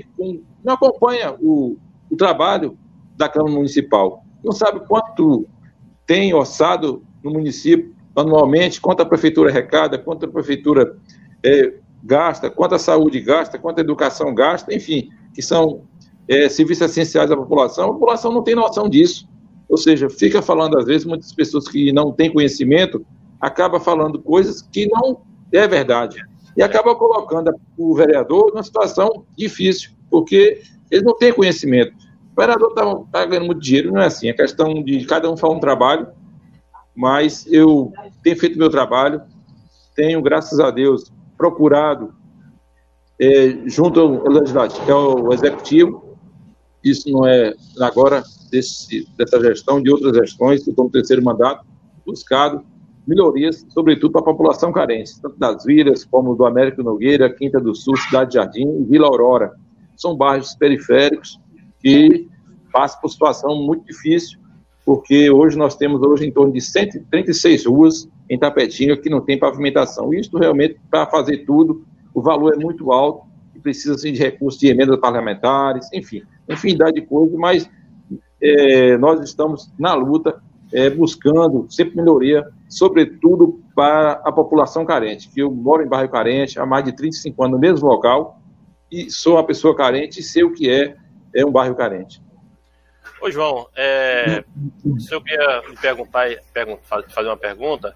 [0.64, 1.76] não acompanha o,
[2.10, 2.76] o trabalho
[3.16, 4.24] da Câmara Municipal.
[4.42, 5.47] Não sabe quanto
[6.06, 10.97] tem orçado no município anualmente, quanto a prefeitura arrecada, quanto a prefeitura
[11.44, 15.82] é, gasta, quanto a saúde gasta, quanto a educação gasta, enfim, que são
[16.28, 17.86] é, serviços essenciais à população.
[17.86, 19.28] A população não tem noção disso.
[19.68, 23.04] Ou seja, fica falando, às vezes, muitas pessoas que não têm conhecimento
[23.40, 25.22] acaba falando coisas que não
[25.52, 26.20] é verdade.
[26.56, 30.60] E acaba colocando o vereador numa situação difícil, porque
[30.90, 31.94] ele não tem conhecimento.
[32.36, 34.28] O vereador está tá ganhando muito dinheiro, não é assim.
[34.28, 36.08] É questão de cada um fazer um trabalho,
[36.94, 37.92] mas eu
[38.22, 39.22] tenho feito meu trabalho,
[39.94, 42.12] tenho, graças a Deus, procurado,
[43.18, 46.18] é, junto ao legislativo, ao executivo,
[46.84, 51.64] isso não é agora desse, dessa gestão, de outras gestões, que estão no terceiro mandato,
[52.04, 52.62] buscado
[53.06, 57.74] melhorias, sobretudo para a população carente, tanto das vilas como do Américo Nogueira, Quinta do
[57.74, 59.52] Sul, Cidade Jardim e Vila Aurora.
[59.96, 61.40] São bairros periféricos
[61.80, 62.28] que
[62.70, 64.38] passa por situação muito difícil,
[64.84, 69.36] porque hoje nós temos hoje em torno de 136 ruas em Tapetinga que não tem
[69.36, 70.15] pavimentação.
[70.15, 71.85] Isso realmente, para fazer tudo,
[72.15, 73.27] o valor é muito alto
[73.57, 77.69] e precisa assim, de recursos de emendas parlamentares, enfim, infinidade de coisas, mas
[78.40, 80.40] é, nós estamos na luta,
[80.73, 86.57] é, buscando sempre melhoria, sobretudo para a população carente, que eu moro em bairro carente
[86.61, 88.40] há mais de 35 anos no mesmo local
[88.93, 90.97] e sou uma pessoa carente e sei o que é,
[91.35, 92.23] é um bairro carente.
[93.20, 94.44] Ô, João, é,
[94.98, 96.28] se eu queria me perguntar,
[97.09, 97.94] fazer uma pergunta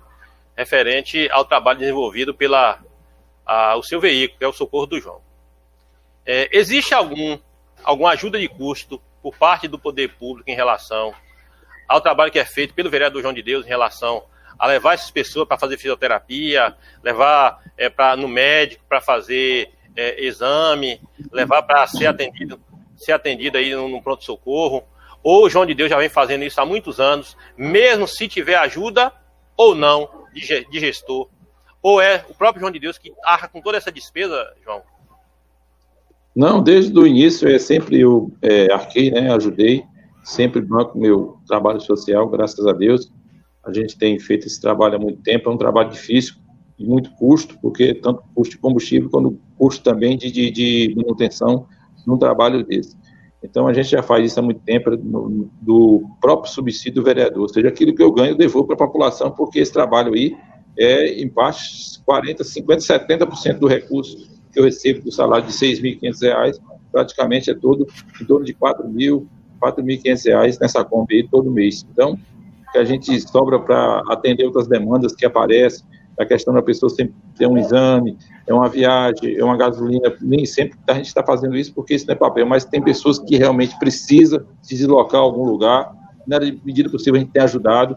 [0.57, 2.81] referente ao trabalho desenvolvido pela
[3.45, 5.21] a, o seu veículo, que é o Socorro do João.
[6.25, 7.39] É, existe algum,
[7.83, 11.15] alguma ajuda de custo por parte do poder público em relação
[11.87, 14.25] ao trabalho que é feito pelo vereador João de Deus em relação
[14.59, 20.25] a levar essas pessoas para fazer fisioterapia, levar é, pra, no médico para fazer é,
[20.25, 21.01] exame,
[21.33, 22.61] levar para ser atendido,
[22.97, 24.85] ser atendido aí no, no pronto-socorro
[25.23, 28.57] ou o João de Deus já vem fazendo isso há muitos anos, mesmo se tiver
[28.57, 29.13] ajuda
[29.57, 31.29] ou não de gestor,
[31.83, 34.83] ou é o próprio João de Deus que arca com toda essa despesa, João?
[36.35, 39.85] Não, desde o início é sempre eu é, arquei, né, ajudei,
[40.25, 43.13] sempre banco meu trabalho social, graças a Deus.
[43.65, 46.35] A gente tem feito esse trabalho há muito tempo, é um trabalho difícil,
[46.77, 51.69] de muito custo, porque tanto custo de combustível quanto custo também de, de, de manutenção
[52.07, 52.97] num trabalho desse.
[53.45, 57.43] Então, a gente já faz isso há muito tempo no, do próprio subsídio do vereador,
[57.43, 60.35] ou seja, aquilo que eu ganho eu devolvo para a população, porque esse trabalho aí
[60.79, 64.17] é, em parte, 40%, 50%, 70% do recurso
[64.51, 66.59] que eu recebo do salário de R$ 6.500,
[66.91, 67.87] praticamente é todo
[68.21, 69.27] em torno de R$ 4.000,
[69.63, 71.85] R$ 4.500 nessa compra aí todo mês.
[71.93, 72.19] Então,
[72.73, 75.87] que a gente sobra para atender outras demandas que aparecem,
[76.19, 78.17] a questão da pessoa sempre ter um exame,
[78.47, 82.07] é uma viagem, é uma gasolina, nem sempre a gente está fazendo isso porque isso
[82.07, 85.93] não é papel, mas tem pessoas que realmente precisam se deslocar a algum lugar,
[86.27, 87.97] na medida possível a gente tem ajudado,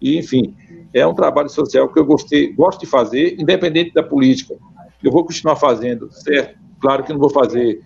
[0.00, 0.54] e enfim,
[0.92, 4.54] é um trabalho social que eu gostei, gosto de fazer, independente da política.
[5.02, 6.58] Eu vou continuar fazendo, certo?
[6.80, 7.80] Claro que não vou fazer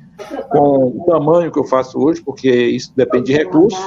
[0.51, 3.79] com o tamanho que eu faço hoje, porque isso depende de recursos,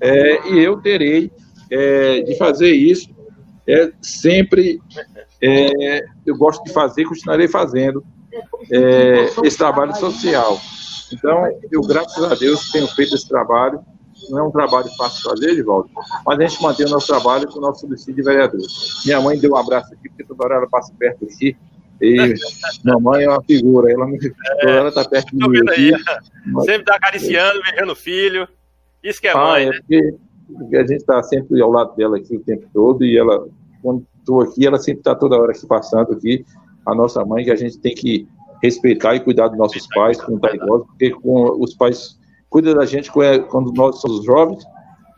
[0.00, 1.32] é, e eu terei
[1.70, 3.08] é, de fazer isso
[3.66, 4.80] é, sempre
[5.42, 8.04] é, eu gosto de fazer, continuarei fazendo
[8.70, 10.58] é, esse trabalho social.
[11.12, 13.80] Então, eu, graças a Deus, tenho feito esse trabalho.
[14.28, 15.88] Não é um trabalho fácil de fazer, Edivaldo,
[16.26, 18.60] mas a gente mantém o nosso trabalho com o nosso subsídio de vereador.
[19.04, 21.56] Minha mãe deu um abraço aqui, porque toda hora ela passa perto aqui.
[22.00, 22.34] E
[22.84, 24.06] mamãe é uma figura, ela,
[24.60, 25.60] é, ela está perto de mim.
[25.68, 25.92] Aqui,
[26.46, 26.64] mas...
[26.66, 28.46] Sempre está acariciando, beijando o filho.
[29.02, 29.76] Isso que é ah, mãe, é né?
[29.78, 30.14] Porque,
[30.52, 33.48] porque a gente está sempre ao lado dela aqui o tempo todo e ela,
[33.82, 36.44] quando estou aqui, ela sempre está toda hora aqui passando aqui,
[36.86, 38.26] a nossa mãe, que a gente tem que
[38.62, 42.84] respeitar e cuidar dos nossos pais, quando está idoso, porque com os pais cuidam da
[42.84, 44.62] gente quando nós somos jovens,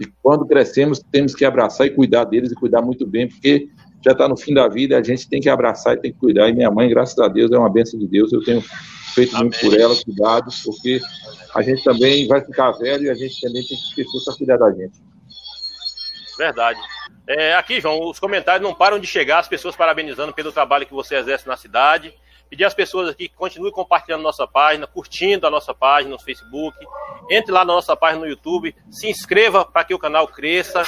[0.01, 3.69] e quando crescemos temos que abraçar e cuidar deles e cuidar muito bem, porque
[4.05, 6.49] já está no fim da vida, a gente tem que abraçar e tem que cuidar.
[6.49, 8.33] E minha mãe, graças a Deus, é uma bênção de Deus.
[8.33, 8.61] Eu tenho
[9.15, 9.51] feito Amém.
[9.51, 11.01] muito por ela, cuidado, porque
[11.55, 14.57] a gente também vai ficar velho e a gente também tem que pessoas para cuidar
[14.57, 15.01] da gente.
[16.37, 16.81] Verdade.
[17.27, 20.93] É, aqui, João, os comentários não param de chegar, as pessoas parabenizando pelo trabalho que
[20.93, 22.13] você exerce na cidade,
[22.51, 26.77] pedir às pessoas aqui que continuem compartilhando nossa página, curtindo a nossa página no Facebook,
[27.31, 30.83] entre lá na nossa página no YouTube, se inscreva para que o canal cresça.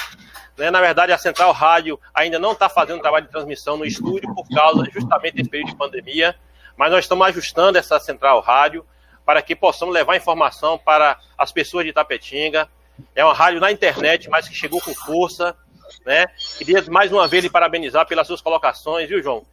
[0.58, 0.70] Né?
[0.70, 4.46] Na verdade, a Central Rádio ainda não está fazendo trabalho de transmissão no estúdio por
[4.48, 6.36] causa justamente desse período de pandemia,
[6.76, 8.84] mas nós estamos ajustando essa Central Rádio
[9.24, 12.68] para que possamos levar informação para as pessoas de Itapetinga.
[13.14, 15.56] É uma rádio na internet, mas que chegou com força.
[16.04, 16.26] Né?
[16.58, 19.44] Queria mais uma vez lhe parabenizar pelas suas colocações, viu, João?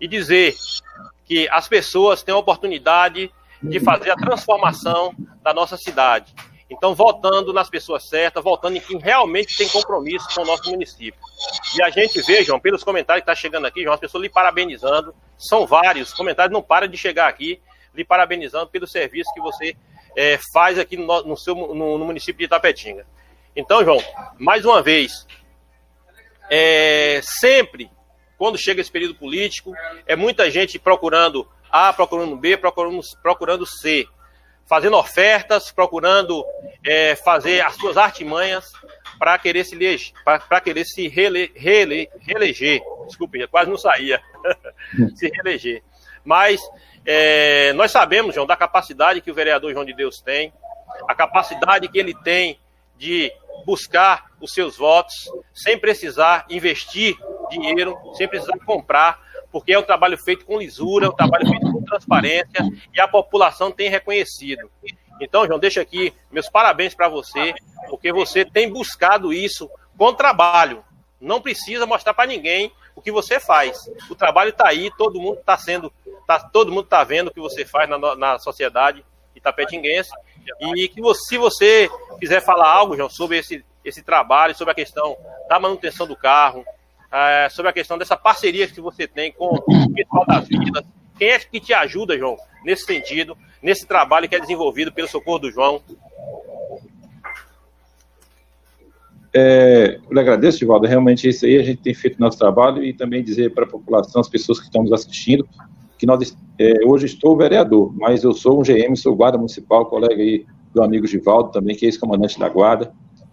[0.00, 0.54] E dizer
[1.24, 6.34] que as pessoas têm a oportunidade de fazer a transformação da nossa cidade.
[6.70, 11.20] Então, voltando nas pessoas certas, voltando em quem realmente tem compromisso com o nosso município.
[11.76, 14.28] E a gente vê, João, pelos comentários que está chegando aqui, João, as pessoas lhe
[14.28, 15.12] parabenizando.
[15.36, 17.60] São vários comentários, não para de chegar aqui,
[17.92, 19.76] lhe parabenizando pelo serviço que você
[20.16, 23.04] é, faz aqui no, no seu, no, no, município de Itapetinga.
[23.56, 23.98] Então, João,
[24.38, 25.26] mais uma vez,
[26.50, 27.90] é, sempre
[28.36, 29.74] quando chega esse período político,
[30.06, 34.08] é muita gente procurando A, procurando B, procurando, procurando C,
[34.66, 36.42] fazendo ofertas, procurando
[36.82, 38.64] é, fazer as suas artimanhas
[39.18, 39.76] para querer se
[40.24, 42.80] para querer se rele, reeleger.
[43.06, 44.22] Desculpe, quase não saía.
[45.14, 45.82] se reeleger.
[46.24, 46.62] Mas
[47.04, 50.50] é, nós sabemos, João, da capacidade que o vereador João de Deus tem,
[51.06, 52.58] a capacidade que ele tem
[53.00, 53.32] de
[53.64, 55.14] buscar os seus votos
[55.54, 57.16] sem precisar investir
[57.48, 59.18] dinheiro, sem precisar comprar,
[59.50, 62.62] porque é um trabalho feito com lisura, é um trabalho feito com transparência
[62.94, 64.70] e a população tem reconhecido.
[65.18, 67.54] Então, João, deixa aqui meus parabéns para você,
[67.88, 70.84] porque você tem buscado isso com trabalho.
[71.18, 73.78] Não precisa mostrar para ninguém o que você faz.
[74.10, 75.90] O trabalho está aí, todo mundo está sendo,
[76.26, 79.02] tá, todo mundo está vendo o que você faz na, na sociedade
[79.34, 80.10] itapetinguense.
[80.76, 84.74] E que você, se você quiser falar algo, João, sobre esse, esse trabalho, sobre a
[84.74, 85.16] questão
[85.48, 86.64] da manutenção do carro,
[87.12, 90.84] é, sobre a questão dessa parceria que você tem com o pessoal das vidas.
[91.18, 95.40] Quem é que te ajuda, João, nesse sentido, nesse trabalho que é desenvolvido pelo Socorro
[95.40, 95.82] do João?
[99.32, 100.86] É, eu lhe agradeço, Divaldo.
[100.86, 104.20] Realmente, isso aí a gente tem feito nosso trabalho e também dizer para a população,
[104.20, 105.48] as pessoas que estão nos assistindo,
[106.00, 110.20] que nós, é, hoje estou vereador, mas eu sou um GM, sou guarda municipal, colega
[110.20, 112.90] aí do amigo Givaldo, também, que é ex-comandante da guarda.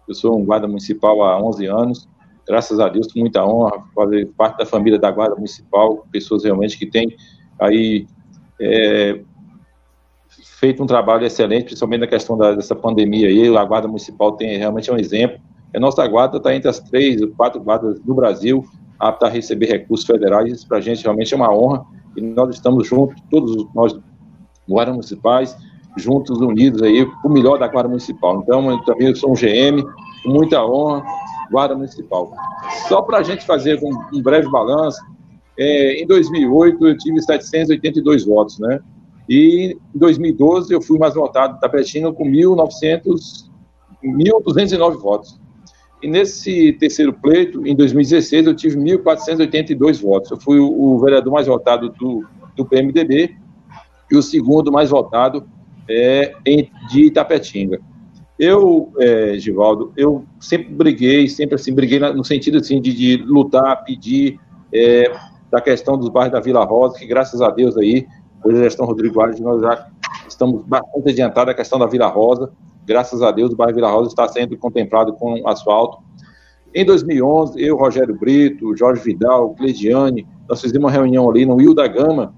[0.07, 2.07] Eu sou um guarda municipal há 11 anos
[2.48, 6.80] graças a Deus, com muita honra, fazer parte da família da Guarda Municipal, pessoas realmente
[6.80, 7.14] que têm
[7.60, 8.07] aí
[8.60, 9.19] é,
[10.57, 14.57] feito um trabalho excelente, principalmente na questão da, dessa pandemia aí, a Guarda Municipal tem
[14.57, 15.39] realmente um exemplo.
[15.76, 18.65] A nossa guarda está entre as três, quatro guardas do Brasil,
[18.98, 21.85] apta a receber recursos federais, isso para a gente realmente é uma honra,
[22.18, 23.98] e nós estamos juntos, todos nós
[24.68, 25.56] guardas municipais,
[25.98, 28.41] juntos, unidos aí, o melhor da Guarda Municipal.
[28.41, 29.81] Então, eu também sou um GM,
[30.23, 31.03] com muita honra,
[31.52, 32.31] Guarda Municipal.
[32.88, 34.99] Só para a gente fazer um, um breve balanço,
[35.57, 38.80] é, em 2008 eu tive 782 votos, né?
[39.27, 43.49] E em 2012 eu fui mais votado da Tapetinga com 1.900,
[44.03, 45.39] 1.209 votos.
[46.02, 50.32] E nesse terceiro pleito, em 2016, eu tive 1.482 votos.
[50.32, 52.24] Eu fui o, vereador mais votado do,
[52.56, 53.36] do PMDB
[54.11, 55.48] e o segundo mais votado
[55.90, 57.80] é, em, de Itapetinga.
[58.38, 63.84] Eu, é, Givaldo, eu sempre briguei, sempre assim, briguei no sentido assim, de, de lutar,
[63.84, 64.40] pedir
[64.72, 65.11] é,
[65.49, 68.06] da questão dos bairros da Vila Rosa, que graças a Deus aí,
[68.44, 69.88] hoje a gestão Rodrigo Alves, nós já
[70.28, 72.52] estamos bastante adiantados a questão da Vila Rosa,
[72.88, 75.97] graças a Deus o bairro Vila Rosa está sendo contemplado com asfalto.
[76.73, 81.73] Em 2011, eu, Rogério Brito, Jorge Vidal, Cleidiane, nós fizemos uma reunião ali no Rio
[81.73, 82.34] da Gama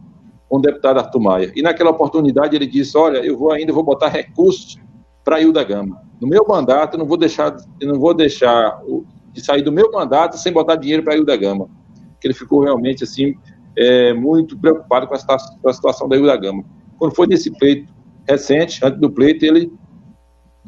[0.48, 1.52] com o deputado Arthur Maia.
[1.56, 4.78] E naquela oportunidade ele disse, olha, eu vou ainda vou botar recursos
[5.24, 6.02] para Hilda Gama.
[6.20, 8.82] No meu mandato, eu não vou deixar, não vou deixar
[9.32, 11.70] de sair do meu mandato sem botar dinheiro para Hilda Gama.
[12.20, 13.36] Que ele ficou realmente assim
[13.78, 16.64] é, muito preocupado com a, situação da Hilda Gama.
[16.98, 17.94] Quando foi nesse pleito
[18.28, 19.72] recente, antes do pleito, ele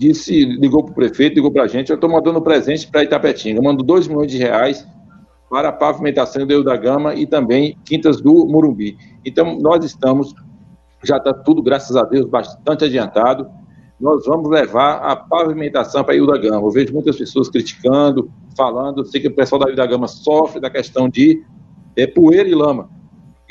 [0.01, 3.59] disse, ligou para o prefeito, ligou para a gente, eu estou mandando presente para Itapetinga,
[3.59, 4.87] eu mando 2 milhões de reais
[5.47, 8.97] para a pavimentação do da Gama e também Quintas do Morumbi.
[9.23, 10.33] Então, nós estamos,
[11.03, 13.47] já está tudo, graças a Deus, bastante adiantado,
[13.99, 16.65] nós vamos levar a pavimentação para a Ilha da Gama.
[16.65, 20.59] Eu vejo muitas pessoas criticando, falando, sei que o pessoal da Ilha da Gama sofre
[20.59, 21.43] da questão de
[21.95, 22.89] é, poeira e lama.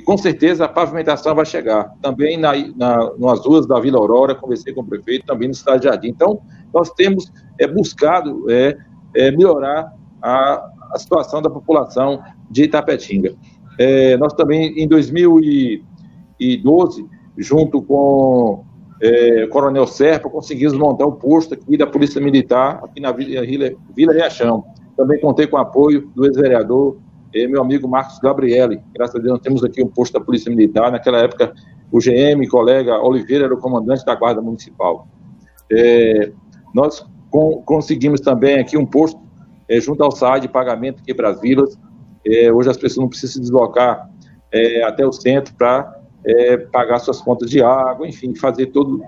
[0.01, 1.95] E com certeza a pavimentação vai chegar.
[2.01, 5.85] Também na, na, nas ruas da Vila Aurora, conversei com o prefeito, também no Cidade
[5.85, 6.09] Jardim.
[6.09, 6.41] Então,
[6.73, 8.79] nós temos é, buscado é,
[9.15, 13.35] é, melhorar a, a situação da população de Itapetinga.
[13.79, 17.07] É, nós também, em 2012,
[17.37, 18.65] junto com
[19.03, 23.71] é, Coronel Serpa, conseguimos montar o um posto aqui da Polícia Militar, aqui na Vila,
[23.95, 24.65] Vila Riachão.
[24.97, 26.97] Também contei com o apoio do ex-vereador
[27.35, 28.83] é, meu amigo Marcos Gabriele.
[28.95, 30.91] Graças a Deus, nós temos aqui um posto da Polícia Militar.
[30.91, 31.53] Naquela época,
[31.91, 35.07] o GM, colega Oliveira, era o comandante da Guarda Municipal.
[35.71, 36.33] É,
[36.75, 39.21] nós com, conseguimos também aqui um posto
[39.69, 41.41] é, junto ao SAI de pagamento aqui para as.
[42.27, 44.11] É, hoje as pessoas não precisam se deslocar
[44.53, 49.01] é, até o centro para é, pagar suas contas de água, enfim, fazer todo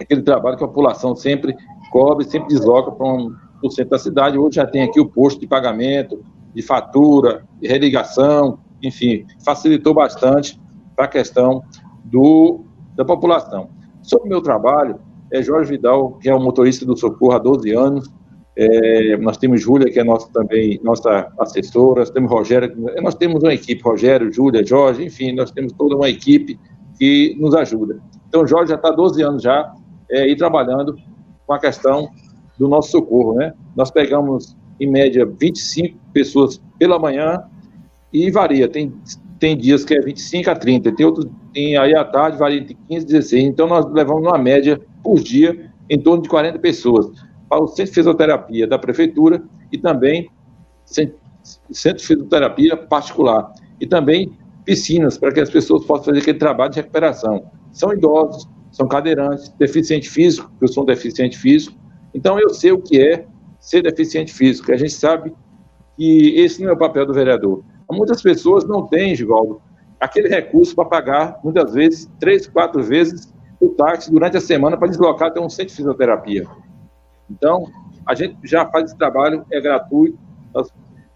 [0.00, 1.54] aquele trabalho que a população sempre
[1.92, 4.38] cobre, sempre desloca para um, o centro da cidade.
[4.38, 6.24] Hoje já tem aqui o posto de pagamento,
[6.54, 10.60] de fatura, de religação, enfim, facilitou bastante
[10.94, 11.62] para a questão
[12.04, 12.64] do,
[12.94, 13.68] da população.
[14.02, 14.98] Sobre o meu trabalho,
[15.32, 18.10] é Jorge Vidal, que é o motorista do Socorro há 12 anos.
[18.56, 22.72] É, nós temos Júlia, que é nossa, também nossa assessora, nós temos Rogério,
[23.02, 26.58] nós temos uma equipe, Rogério, Júlia, Jorge, enfim, nós temos toda uma equipe
[26.96, 28.00] que nos ajuda.
[28.28, 29.74] Então, Jorge já está 12 anos já
[30.08, 30.96] é, e trabalhando
[31.46, 32.08] com a questão
[32.58, 33.52] do nosso socorro, né?
[33.74, 37.42] Nós pegamos, em média, 25 pessoas pela manhã
[38.12, 38.92] e varia, tem,
[39.38, 42.76] tem dias que é 25 a 30, tem outros, tem aí à tarde varia entre
[42.88, 47.10] 15 e 16, então nós levamos uma média por dia em torno de 40 pessoas.
[47.48, 50.30] Para o centro de fisioterapia da prefeitura e também
[50.84, 51.16] centro
[51.70, 53.52] de fisioterapia particular.
[53.80, 54.32] E também
[54.64, 57.44] piscinas para que as pessoas possam fazer aquele trabalho de recuperação.
[57.70, 61.76] São idosos, são cadeirantes, deficiente físico, eu sou um deficiente físico,
[62.14, 63.26] então eu sei o que é
[63.64, 65.34] ser deficiente físico, a gente sabe
[65.96, 67.64] que esse não é o papel do vereador.
[67.90, 69.60] Muitas pessoas não têm, Givaldo,
[69.98, 74.88] aquele recurso para pagar, muitas vezes, três, quatro vezes o táxi durante a semana para
[74.88, 76.46] deslocar até um centro de fisioterapia.
[77.30, 77.64] Então,
[78.06, 80.18] a gente já faz esse trabalho, é gratuito.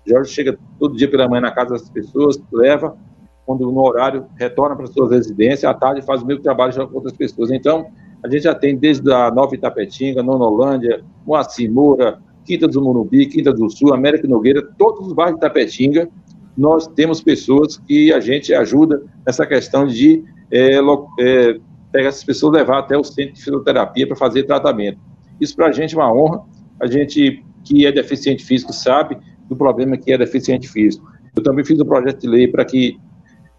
[0.07, 2.97] Jorge chega todo dia pela manhã na casa das pessoas, leva,
[3.45, 6.95] quando no horário retorna para suas residências, à tarde faz o mesmo trabalho já com
[6.95, 7.51] outras pessoas.
[7.51, 7.91] Então,
[8.23, 13.53] a gente já tem desde a Nova Itapetinga, Nonolândia, Moacir Moura, Quinta do Morumbi, Quinta
[13.53, 16.09] do Sul, América Nogueira, todos os bairros de Itapetinga,
[16.57, 20.79] nós temos pessoas que a gente ajuda nessa questão de é,
[21.21, 21.61] é,
[21.93, 24.99] pegar essas pessoas levar até o centro de fisioterapia para fazer tratamento.
[25.39, 26.43] Isso para a gente é uma honra,
[26.81, 31.07] a gente que é deficiente físico sabe do problema que é deficiente físico.
[31.37, 32.99] Eu também fiz um projeto de lei para que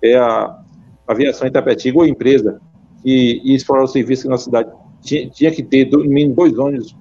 [0.04, 0.60] é, a
[1.08, 2.60] aviação Itapetinga ou empresa
[3.04, 4.72] que ia explorar o serviço na cidade
[5.02, 6.96] tinha, tinha que ter no mínimo dois ônibus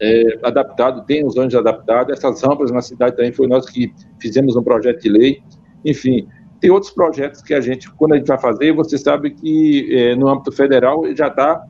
[0.00, 4.56] é, adaptados, tem os ônibus adaptados, essas rampas na cidade também foi nós que fizemos
[4.56, 5.42] um projeto de lei,
[5.84, 6.26] enfim,
[6.60, 10.14] tem outros projetos que a gente, quando a gente vai fazer, você sabe que é,
[10.16, 11.64] no âmbito federal já está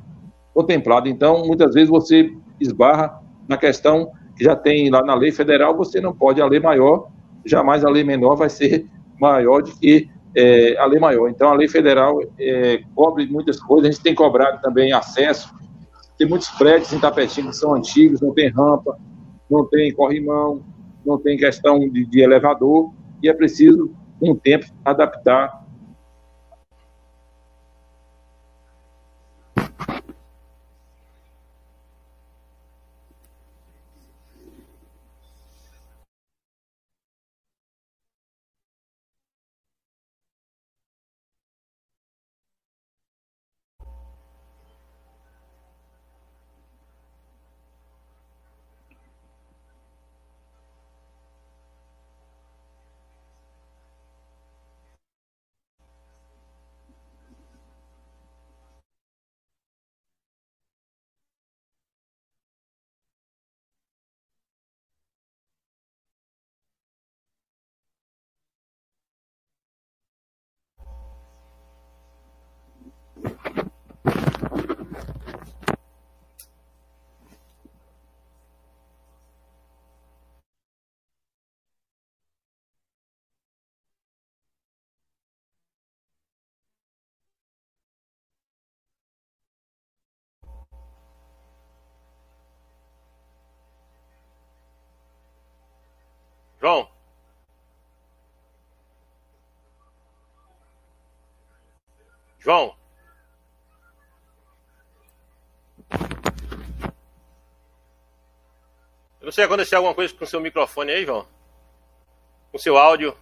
[0.54, 1.08] contemplado.
[1.08, 6.00] Então, muitas vezes você esbarra na questão que já tem lá na lei federal, você
[6.00, 7.08] não pode, a lei maior,
[7.44, 8.86] jamais a lei menor vai ser
[9.20, 11.28] maior do que é, a lei maior.
[11.28, 15.52] Então, a lei federal é, cobre muitas coisas, a gente tem cobrado também acesso.
[16.18, 18.98] Tem muitos prédios em Tapetinho que são antigos, não tem rampa,
[19.48, 20.62] não tem corrimão,
[21.06, 22.92] não tem questão de, de elevador,
[23.22, 23.90] e é preciso
[24.20, 25.64] um tempo adaptar
[96.60, 96.90] João.
[102.38, 102.76] João.
[109.20, 111.26] Eu não sei se aconteceu alguma coisa com o seu microfone aí, João.
[112.50, 113.16] Com seu áudio.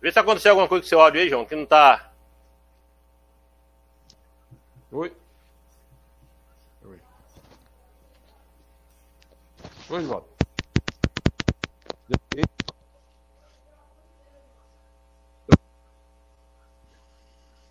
[0.00, 2.12] Vê se aconteceu alguma coisa com seu áudio aí, João, que não tá.
[4.90, 5.19] Oi.
[9.90, 10.24] Oi, João.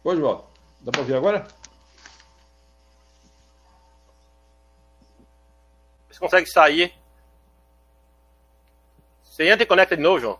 [0.04, 0.46] Oi, João.
[0.82, 1.48] Dá para ouvir agora?
[6.10, 6.94] Você consegue sair.
[9.24, 10.40] Você entra e conecta de novo, João.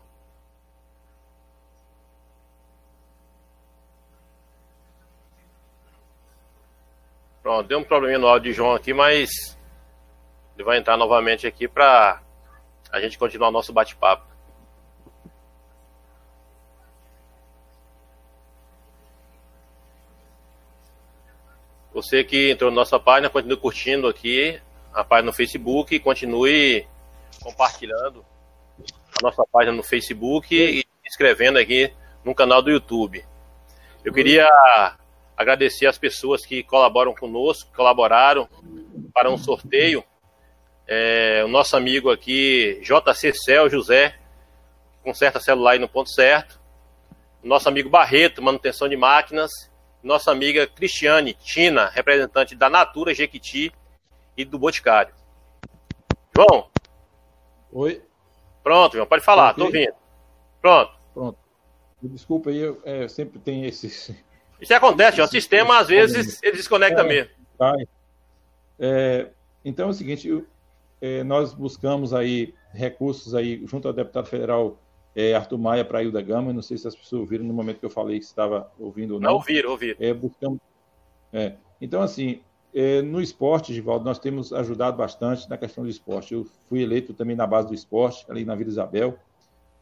[7.42, 9.58] Pronto, deu um probleminha no áudio de João aqui, mas
[10.60, 12.20] ele vai entrar novamente aqui para
[12.92, 14.28] a gente continuar nosso bate-papo.
[21.94, 24.60] Você que entrou na nossa página, continue curtindo aqui
[24.92, 26.86] a página no Facebook e continue
[27.42, 28.22] compartilhando
[29.18, 31.90] a nossa página no Facebook e inscrevendo aqui
[32.22, 33.24] no canal do YouTube.
[34.04, 34.46] Eu queria
[35.34, 38.46] agradecer as pessoas que colaboram conosco, colaboraram
[39.14, 40.04] para um sorteio.
[40.92, 44.18] É, o nosso amigo aqui, JC Cel José,
[45.04, 46.60] conserta celular aí no ponto certo.
[47.42, 49.70] Nosso amigo Barreto, manutenção de máquinas
[50.02, 53.72] nossa amiga Cristiane Tina, representante da Natura Jequiti
[54.36, 55.14] e do Boticário.
[56.34, 56.68] João?
[57.72, 58.02] Oi?
[58.62, 59.94] Pronto, João, pode falar, tô ouvindo.
[60.60, 60.92] Pronto.
[61.12, 61.38] Pronto.
[62.02, 64.14] Desculpa aí, eu, é, sempre tem esses.
[64.60, 65.28] Isso acontece, João.
[65.28, 67.30] O sistema, às vezes, ele desconecta é, mesmo.
[67.58, 67.74] Tá.
[68.78, 69.28] É,
[69.64, 70.46] então é o seguinte, eu,
[71.00, 74.78] é, nós buscamos aí recursos aí junto ao deputado federal
[75.14, 76.52] é, Arthur Maia para Ilda Gama.
[76.52, 79.20] Não sei se as pessoas ouviram no momento que eu falei que estava ouvindo ou
[79.20, 79.30] não.
[79.30, 79.96] Não ouviram, ouviram.
[79.98, 80.58] É, buscamos,
[81.32, 82.40] é, então, assim,
[82.74, 86.34] é, no esporte, Givaldo, nós temos ajudado bastante na questão do esporte.
[86.34, 89.18] Eu fui eleito também na base do esporte, ali na Vila Isabel,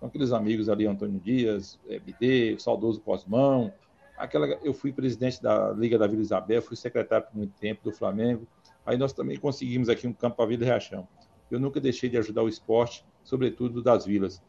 [0.00, 3.72] com aqueles amigos ali, Antônio Dias, BD, o saudoso Cosmão.
[4.16, 7.92] Aquela, eu fui presidente da Liga da Vila Isabel, fui secretário por muito tempo do
[7.92, 8.46] Flamengo.
[8.88, 11.06] Aí nós também conseguimos aqui um campo para a Vila Riachão.
[11.50, 14.42] Eu nunca deixei de ajudar o esporte, sobretudo das vilas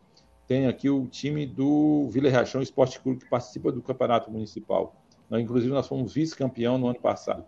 [0.50, 4.96] tem aqui o time do Vila Riachão Esporte Clube, que participa do Campeonato Municipal.
[5.30, 7.46] Nós, inclusive, nós fomos vice-campeão no ano passado.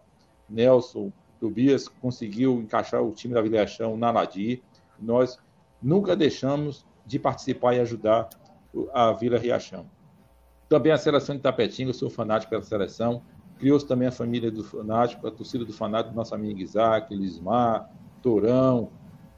[0.47, 4.61] Nelson Tobias conseguiu encaixar o time da Vila Riachão na Ladi.
[4.99, 5.39] Nós
[5.81, 8.29] nunca deixamos de participar e ajudar
[8.93, 9.89] a Vila Riachão.
[10.69, 13.23] Também a seleção de Tapetinga, eu sou fanático da seleção.
[13.61, 17.87] Criou-se também a família do fanático, a torcida do fanático, nosso amigo Isaac, Lismar,
[18.19, 18.89] Torão,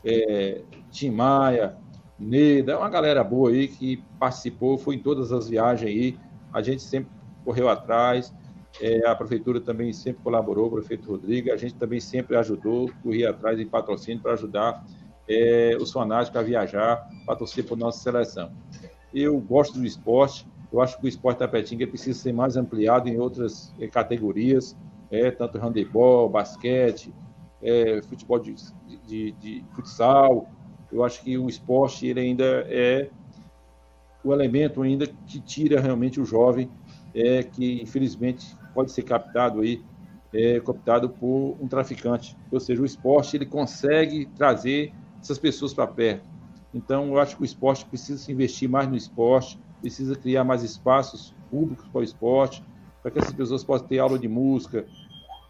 [0.01, 1.75] é, Tim Maia,
[2.17, 6.17] Neda, uma galera boa aí que participou, foi em todas as viagens aí,
[6.53, 7.11] a gente sempre
[7.43, 8.33] correu atrás,
[8.79, 13.31] é, a prefeitura também sempre colaborou, o prefeito Rodrigo, a gente também sempre ajudou, corria
[13.31, 14.85] atrás em patrocínio para ajudar
[15.27, 18.53] é, os fanáticos a viajar, para torcer por nossa seleção.
[19.13, 23.07] Eu gosto do esporte, eu acho que o esporte da Petinga precisa ser mais ampliado
[23.07, 24.75] em outras é, categorias,
[25.11, 27.13] é, tanto handebol, basquete,
[27.61, 28.55] é, futebol de,
[29.05, 30.49] de, de futsal,
[30.93, 33.09] eu acho que o esporte ele ainda é
[34.23, 36.69] o elemento ainda que tira realmente o jovem,
[37.15, 39.83] é, que infelizmente pode ser captado aí,
[40.31, 42.37] é, captado por um traficante.
[42.51, 46.29] Ou seja, o esporte ele consegue trazer essas pessoas para perto.
[46.73, 50.63] Então, eu acho que o esporte precisa se investir mais no esporte, precisa criar mais
[50.63, 52.63] espaços públicos para o esporte,
[53.01, 54.85] para que essas pessoas possam ter aula de música,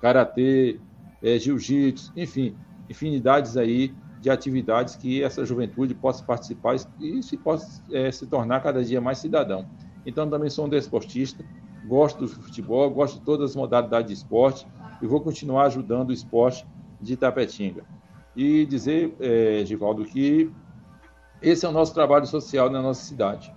[0.02, 0.80] karatê,
[1.22, 2.58] é, jiu-jitsu, enfim,
[2.90, 8.62] infinidades aí de atividades que essa juventude possa participar e se possa é, se tornar
[8.62, 9.68] cada dia mais cidadão.
[10.04, 11.46] Então, também sou um desportista,
[11.88, 14.66] gosto do futebol, gosto de todas as modalidades de esporte
[15.00, 16.66] e vou continuar ajudando o esporte
[17.00, 17.86] de Itapetinga.
[18.36, 20.52] E dizer, é, Givaldo, que
[21.40, 23.54] esse é o nosso trabalho social na nossa cidade.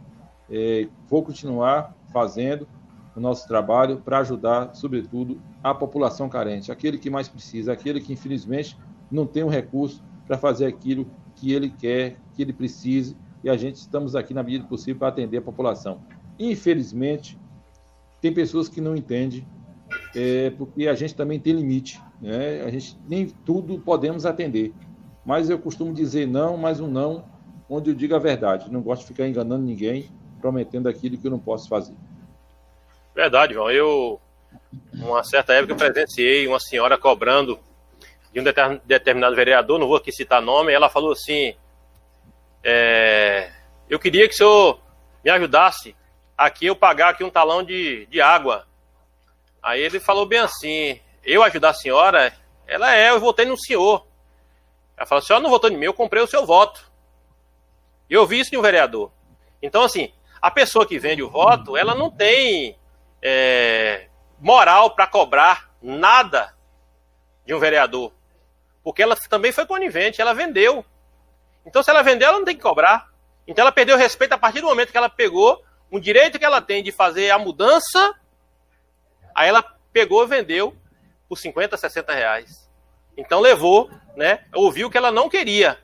[0.50, 2.68] É, vou continuar fazendo
[3.14, 8.12] o nosso trabalho para ajudar, sobretudo, a população carente, aquele que mais precisa, aquele que,
[8.12, 8.78] infelizmente,
[9.10, 13.56] não tem um recurso para fazer aquilo que ele quer, que ele precise, e a
[13.56, 16.00] gente estamos aqui na medida possível para atender a população.
[16.38, 17.38] Infelizmente,
[18.20, 19.46] tem pessoas que não entendem,
[20.14, 22.62] é, porque a gente também tem limite, né?
[22.62, 24.74] A gente nem tudo podemos atender.
[25.24, 27.24] Mas eu costumo dizer não, mas um não,
[27.68, 28.70] onde eu digo a verdade.
[28.70, 30.08] Não gosto de ficar enganando ninguém,
[30.46, 31.92] prometendo aquilo que eu não posso fazer.
[33.12, 33.68] Verdade, João.
[33.68, 34.20] Eu,
[34.92, 37.58] uma certa época, presenciei uma senhora cobrando
[38.32, 38.44] de um
[38.84, 41.56] determinado vereador, não vou aqui citar nome, ela falou assim:
[42.62, 43.50] é,
[43.90, 44.80] Eu queria que o senhor
[45.24, 45.96] me ajudasse
[46.38, 48.68] aqui eu pagar aqui um talão de, de água.
[49.60, 52.32] Aí ele falou bem assim: Eu ajudar a senhora?
[52.68, 54.06] Ela é, eu votei no senhor.
[54.96, 56.88] Ela falou: A senhora não votou em mim, eu comprei o seu voto.
[58.08, 59.10] Eu vi isso em um vereador.
[59.60, 62.78] Então, assim, a pessoa que vende o voto, ela não tem
[63.22, 64.08] é,
[64.40, 66.54] moral para cobrar nada
[67.44, 68.12] de um vereador.
[68.82, 70.84] Porque ela também foi conivente, ela vendeu.
[71.64, 73.08] Então, se ela vendeu, ela não tem que cobrar.
[73.46, 76.44] Então, ela perdeu o respeito a partir do momento que ela pegou um direito que
[76.44, 78.14] ela tem de fazer a mudança.
[79.34, 80.76] Aí ela pegou e vendeu
[81.28, 82.70] por 50, 60 reais.
[83.16, 85.78] Então, levou né, ouviu que ela não queria.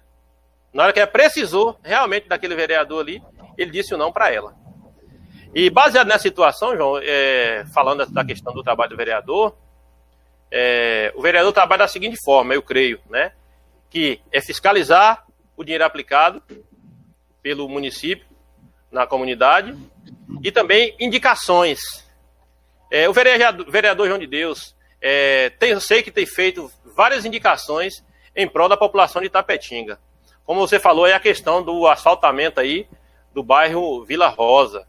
[0.72, 3.22] Na hora que ela precisou realmente daquele vereador ali,
[3.56, 4.54] ele disse o não para ela.
[5.54, 9.54] E baseado nessa situação, João, é, falando da questão do trabalho do vereador,
[10.50, 13.32] é, o vereador trabalha da seguinte forma, eu creio, né?
[13.90, 15.26] Que é fiscalizar
[15.56, 16.42] o dinheiro aplicado
[17.42, 18.26] pelo município
[18.90, 19.76] na comunidade
[20.42, 21.80] e também indicações.
[22.90, 28.04] É, o vereador, vereador, João de Deus, é, tem, sei que tem feito várias indicações
[28.34, 29.98] em prol da população de Tapetinga.
[30.44, 32.88] Como você falou, é a questão do asfaltamento aí
[33.34, 34.86] do bairro Vila Rosa.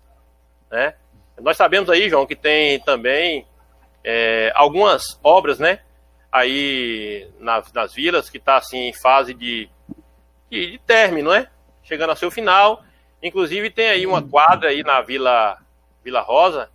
[0.70, 0.96] Né?
[1.40, 3.48] Nós sabemos aí, João, que tem também
[4.04, 5.80] é, algumas obras, né?
[6.32, 9.70] Aí nas, nas vilas que está assim em fase de,
[10.50, 11.48] de, de término, né?
[11.84, 12.84] Chegando ao seu final.
[13.22, 15.58] Inclusive tem aí uma quadra aí na Vila
[16.04, 16.70] Vila Rosa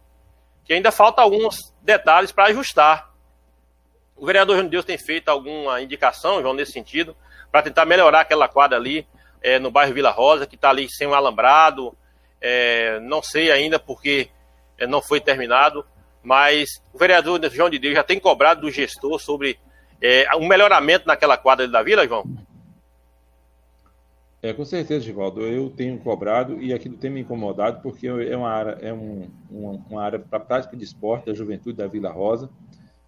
[0.64, 3.10] que ainda falta alguns detalhes para ajustar.
[4.14, 7.16] O vereador João Deus tem feito alguma indicação, João, nesse sentido,
[7.50, 9.06] para tentar melhorar aquela quadra ali
[9.42, 11.96] é, no bairro Vila Rosa, que está ali sem um alambrado.
[12.40, 14.28] É, não sei ainda porque
[14.78, 15.84] é, não foi terminado,
[16.22, 19.58] mas o vereador João de Deus já tem cobrado do gestor sobre
[20.00, 22.24] é, um melhoramento naquela quadra da Vila, João?
[24.40, 25.40] É, com certeza, Givaldo.
[25.42, 29.72] Eu tenho cobrado e aquilo tem me incomodado porque é uma área, é um, uma,
[29.90, 32.48] uma área para prática de esporte da juventude da Vila Rosa.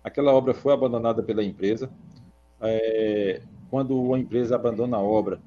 [0.03, 1.89] Aquela obra foi abandonada pela empresa.
[2.61, 5.41] É, quando a empresa abandona a obra,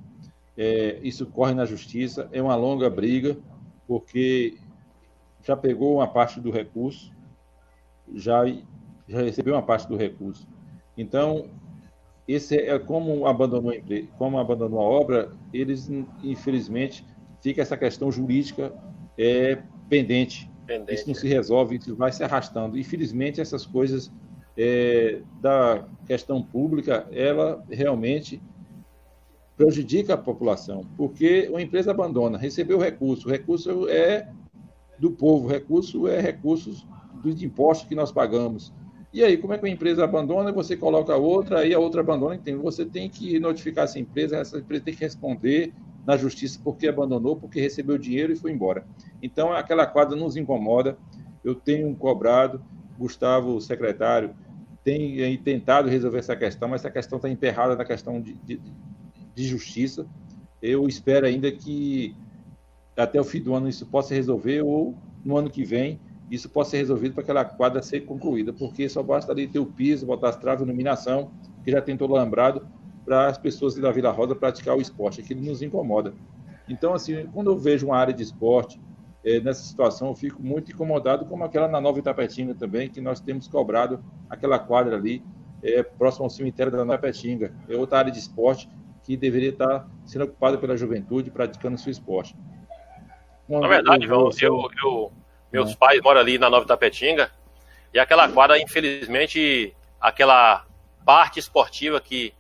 [0.58, 3.38] é, isso corre na justiça, é uma longa briga,
[3.88, 4.58] porque
[5.44, 7.12] já pegou uma parte do recurso,
[8.14, 8.46] já,
[9.08, 10.48] já recebeu uma parte do recurso.
[10.98, 11.50] Então,
[12.28, 13.74] esse é como abandonou,
[14.18, 15.90] como abandonou a obra, eles,
[16.24, 17.06] infelizmente,
[17.42, 18.74] fica essa questão jurídica
[19.18, 20.50] é, pendente.
[20.66, 20.94] pendente.
[20.94, 22.78] Isso não se resolve, isso vai se arrastando.
[22.78, 24.12] Infelizmente, essas coisas
[24.58, 28.42] é, da questão pública, ela realmente
[29.58, 34.28] prejudica a população, porque uma empresa abandona, recebeu recurso, o recurso é
[34.98, 36.86] do povo, o recurso é recursos
[37.22, 38.74] dos impostos que nós pagamos.
[39.14, 42.34] E aí, como é que a empresa abandona você coloca outra, aí a outra abandona?
[42.34, 45.72] Então, você tem que notificar essa empresa, essa empresa tem que responder
[46.06, 48.84] na justiça porque abandonou, porque recebeu dinheiro e foi embora.
[49.22, 50.98] Então, aquela quadra nos incomoda.
[51.44, 52.60] Eu tenho cobrado,
[52.98, 54.34] Gustavo, secretário,
[54.84, 58.60] tem tentado resolver essa questão, mas essa questão está emperrada na questão de, de,
[59.36, 60.06] de justiça.
[60.62, 62.16] Eu espero ainda que
[62.96, 64.96] até o fim do ano isso possa resolver ou
[65.26, 66.00] no ano que vem
[66.34, 69.68] isso possa ser resolvido para aquela quadra ser concluída, porque só basta ali ter o
[69.68, 71.32] piso, botar as traves, iluminação,
[71.64, 72.68] que já tem todo lembrado,
[73.06, 76.14] para as pessoas da Vila Rosa praticar o esporte, aquilo nos incomoda.
[76.68, 78.82] Então, assim, quando eu vejo uma área de esporte
[79.24, 83.20] é, nessa situação, eu fico muito incomodado, como aquela na Nova Itapetinga também, que nós
[83.20, 85.22] temos cobrado aquela quadra ali,
[85.62, 87.54] é, próximo ao cemitério da Nova Itapetinga.
[87.70, 88.68] É outra área de esporte
[89.04, 92.36] que deveria estar sendo ocupada pela juventude praticando seu esporte.
[93.48, 95.12] Na verdade, João, eu, eu,
[95.52, 95.76] meus é.
[95.76, 97.30] pais moram ali na Nova Tapetinga.
[97.94, 100.66] E aquela quadra, infelizmente, aquela
[101.06, 102.34] parte esportiva que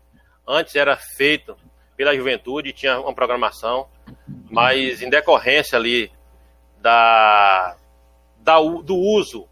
[0.48, 1.56] antes era feita
[1.96, 3.88] pela juventude, tinha uma programação,
[4.50, 6.12] mas em decorrência ali
[6.82, 7.76] da,
[8.40, 9.48] da, do uso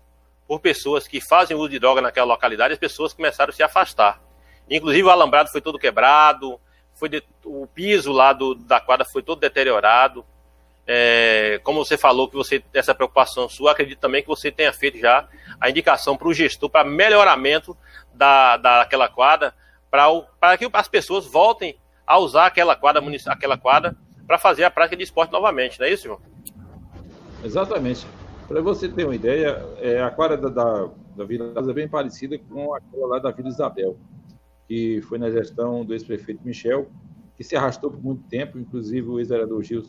[0.47, 4.21] por pessoas que fazem uso de droga naquela localidade, as pessoas começaram a se afastar.
[4.69, 6.59] Inclusive o alambrado foi todo quebrado,
[7.01, 10.23] foi de, o piso lá do, da quadra foi todo deteriorado.
[10.85, 14.99] É, como você falou que você essa preocupação sua, acredito também que você tenha feito
[14.99, 15.27] já
[15.59, 17.75] a indicação para o gestor para melhoramento
[18.13, 19.51] da, daquela quadra,
[19.89, 21.75] para que as pessoas voltem
[22.05, 23.95] a usar aquela quadra, aquela quadra
[24.27, 26.19] para fazer a prática de esporte novamente, não é isso, João?
[27.43, 28.05] Exatamente.
[28.47, 32.37] Para você ter uma ideia, é, a quadra da, da, da Vila é bem parecida
[32.37, 33.97] com aquela lá da Vila Isabel,
[34.71, 36.89] que foi na gestão do ex-prefeito Michel,
[37.35, 39.83] que se arrastou por muito tempo, inclusive o ex-vereador Gil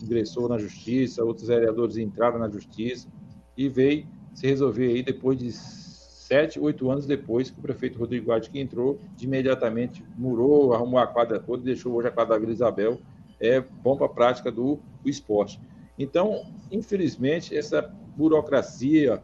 [0.00, 3.08] ingressou na justiça, outros vereadores entraram na justiça
[3.56, 8.26] e veio se resolver aí depois de sete, oito anos depois que o prefeito Rodrigo
[8.26, 12.34] Guardi que entrou, de imediatamente murou, arrumou a quadra toda e deixou hoje a quadra
[12.34, 13.00] da Vila Isabel
[13.40, 15.60] é bom para a prática do, do esporte.
[15.98, 17.82] Então, infelizmente, essa
[18.16, 19.20] burocracia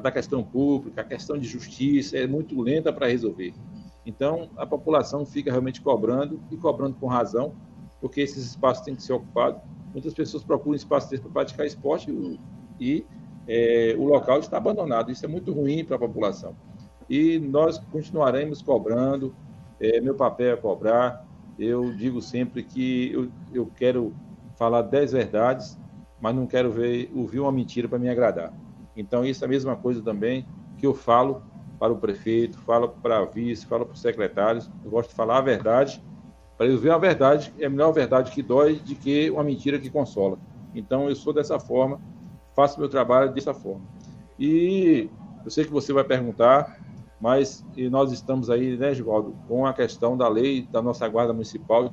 [0.00, 3.52] da questão pública, a questão de justiça é muito lenta para resolver.
[4.06, 7.52] Então, a população fica realmente cobrando, e cobrando com razão,
[8.00, 9.60] porque esses espaços têm que ser ocupados.
[9.92, 12.38] Muitas pessoas procuram espaços para praticar esporte
[12.78, 13.04] e
[13.48, 15.10] é, o local está abandonado.
[15.10, 16.54] Isso é muito ruim para a população.
[17.10, 19.34] E nós continuaremos cobrando,
[19.80, 21.26] é, meu papel é cobrar.
[21.58, 24.14] Eu digo sempre que eu, eu quero
[24.56, 25.76] falar dez verdades,
[26.20, 28.52] mas não quero ver, ouvir uma mentira para me agradar.
[28.96, 30.46] Então, isso é a mesma coisa também
[30.78, 31.42] que eu falo
[31.78, 34.70] para o prefeito, falo para vice, falo para os secretários.
[34.84, 36.02] Eu gosto de falar a verdade,
[36.56, 37.52] para eles verem a verdade.
[37.58, 40.38] É melhor a verdade que dói do que uma mentira que consola.
[40.74, 42.00] Então, eu sou dessa forma,
[42.54, 43.84] faço meu trabalho dessa forma.
[44.38, 45.08] E
[45.44, 46.80] eu sei que você vai perguntar,
[47.20, 51.92] mas nós estamos aí, né, Givaldo, com a questão da lei da nossa Guarda Municipal.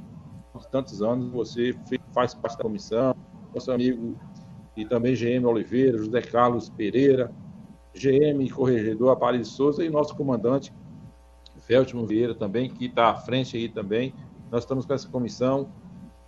[0.54, 1.76] Há tantos anos você
[2.14, 3.16] faz parte da comissão,
[3.54, 4.16] nosso amigo
[4.76, 7.32] e também GM Oliveira, José Carlos Pereira,
[7.94, 10.74] GM Corregedor Aparelho Souza e nosso comandante
[11.62, 14.14] Feltman Vieira também, que está à frente aí também.
[14.52, 15.70] Nós estamos com essa comissão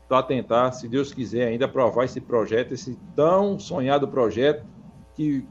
[0.08, 4.66] para tentar, se Deus quiser, ainda aprovar esse projeto, esse tão sonhado projeto
[5.16, 5.46] que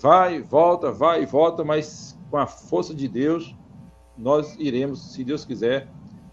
[0.00, 3.54] vai, volta, vai volta, mas com a força de Deus,
[4.16, 5.88] nós iremos, se Deus quiser,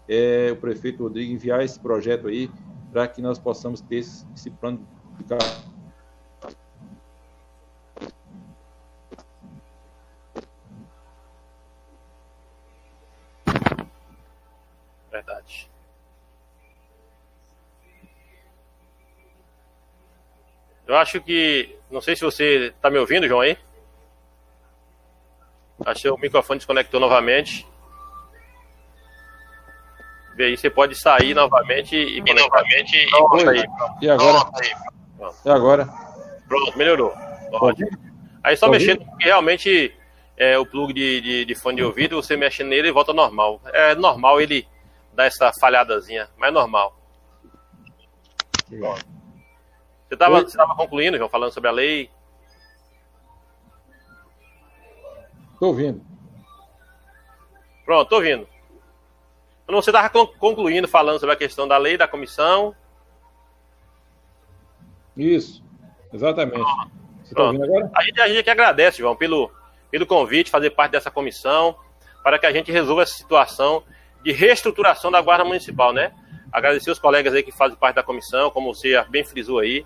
[0.08, 2.50] é, o prefeito Rodrigo enviar esse projeto aí
[2.92, 4.78] para que nós possamos ter esse, esse plano
[5.18, 5.24] de
[15.10, 15.70] Verdade.
[20.86, 21.76] Eu acho que.
[21.90, 23.56] Não sei se você está me ouvindo, João, aí.
[25.84, 27.66] Acho que o microfone desconectou novamente.
[30.34, 33.64] Vê aí, você pode sair novamente e, e novamente e, aí.
[34.02, 34.44] e agora?
[35.16, 35.38] Pronto.
[35.44, 35.88] E agora?
[36.46, 37.14] Pronto, melhorou.
[38.42, 39.94] Aí só mexendo, porque realmente
[40.36, 43.60] é, o plug de, de, de, fone de ouvido, você mexe nele e volta normal.
[43.72, 44.68] É normal ele
[45.14, 46.94] dar essa falhadazinha, mas é normal.
[50.08, 52.10] Você estava concluindo, João, falando sobre a lei?
[55.52, 56.00] Estou ouvindo.
[57.84, 58.48] Pronto, estou ouvindo.
[59.64, 62.74] Então, você estava concluindo falando sobre a questão da lei da comissão.
[65.16, 65.64] Isso,
[66.12, 66.62] exatamente.
[67.24, 67.90] Você tá ouvindo agora?
[67.94, 69.50] A gente, a gente que agradece, João, pelo,
[69.90, 71.76] pelo convite, fazer parte dessa comissão,
[72.22, 73.82] para que a gente resolva essa situação
[74.22, 76.12] de reestruturação da Guarda Municipal, né?
[76.52, 79.84] Agradecer os colegas aí que fazem parte da comissão, como você bem frisou aí,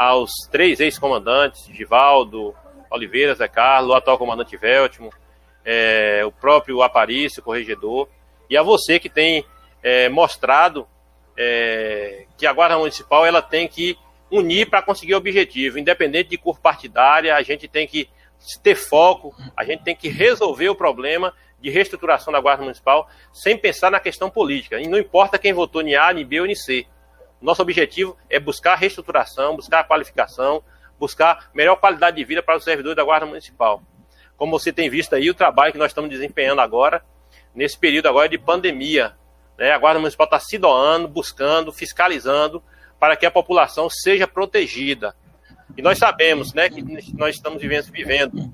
[0.00, 2.54] aos três ex-comandantes, Givaldo,
[2.90, 5.12] Oliveira, Zé Carlos, o atual comandante Veltimo,
[5.62, 8.08] é, o próprio Aparício, corregedor,
[8.48, 9.44] e a você que tem
[9.82, 10.88] é, mostrado
[11.36, 13.94] é, que a Guarda Municipal ela tem que
[14.30, 18.08] unir para conseguir o objetivo, independente de cor partidária, a gente tem que
[18.62, 23.54] ter foco, a gente tem que resolver o problema de reestruturação da Guarda Municipal sem
[23.54, 24.80] pensar na questão política.
[24.80, 26.86] E não importa quem votou em A, em B ou em C.
[27.40, 30.62] Nosso objetivo é buscar reestruturação, buscar qualificação,
[30.98, 33.82] buscar melhor qualidade de vida para os servidores da Guarda Municipal.
[34.36, 37.02] Como você tem visto aí, o trabalho que nós estamos desempenhando agora
[37.54, 39.14] nesse período agora de pandemia.
[39.58, 39.70] Né?
[39.70, 42.62] A Guarda Municipal está se doando, buscando, fiscalizando
[42.98, 45.14] para que a população seja protegida.
[45.76, 46.82] E nós sabemos né, que
[47.14, 48.52] nós estamos vivendo, vivendo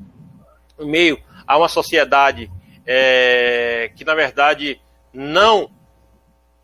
[0.78, 2.50] em meio a uma sociedade
[2.86, 4.80] é, que, na verdade,
[5.12, 5.70] não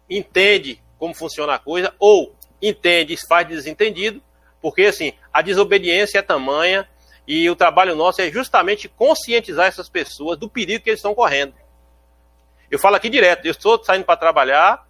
[0.09, 4.23] entende como funciona a coisa, ou entende faz desentendido,
[4.61, 6.89] porque assim, a desobediência é tamanha
[7.27, 11.55] e o trabalho nosso é justamente conscientizar essas pessoas do perigo que eles estão correndo.
[12.71, 14.87] Eu falo aqui direto, eu estou saindo para trabalhar,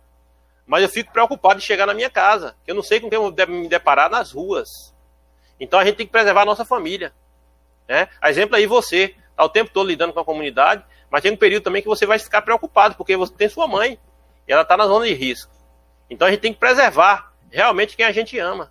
[0.66, 3.32] mas eu fico preocupado de chegar na minha casa, eu não sei com quem eu
[3.32, 4.68] vou me deparar nas ruas.
[5.58, 7.14] Então a gente tem que preservar a nossa família.
[7.88, 8.06] Né?
[8.20, 11.38] A exemplo aí você, está o tempo todo lidando com a comunidade, mas tem um
[11.38, 13.98] período também que você vai ficar preocupado, porque você tem sua mãe,
[14.46, 15.51] e ela está na zona de risco.
[16.12, 18.70] Então a gente tem que preservar realmente quem a gente ama.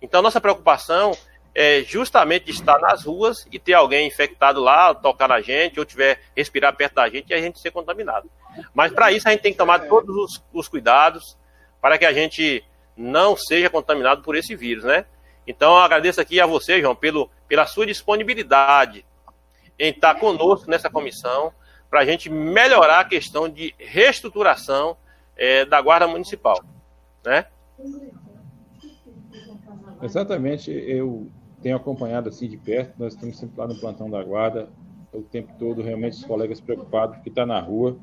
[0.00, 1.16] Então nossa preocupação
[1.54, 6.20] é justamente estar nas ruas e ter alguém infectado lá, tocar na gente, ou tiver
[6.36, 8.28] respirar perto da gente e a gente ser contaminado.
[8.74, 11.38] Mas para isso a gente tem que tomar todos os, os, cuidados
[11.80, 12.64] para que a gente
[12.96, 15.06] não seja contaminado por esse vírus, né?
[15.46, 19.06] Então eu agradeço aqui a você, João, pelo, pela sua disponibilidade
[19.78, 21.52] em estar conosco nessa comissão
[21.88, 24.96] para a gente melhorar a questão de reestruturação
[25.36, 26.62] é, da Guarda Municipal,
[27.24, 27.46] né?
[30.02, 31.28] Exatamente, eu
[31.62, 34.68] tenho acompanhado assim de perto, nós estamos sempre lá no plantão da guarda,
[35.12, 37.96] o tempo todo, realmente os colegas preocupados, porque está na rua.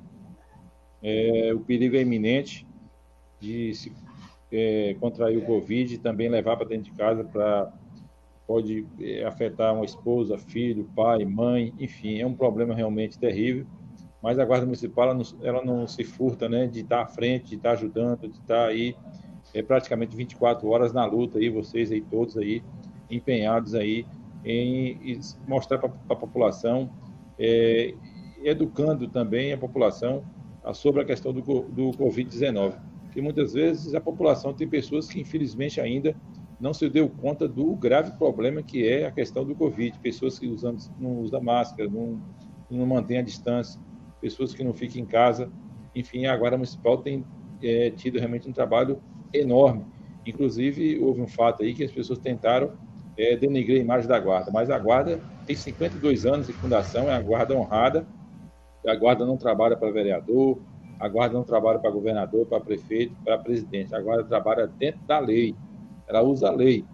[1.02, 2.68] É, o perigo é iminente
[3.40, 3.92] de se
[4.52, 7.72] é, contrair o Covid e também levar para dentro de casa para
[8.46, 13.66] pode é, afetar uma esposa, filho, pai, mãe, enfim, é um problema realmente terrível.
[14.22, 17.50] Mas a Guarda Municipal ela não, ela não se furta né, de estar à frente,
[17.50, 18.96] de estar ajudando, de estar aí
[19.54, 22.62] é, praticamente 24 horas na luta, aí, vocês aí todos aí,
[23.10, 24.06] empenhados aí
[24.46, 26.90] em mostrar para a população,
[27.38, 27.94] é,
[28.44, 30.24] educando também a população
[30.74, 32.74] sobre a questão do, do Covid-19.
[33.04, 36.16] Porque muitas vezes a população tem pessoas que, infelizmente, ainda
[36.60, 39.98] não se deu conta do grave problema que é a questão do Covid.
[40.00, 42.20] Pessoas que usam, não usam máscara, não,
[42.68, 43.80] que não mantêm a distância,
[44.20, 45.52] pessoas que não ficam em casa.
[45.96, 47.24] Enfim, a Guarda Municipal tem
[47.62, 49.02] é, tido realmente um trabalho
[49.34, 49.86] enorme.
[50.26, 52.74] Inclusive, houve um fato aí que as pessoas tentaram
[53.18, 57.16] é, denegrir a imagem da Guarda, mas a Guarda tem 52 anos de fundação, é
[57.16, 58.08] a Guarda honrada,
[58.88, 60.60] a Guarda não trabalha para vereador,
[61.00, 65.20] a Guarda não trabalha para governador, para prefeito, para presidente, a Guarda trabalha dentro da
[65.20, 65.56] lei,
[66.08, 66.86] ela usa a lei.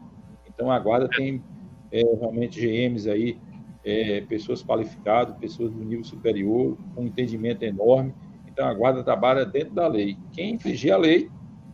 [0.48, 1.44] Então, a Guarda tem
[1.92, 3.38] é, realmente GMs aí,
[3.86, 8.14] é, pessoas qualificadas, pessoas do nível superior, com um entendimento enorme.
[8.48, 10.18] Então, a Guarda trabalha dentro da lei.
[10.34, 11.30] Quem infringir a lei,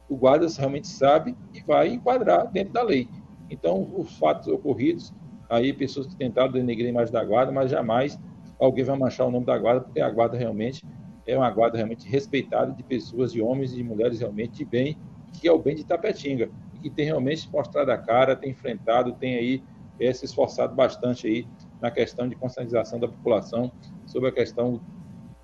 [0.09, 3.07] o guarda realmente sabe e vai enquadrar dentro da lei.
[3.49, 5.13] Então, os fatos ocorridos,
[5.49, 8.19] aí pessoas que tentaram denegrir a imagem da guarda, mas jamais
[8.59, 10.83] alguém vai manchar o nome da guarda, porque a guarda realmente
[11.25, 14.97] é uma guarda realmente respeitada de pessoas, de homens e de mulheres realmente de bem,
[15.39, 16.49] que é o bem de Tapetinga,
[16.81, 19.63] que tem realmente mostrado a cara, tem enfrentado, tem aí
[19.99, 21.47] é, se esforçado bastante aí
[21.81, 23.71] na questão de conscientização da população
[24.05, 24.79] sobre a questão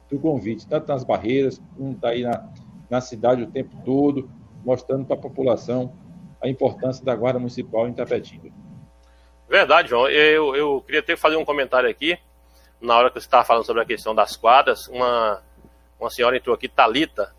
[0.09, 2.47] do convite, tanto nas barreiras, como está aí na,
[2.89, 4.29] na cidade o tempo todo,
[4.63, 5.93] mostrando para a população
[6.41, 8.51] a importância da Guarda Municipal em Tapetinga.
[9.49, 10.07] Verdade, João.
[10.09, 12.17] Eu, eu queria ter que fazer um comentário aqui,
[12.79, 14.87] na hora que você estava falando sobre a questão das quadras.
[14.87, 15.41] Uma,
[15.99, 17.33] uma senhora entrou aqui, Talita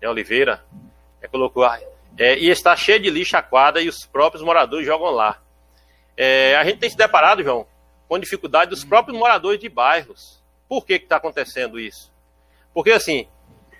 [0.00, 0.62] né, Oliveira,
[1.20, 1.64] é, colocou.
[2.16, 5.40] É, e está cheia de lixo a quadra e os próprios moradores jogam lá.
[6.16, 7.66] É, a gente tem se deparado, João,
[8.14, 10.40] com dificuldade dos próprios moradores de bairros.
[10.68, 12.12] Por que está acontecendo isso?
[12.72, 13.26] Porque assim,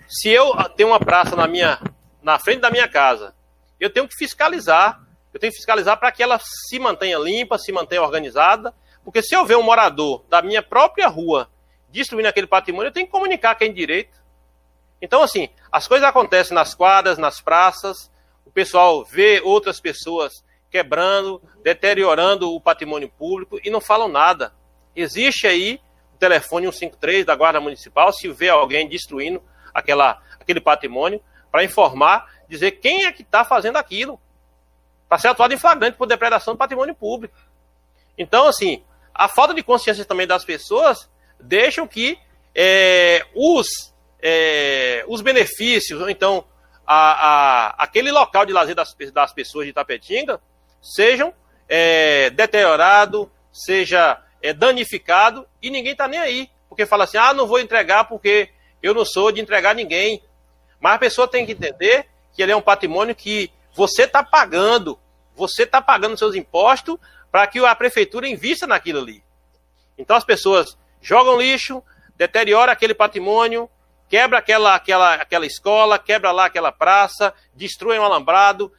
[0.09, 1.81] se eu tenho uma praça na minha,
[2.21, 3.33] na frente da minha casa,
[3.79, 5.01] eu tenho que fiscalizar.
[5.33, 8.75] Eu tenho que fiscalizar para que ela se mantenha limpa, se mantenha organizada.
[9.05, 11.49] Porque se eu ver um morador da minha própria rua
[11.89, 14.21] destruindo aquele patrimônio, eu tenho que comunicar quem direito.
[15.01, 18.11] Então, assim, as coisas acontecem nas quadras, nas praças,
[18.45, 20.45] o pessoal vê outras pessoas
[20.75, 24.53] quebrando, deteriorando o patrimônio público e não falam nada.
[24.97, 25.81] Existe aí
[26.13, 29.41] o telefone 153 da Guarda Municipal, se vê alguém destruindo
[29.73, 34.21] aquela, aquele patrimônio, para informar, dizer quem é que está fazendo aquilo,
[35.09, 37.37] para ser atuado em flagrante por depredação do patrimônio público.
[38.19, 38.83] Então, assim,
[39.15, 42.19] a falta de consciência também das pessoas deixam que
[42.53, 46.45] é, os, é, os benefícios, ou então
[46.85, 50.41] a, a, aquele local de lazer das, das pessoas de Tapetinga
[50.85, 51.33] sejam
[51.67, 56.51] é, deteriorado, seja é, danificado e ninguém está nem aí.
[56.69, 58.51] Porque fala assim, ah, não vou entregar porque
[58.83, 60.23] eu não sou de entregar ninguém.
[60.79, 64.99] Mas a pessoa tem que entender que ele é um patrimônio que você está pagando,
[65.35, 66.99] você está pagando seus impostos
[67.33, 69.25] para que a prefeitura invista naquilo ali.
[69.97, 71.83] Então as pessoas jogam lixo,
[72.17, 73.71] deterioram aquele patrimônio,
[74.09, 78.73] quebra aquela, aquela, aquela escola, quebra lá aquela praça, destrói um alambrado,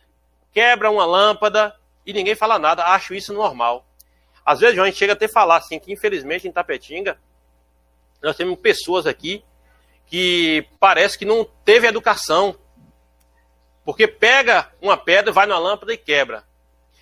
[0.52, 1.76] quebra uma lâmpada
[2.06, 2.84] e ninguém fala nada.
[2.84, 3.86] Acho isso normal.
[4.46, 7.18] Às vezes a gente chega até a falar assim que infelizmente em Tapetinga
[8.22, 9.44] nós temos pessoas aqui
[10.06, 12.58] que parece que não teve educação.
[13.84, 16.44] Porque pega uma pedra, vai na lâmpada e quebra.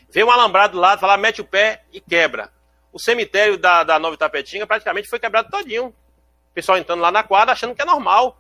[0.10, 2.52] Vê um alambrado do lado, vai lá, mete o pé e quebra.
[2.92, 5.88] O cemitério da, da Nova Itapetinga praticamente foi quebrado todinho.
[5.88, 8.38] O pessoal entrando lá na quadra achando que é normal.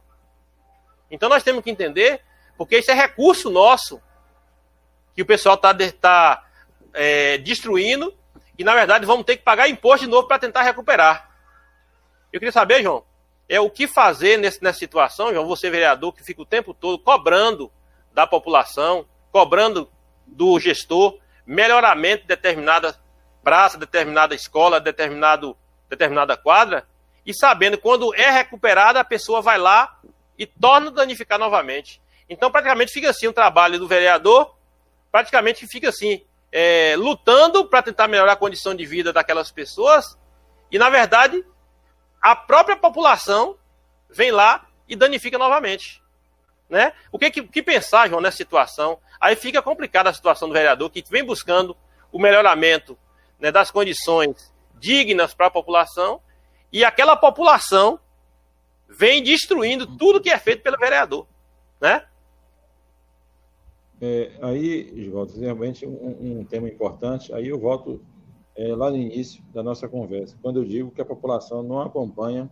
[1.09, 2.21] Então nós temos que entender,
[2.57, 4.01] porque isso é recurso nosso,
[5.15, 6.45] que o pessoal está tá,
[6.93, 8.13] é, destruindo,
[8.57, 11.29] e na verdade vamos ter que pagar imposto de novo para tentar recuperar.
[12.31, 13.03] Eu queria saber, João,
[13.47, 16.97] é o que fazer nesse, nessa situação, João, você vereador que fica o tempo todo
[16.99, 17.71] cobrando
[18.13, 19.89] da população, cobrando
[20.25, 22.97] do gestor melhoramento de determinada
[23.43, 25.57] praça, determinada escola, determinado,
[25.89, 26.87] determinada quadra,
[27.25, 29.99] e sabendo quando é recuperada, a pessoa vai lá
[30.37, 32.01] e torna danificar novamente.
[32.29, 34.55] Então, praticamente fica assim o trabalho do vereador,
[35.11, 36.23] praticamente fica assim,
[36.55, 40.15] é, lutando para tentar melhorar a condição de vida daquelas pessoas,
[40.71, 41.43] e na verdade
[42.21, 43.57] a própria população
[44.07, 46.01] vem lá e danifica novamente.
[46.69, 46.93] Né?
[47.11, 48.99] O que, que, pensar, João, nessa situação?
[49.19, 51.75] Aí fica complicada a situação do vereador que vem buscando
[52.11, 52.97] o melhoramento
[53.39, 56.21] né, das condições dignas para a população
[56.71, 57.99] e aquela população
[58.87, 61.27] vem destruindo tudo que é feito pelo vereador.
[61.81, 62.05] Né?
[64.05, 67.33] É, aí, Givaldo, realmente um, um, tema importante.
[67.33, 68.01] Aí eu volto
[68.53, 72.51] é, lá no início da nossa conversa, quando eu digo que a população não acompanha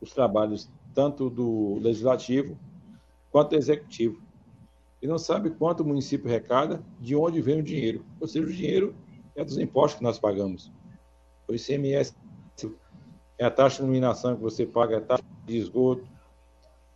[0.00, 2.58] os trabalhos tanto do legislativo
[3.30, 4.20] quanto do executivo.
[5.00, 8.04] E não sabe quanto o município recada, de onde vem o dinheiro.
[8.20, 8.92] Ou seja, o dinheiro
[9.36, 10.72] é dos impostos que nós pagamos.
[11.46, 12.16] O ICMS
[13.38, 16.02] é a taxa de iluminação que você paga, é a taxa de esgoto.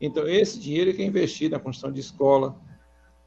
[0.01, 2.61] Então, esse dinheiro é que é investido na construção de escola,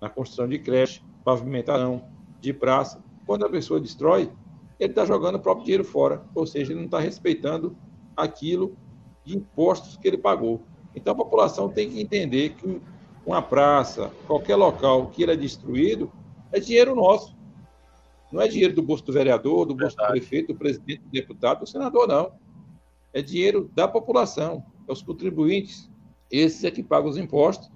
[0.01, 2.03] na construção de creche, pavimentação,
[2.39, 3.03] de praça.
[3.25, 4.31] Quando a pessoa destrói,
[4.79, 7.75] ele está jogando o próprio dinheiro fora, ou seja, ele não está respeitando
[8.15, 8.75] aquilo
[9.25, 10.61] de impostos que ele pagou.
[10.95, 12.81] Então a população tem que entender que
[13.25, 16.11] uma praça, qualquer local que ele é destruído,
[16.51, 17.35] é dinheiro nosso.
[18.31, 20.07] Não é dinheiro do bolso do vereador, do bolso Verdade.
[20.07, 22.31] do prefeito, do presidente, do deputado, do senador, não.
[23.13, 25.89] É dinheiro da população, é os contribuintes.
[26.29, 27.69] Esses é que pagam os impostos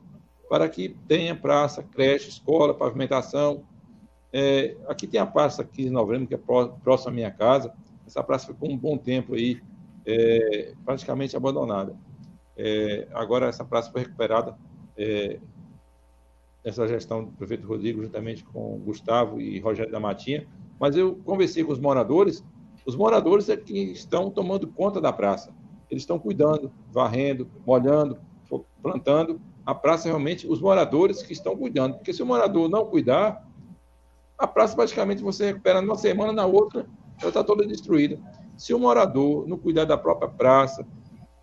[0.52, 3.64] para que tenha praça, creche, escola, pavimentação.
[4.34, 6.40] É, aqui tem a praça aqui de novembro, que é
[6.84, 7.74] próxima à minha casa.
[8.06, 9.62] Essa praça ficou um bom tempo aí,
[10.06, 11.96] é, praticamente abandonada.
[12.58, 14.58] É, agora essa praça foi recuperada
[14.98, 15.40] é,
[16.66, 20.46] essa gestão do prefeito Rodrigo, juntamente com Gustavo e Rogério da Matinha,
[20.78, 22.44] mas eu conversei com os moradores,
[22.86, 25.54] os moradores é que estão tomando conta da praça.
[25.90, 28.20] Eles estão cuidando, varrendo, molhando,
[28.82, 29.40] plantando.
[29.66, 31.96] A praça realmente, os moradores que estão cuidando.
[31.96, 33.48] Porque se o morador não cuidar,
[34.38, 36.88] a praça praticamente você recupera numa semana, na outra,
[37.20, 38.20] ela está toda destruída.
[38.58, 40.86] Se o morador não cuidar da própria praça,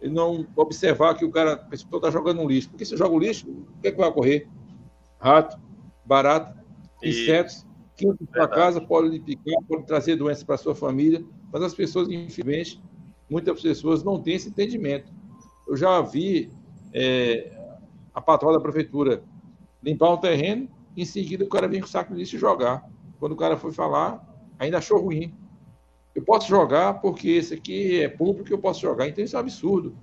[0.01, 2.71] ele não observar que o cara, a pessoa está jogando um lixo.
[2.71, 4.49] Porque se joga o lixo, o que, é que vai ocorrer?
[5.21, 5.59] Rato,
[6.05, 6.57] barata,
[7.03, 7.67] insetos,
[7.97, 11.75] que na sua casa pode lhe picar, pode trazer doenças para sua família, mas as
[11.75, 12.81] pessoas, infelizmente,
[13.29, 15.13] muitas pessoas não têm esse entendimento.
[15.67, 16.51] Eu já vi
[16.93, 17.58] é,
[18.19, 19.23] a patroa da prefeitura
[19.81, 22.85] limpar um terreno, em seguida o cara vem com o saco de lixo e jogar.
[23.21, 24.21] Quando o cara foi falar,
[24.59, 25.33] ainda achou ruim.
[26.17, 29.07] Eu posso jogar porque esse aqui é público, eu posso jogar.
[29.07, 29.97] Então isso é um absurdo.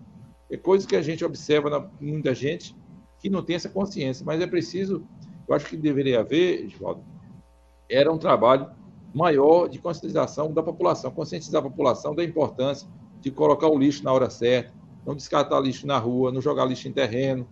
[0.50, 2.74] É coisa que a gente observa na muita gente
[3.20, 4.26] que não tem essa consciência.
[4.26, 5.06] Mas é preciso,
[5.46, 7.04] eu acho que deveria haver, Edvaldo,
[7.90, 8.72] era um trabalho
[9.14, 12.88] maior de conscientização da população, conscientizar a população da importância
[13.20, 14.74] de colocar o lixo na hora certa,
[15.06, 17.46] não descartar lixo na rua, não jogar lixo em terreno,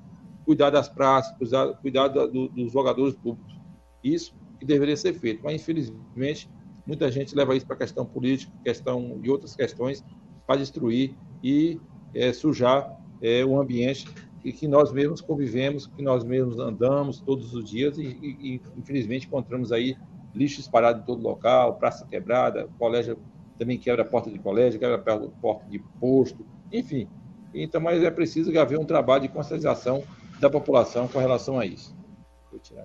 [0.46, 3.56] cuidar das praças, cuidar, cuidar do, dos jogadores públicos.
[4.04, 5.42] Isso que deveria ser feito.
[5.44, 6.50] Mas, infelizmente,
[6.86, 10.04] Muita gente leva isso para questão política, questão de outras questões,
[10.46, 11.80] para destruir e
[12.14, 14.06] é, sujar é, o ambiente
[14.44, 18.62] e que nós mesmos convivemos, que nós mesmos andamos todos os dias e, e, e
[18.78, 19.96] infelizmente encontramos aí
[20.36, 23.18] lixo espalhado em todo local, praça quebrada, colégio
[23.58, 27.08] também quebra a porta de colégio, quebra a porta de posto, enfim.
[27.54, 30.04] Então, mas é preciso haver um trabalho de conscientização
[30.44, 31.96] da população com relação a isso.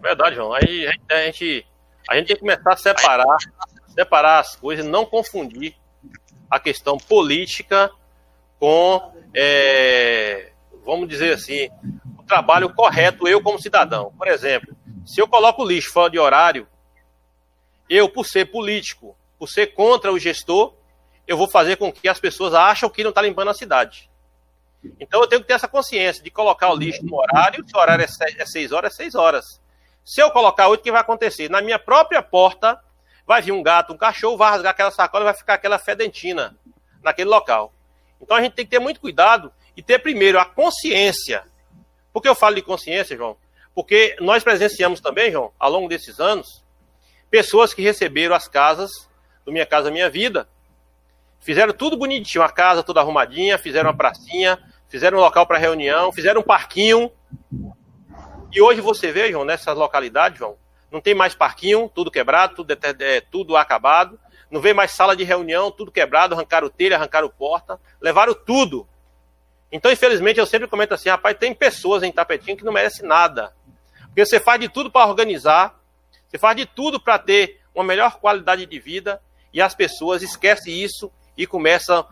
[0.01, 0.55] Verdade, João.
[0.55, 1.66] Aí a gente,
[2.09, 3.36] a gente tem que começar a separar
[3.98, 5.74] separar as coisas, não confundir
[6.48, 7.90] a questão política
[8.60, 10.52] com, é,
[10.86, 11.68] vamos dizer assim,
[12.16, 14.12] o trabalho correto, eu como cidadão.
[14.16, 16.68] Por exemplo, se eu coloco lixo fora de horário,
[17.90, 20.74] eu, por ser político, por ser contra o gestor,
[21.26, 24.07] eu vou fazer com que as pessoas acham que não está limpando a cidade.
[25.00, 27.80] Então eu tenho que ter essa consciência de colocar o lixo no horário, se o
[27.80, 29.44] horário é 6 é horas, é 6 horas.
[30.05, 31.50] Se eu colocar 8, o que vai acontecer?
[31.50, 32.80] Na minha própria porta,
[33.26, 36.56] vai vir um gato, um cachorro, vai rasgar aquela sacola e vai ficar aquela fedentina
[37.02, 37.72] naquele local.
[38.20, 41.44] Então a gente tem que ter muito cuidado e ter primeiro a consciência.
[42.12, 43.36] Por que eu falo de consciência, João?
[43.74, 46.64] Porque nós presenciamos também, João, ao longo desses anos,
[47.30, 48.90] pessoas que receberam as casas
[49.44, 50.48] do Minha Casa Minha Vida.
[51.40, 54.59] Fizeram tudo bonitinho, a casa toda arrumadinha, fizeram uma pracinha,
[54.89, 57.10] fizeram um local para reunião, fizeram um parquinho.
[58.52, 60.56] E hoje você vê, João, nessas localidades, João,
[60.90, 64.19] não tem mais parquinho, tudo quebrado, tudo, é, tudo acabado.
[64.51, 68.89] Não vem mais sala de reunião, tudo quebrado, arrancaram telha, arrancaram porta, levaram tudo.
[69.70, 73.52] Então, infelizmente, eu sempre comento assim, rapaz, tem pessoas em Tapetinho que não merecem nada.
[74.06, 75.78] Porque você faz de tudo para organizar,
[76.27, 79.20] você faz de tudo para ter uma melhor qualidade de vida,
[79.52, 82.09] e as pessoas esquecem isso e começam a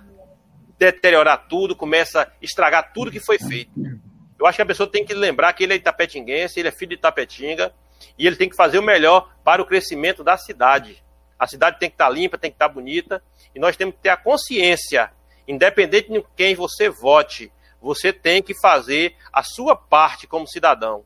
[0.78, 3.72] deteriorar tudo, começam a estragar tudo que foi feito.
[4.38, 6.90] Eu acho que a pessoa tem que lembrar que ele é itapetinguense, ele é filho
[6.90, 7.74] de Itapetinga,
[8.16, 11.02] e ele tem que fazer o melhor para o crescimento da cidade.
[11.38, 13.22] A cidade tem que estar limpa, tem que estar bonita,
[13.54, 15.10] e nós temos que ter a consciência,
[15.48, 17.50] independente de quem você vote,
[17.80, 21.04] você tem que fazer a sua parte como cidadão.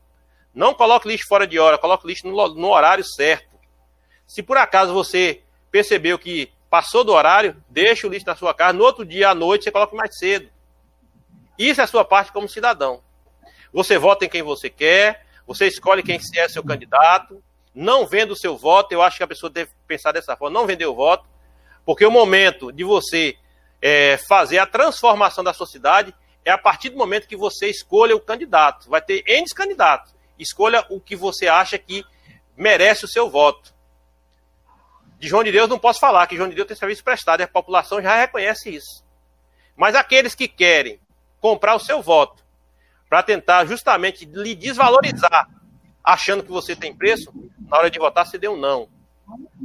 [0.53, 3.57] Não coloque lixo fora de hora, coloque lixo no, no horário certo.
[4.27, 5.41] Se por acaso você
[5.71, 9.35] percebeu que passou do horário, deixe o lixo na sua casa, no outro dia à
[9.35, 10.49] noite você coloque mais cedo.
[11.59, 13.03] Isso é a sua parte como cidadão.
[13.73, 17.43] Você vota em quem você quer, você escolhe quem é seu candidato.
[17.75, 20.65] Não vendo o seu voto, eu acho que a pessoa deve pensar dessa forma, não
[20.65, 21.27] vender o voto,
[21.85, 23.35] porque o momento de você
[23.81, 26.15] é, fazer a transformação da sociedade
[26.45, 28.89] é a partir do momento que você escolha o candidato.
[28.89, 30.15] Vai ter N candidatos.
[30.39, 32.05] Escolha o que você acha que
[32.55, 33.70] merece o seu voto.
[35.21, 37.43] De João de Deus não posso falar, que João de Deus tem serviço prestado, e
[37.43, 39.05] a população já reconhece isso.
[39.77, 40.99] Mas aqueles que querem
[41.39, 42.43] comprar o seu voto
[43.07, 45.47] para tentar justamente lhe desvalorizar,
[46.03, 48.89] achando que você tem preço, na hora de votar você deu um não.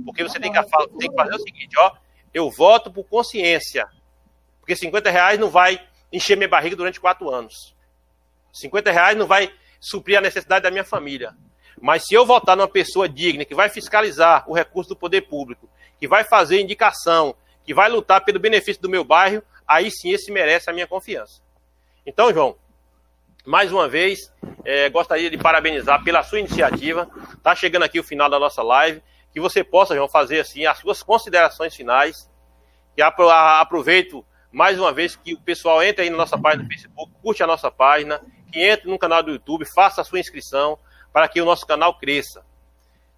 [0.04, 0.62] Porque você tem que,
[0.98, 1.96] tem que fazer o seguinte, ó,
[2.34, 3.88] eu voto por consciência.
[4.60, 5.80] Porque 50 reais não vai
[6.12, 7.74] encher minha barriga durante quatro anos.
[8.52, 9.50] 50 reais não vai
[9.80, 11.34] suprir a necessidade da minha família.
[11.80, 15.68] Mas se eu votar numa pessoa digna, que vai fiscalizar o recurso do poder público,
[15.98, 17.34] que vai fazer indicação,
[17.64, 21.42] que vai lutar pelo benefício do meu bairro, aí sim esse merece a minha confiança.
[22.04, 22.56] Então, João,
[23.44, 24.32] mais uma vez,
[24.64, 27.08] é, gostaria de parabenizar pela sua iniciativa.
[27.34, 29.02] Está chegando aqui o final da nossa live.
[29.32, 32.30] Que você possa, João, fazer assim as suas considerações finais.
[32.96, 37.12] E aproveito mais uma vez que o pessoal entre aí na nossa página do Facebook,
[37.20, 40.78] curte a nossa página, que entre no canal do YouTube, faça a sua inscrição
[41.16, 42.44] para que o nosso canal cresça.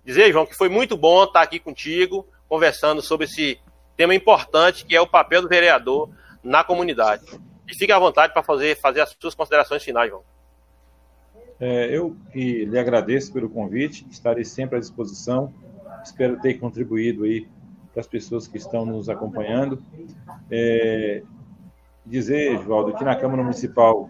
[0.04, 3.58] Dizer, João, que foi muito bom estar aqui contigo, conversando sobre esse
[3.96, 6.08] tema importante que é o papel do vereador
[6.40, 7.24] na comunidade.
[7.66, 10.22] E fique à vontade para fazer, fazer as suas considerações finais, João.
[11.58, 15.52] É, eu lhe agradeço pelo convite, estarei sempre à disposição.
[16.04, 17.48] Espero ter contribuído aí
[17.92, 19.82] para as pessoas que estão nos acompanhando.
[20.48, 21.24] É,
[22.06, 24.08] dizer, Joaldo, que na Câmara Municipal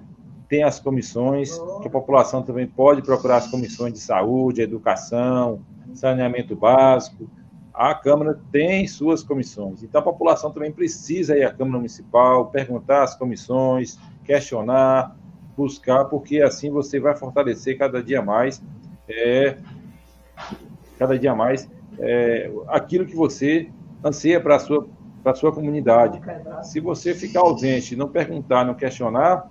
[0.48, 5.60] tem as comissões, que a população também pode procurar as comissões de saúde, educação,
[5.94, 7.28] saneamento básico.
[7.72, 9.82] A Câmara tem suas comissões.
[9.82, 15.14] Então a população também precisa ir à Câmara Municipal, perguntar às comissões, questionar,
[15.56, 18.62] buscar, porque assim você vai fortalecer cada dia mais,
[19.08, 19.58] é,
[20.98, 21.68] cada dia mais,
[21.98, 23.68] é, aquilo que você
[24.02, 24.88] anseia para a sua,
[25.34, 26.20] sua comunidade.
[26.62, 29.50] Se você ficar ausente, não perguntar, não questionar,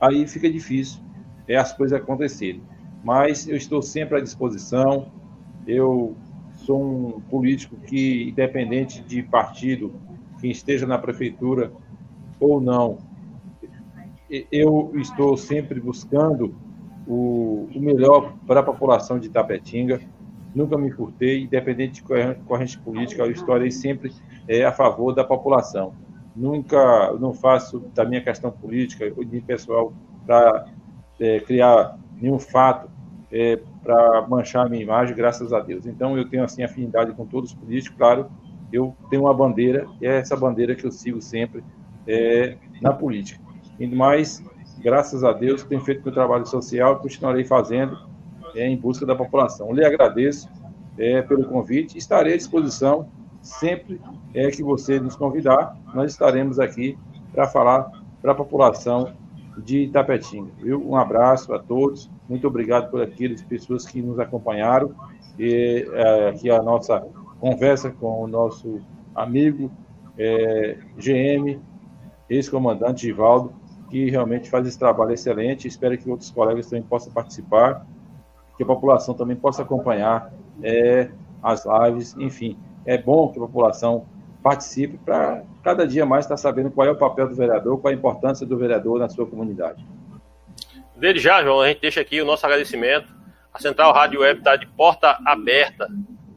[0.00, 1.00] aí fica difícil
[1.46, 2.62] é, as coisas acontecerem.
[3.04, 5.12] Mas eu estou sempre à disposição.
[5.66, 6.16] Eu
[6.54, 9.92] sou um político que, independente de partido,
[10.40, 11.72] quem esteja na prefeitura
[12.38, 12.98] ou não,
[14.50, 16.54] eu estou sempre buscando
[17.06, 20.00] o, o melhor para a população de Tapetinga.
[20.54, 24.12] Nunca me furtei, independente de corrente política, eu estarei sempre
[24.48, 25.92] é, a favor da população
[26.40, 29.92] nunca não faço da minha questão política de pessoal
[30.26, 30.66] para
[31.20, 32.90] é, criar nenhum fato
[33.30, 35.84] é, para manchar a minha imagem, graças a Deus.
[35.84, 38.30] Então eu tenho assim afinidade com todos os políticos, claro.
[38.72, 41.62] Eu tenho uma bandeira e é essa bandeira que eu sigo sempre
[42.06, 43.40] é, na política.
[43.92, 44.42] Mais,
[44.78, 47.98] graças a Deus, tenho feito meu trabalho social e continuarei fazendo
[48.54, 49.68] é, em busca da população.
[49.68, 50.48] Eu lhe agradeço
[50.98, 53.08] é, pelo convite, estarei à disposição
[53.42, 54.00] sempre
[54.34, 56.98] é que você nos convidar, nós estaremos aqui
[57.32, 57.90] para falar
[58.20, 59.12] para a população
[59.58, 60.50] de Itapetinga.
[60.58, 60.86] Viu?
[60.86, 64.94] Um abraço a todos, muito obrigado por aquelas pessoas que nos acompanharam
[65.38, 67.00] e é, aqui a nossa
[67.40, 68.80] conversa com o nosso
[69.14, 69.70] amigo
[70.18, 71.58] é, GM,
[72.28, 73.52] ex-comandante Givaldo,
[73.88, 75.66] que realmente faz esse trabalho excelente.
[75.66, 77.86] Espero que outros colegas também possam participar,
[78.56, 81.10] que a população também possa acompanhar é,
[81.42, 84.06] as lives, enfim é bom que a população
[84.42, 87.94] participe para cada dia mais estar sabendo qual é o papel do vereador, qual a
[87.94, 89.84] importância do vereador na sua comunidade.
[90.96, 93.14] Desde já, João, a gente deixa aqui o nosso agradecimento.
[93.52, 95.88] A Central Rádio Web está de porta aberta,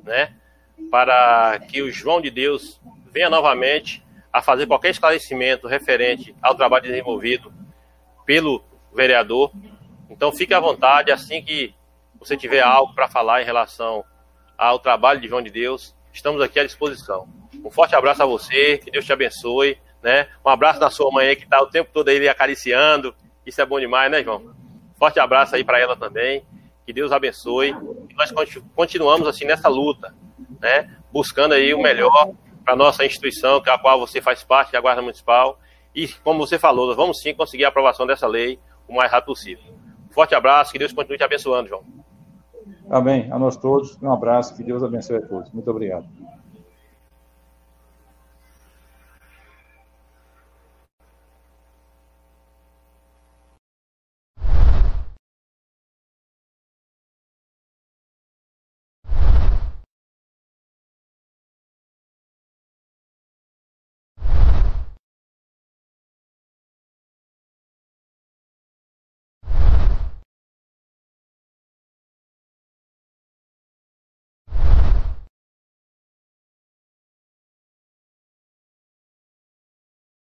[0.04, 0.34] né,
[0.90, 6.84] para que o João de Deus venha novamente a fazer qualquer esclarecimento referente ao trabalho
[6.84, 7.54] desenvolvido
[8.26, 8.64] pelo
[8.94, 9.52] vereador.
[10.10, 11.74] Então fique à vontade, assim que
[12.20, 14.04] você tiver algo para falar em relação
[14.58, 17.28] ao trabalho de João de Deus, estamos aqui à disposição.
[17.64, 20.28] Um forte abraço a você, que Deus te abençoe, né?
[20.46, 23.16] Um abraço da sua mãe que está o tempo todo aí acariciando.
[23.46, 24.54] Isso é bom demais, né, João?
[24.98, 26.46] Forte abraço aí para ela também.
[26.86, 27.70] Que Deus abençoe.
[28.10, 28.32] E nós
[28.76, 30.14] continuamos assim nessa luta,
[30.62, 30.90] né?
[31.12, 32.32] Buscando aí o melhor
[32.64, 35.60] para nossa instituição, que é a qual você faz parte, é a Guarda Municipal.
[35.96, 39.28] E como você falou, nós vamos sim conseguir a aprovação dessa lei o mais rápido
[39.28, 39.64] possível.
[40.12, 42.03] Forte abraço, que Deus continue te abençoando, João.
[42.90, 43.32] Amém.
[43.32, 45.52] A nós todos, um abraço, que Deus abençoe a todos.
[45.52, 46.06] Muito obrigado.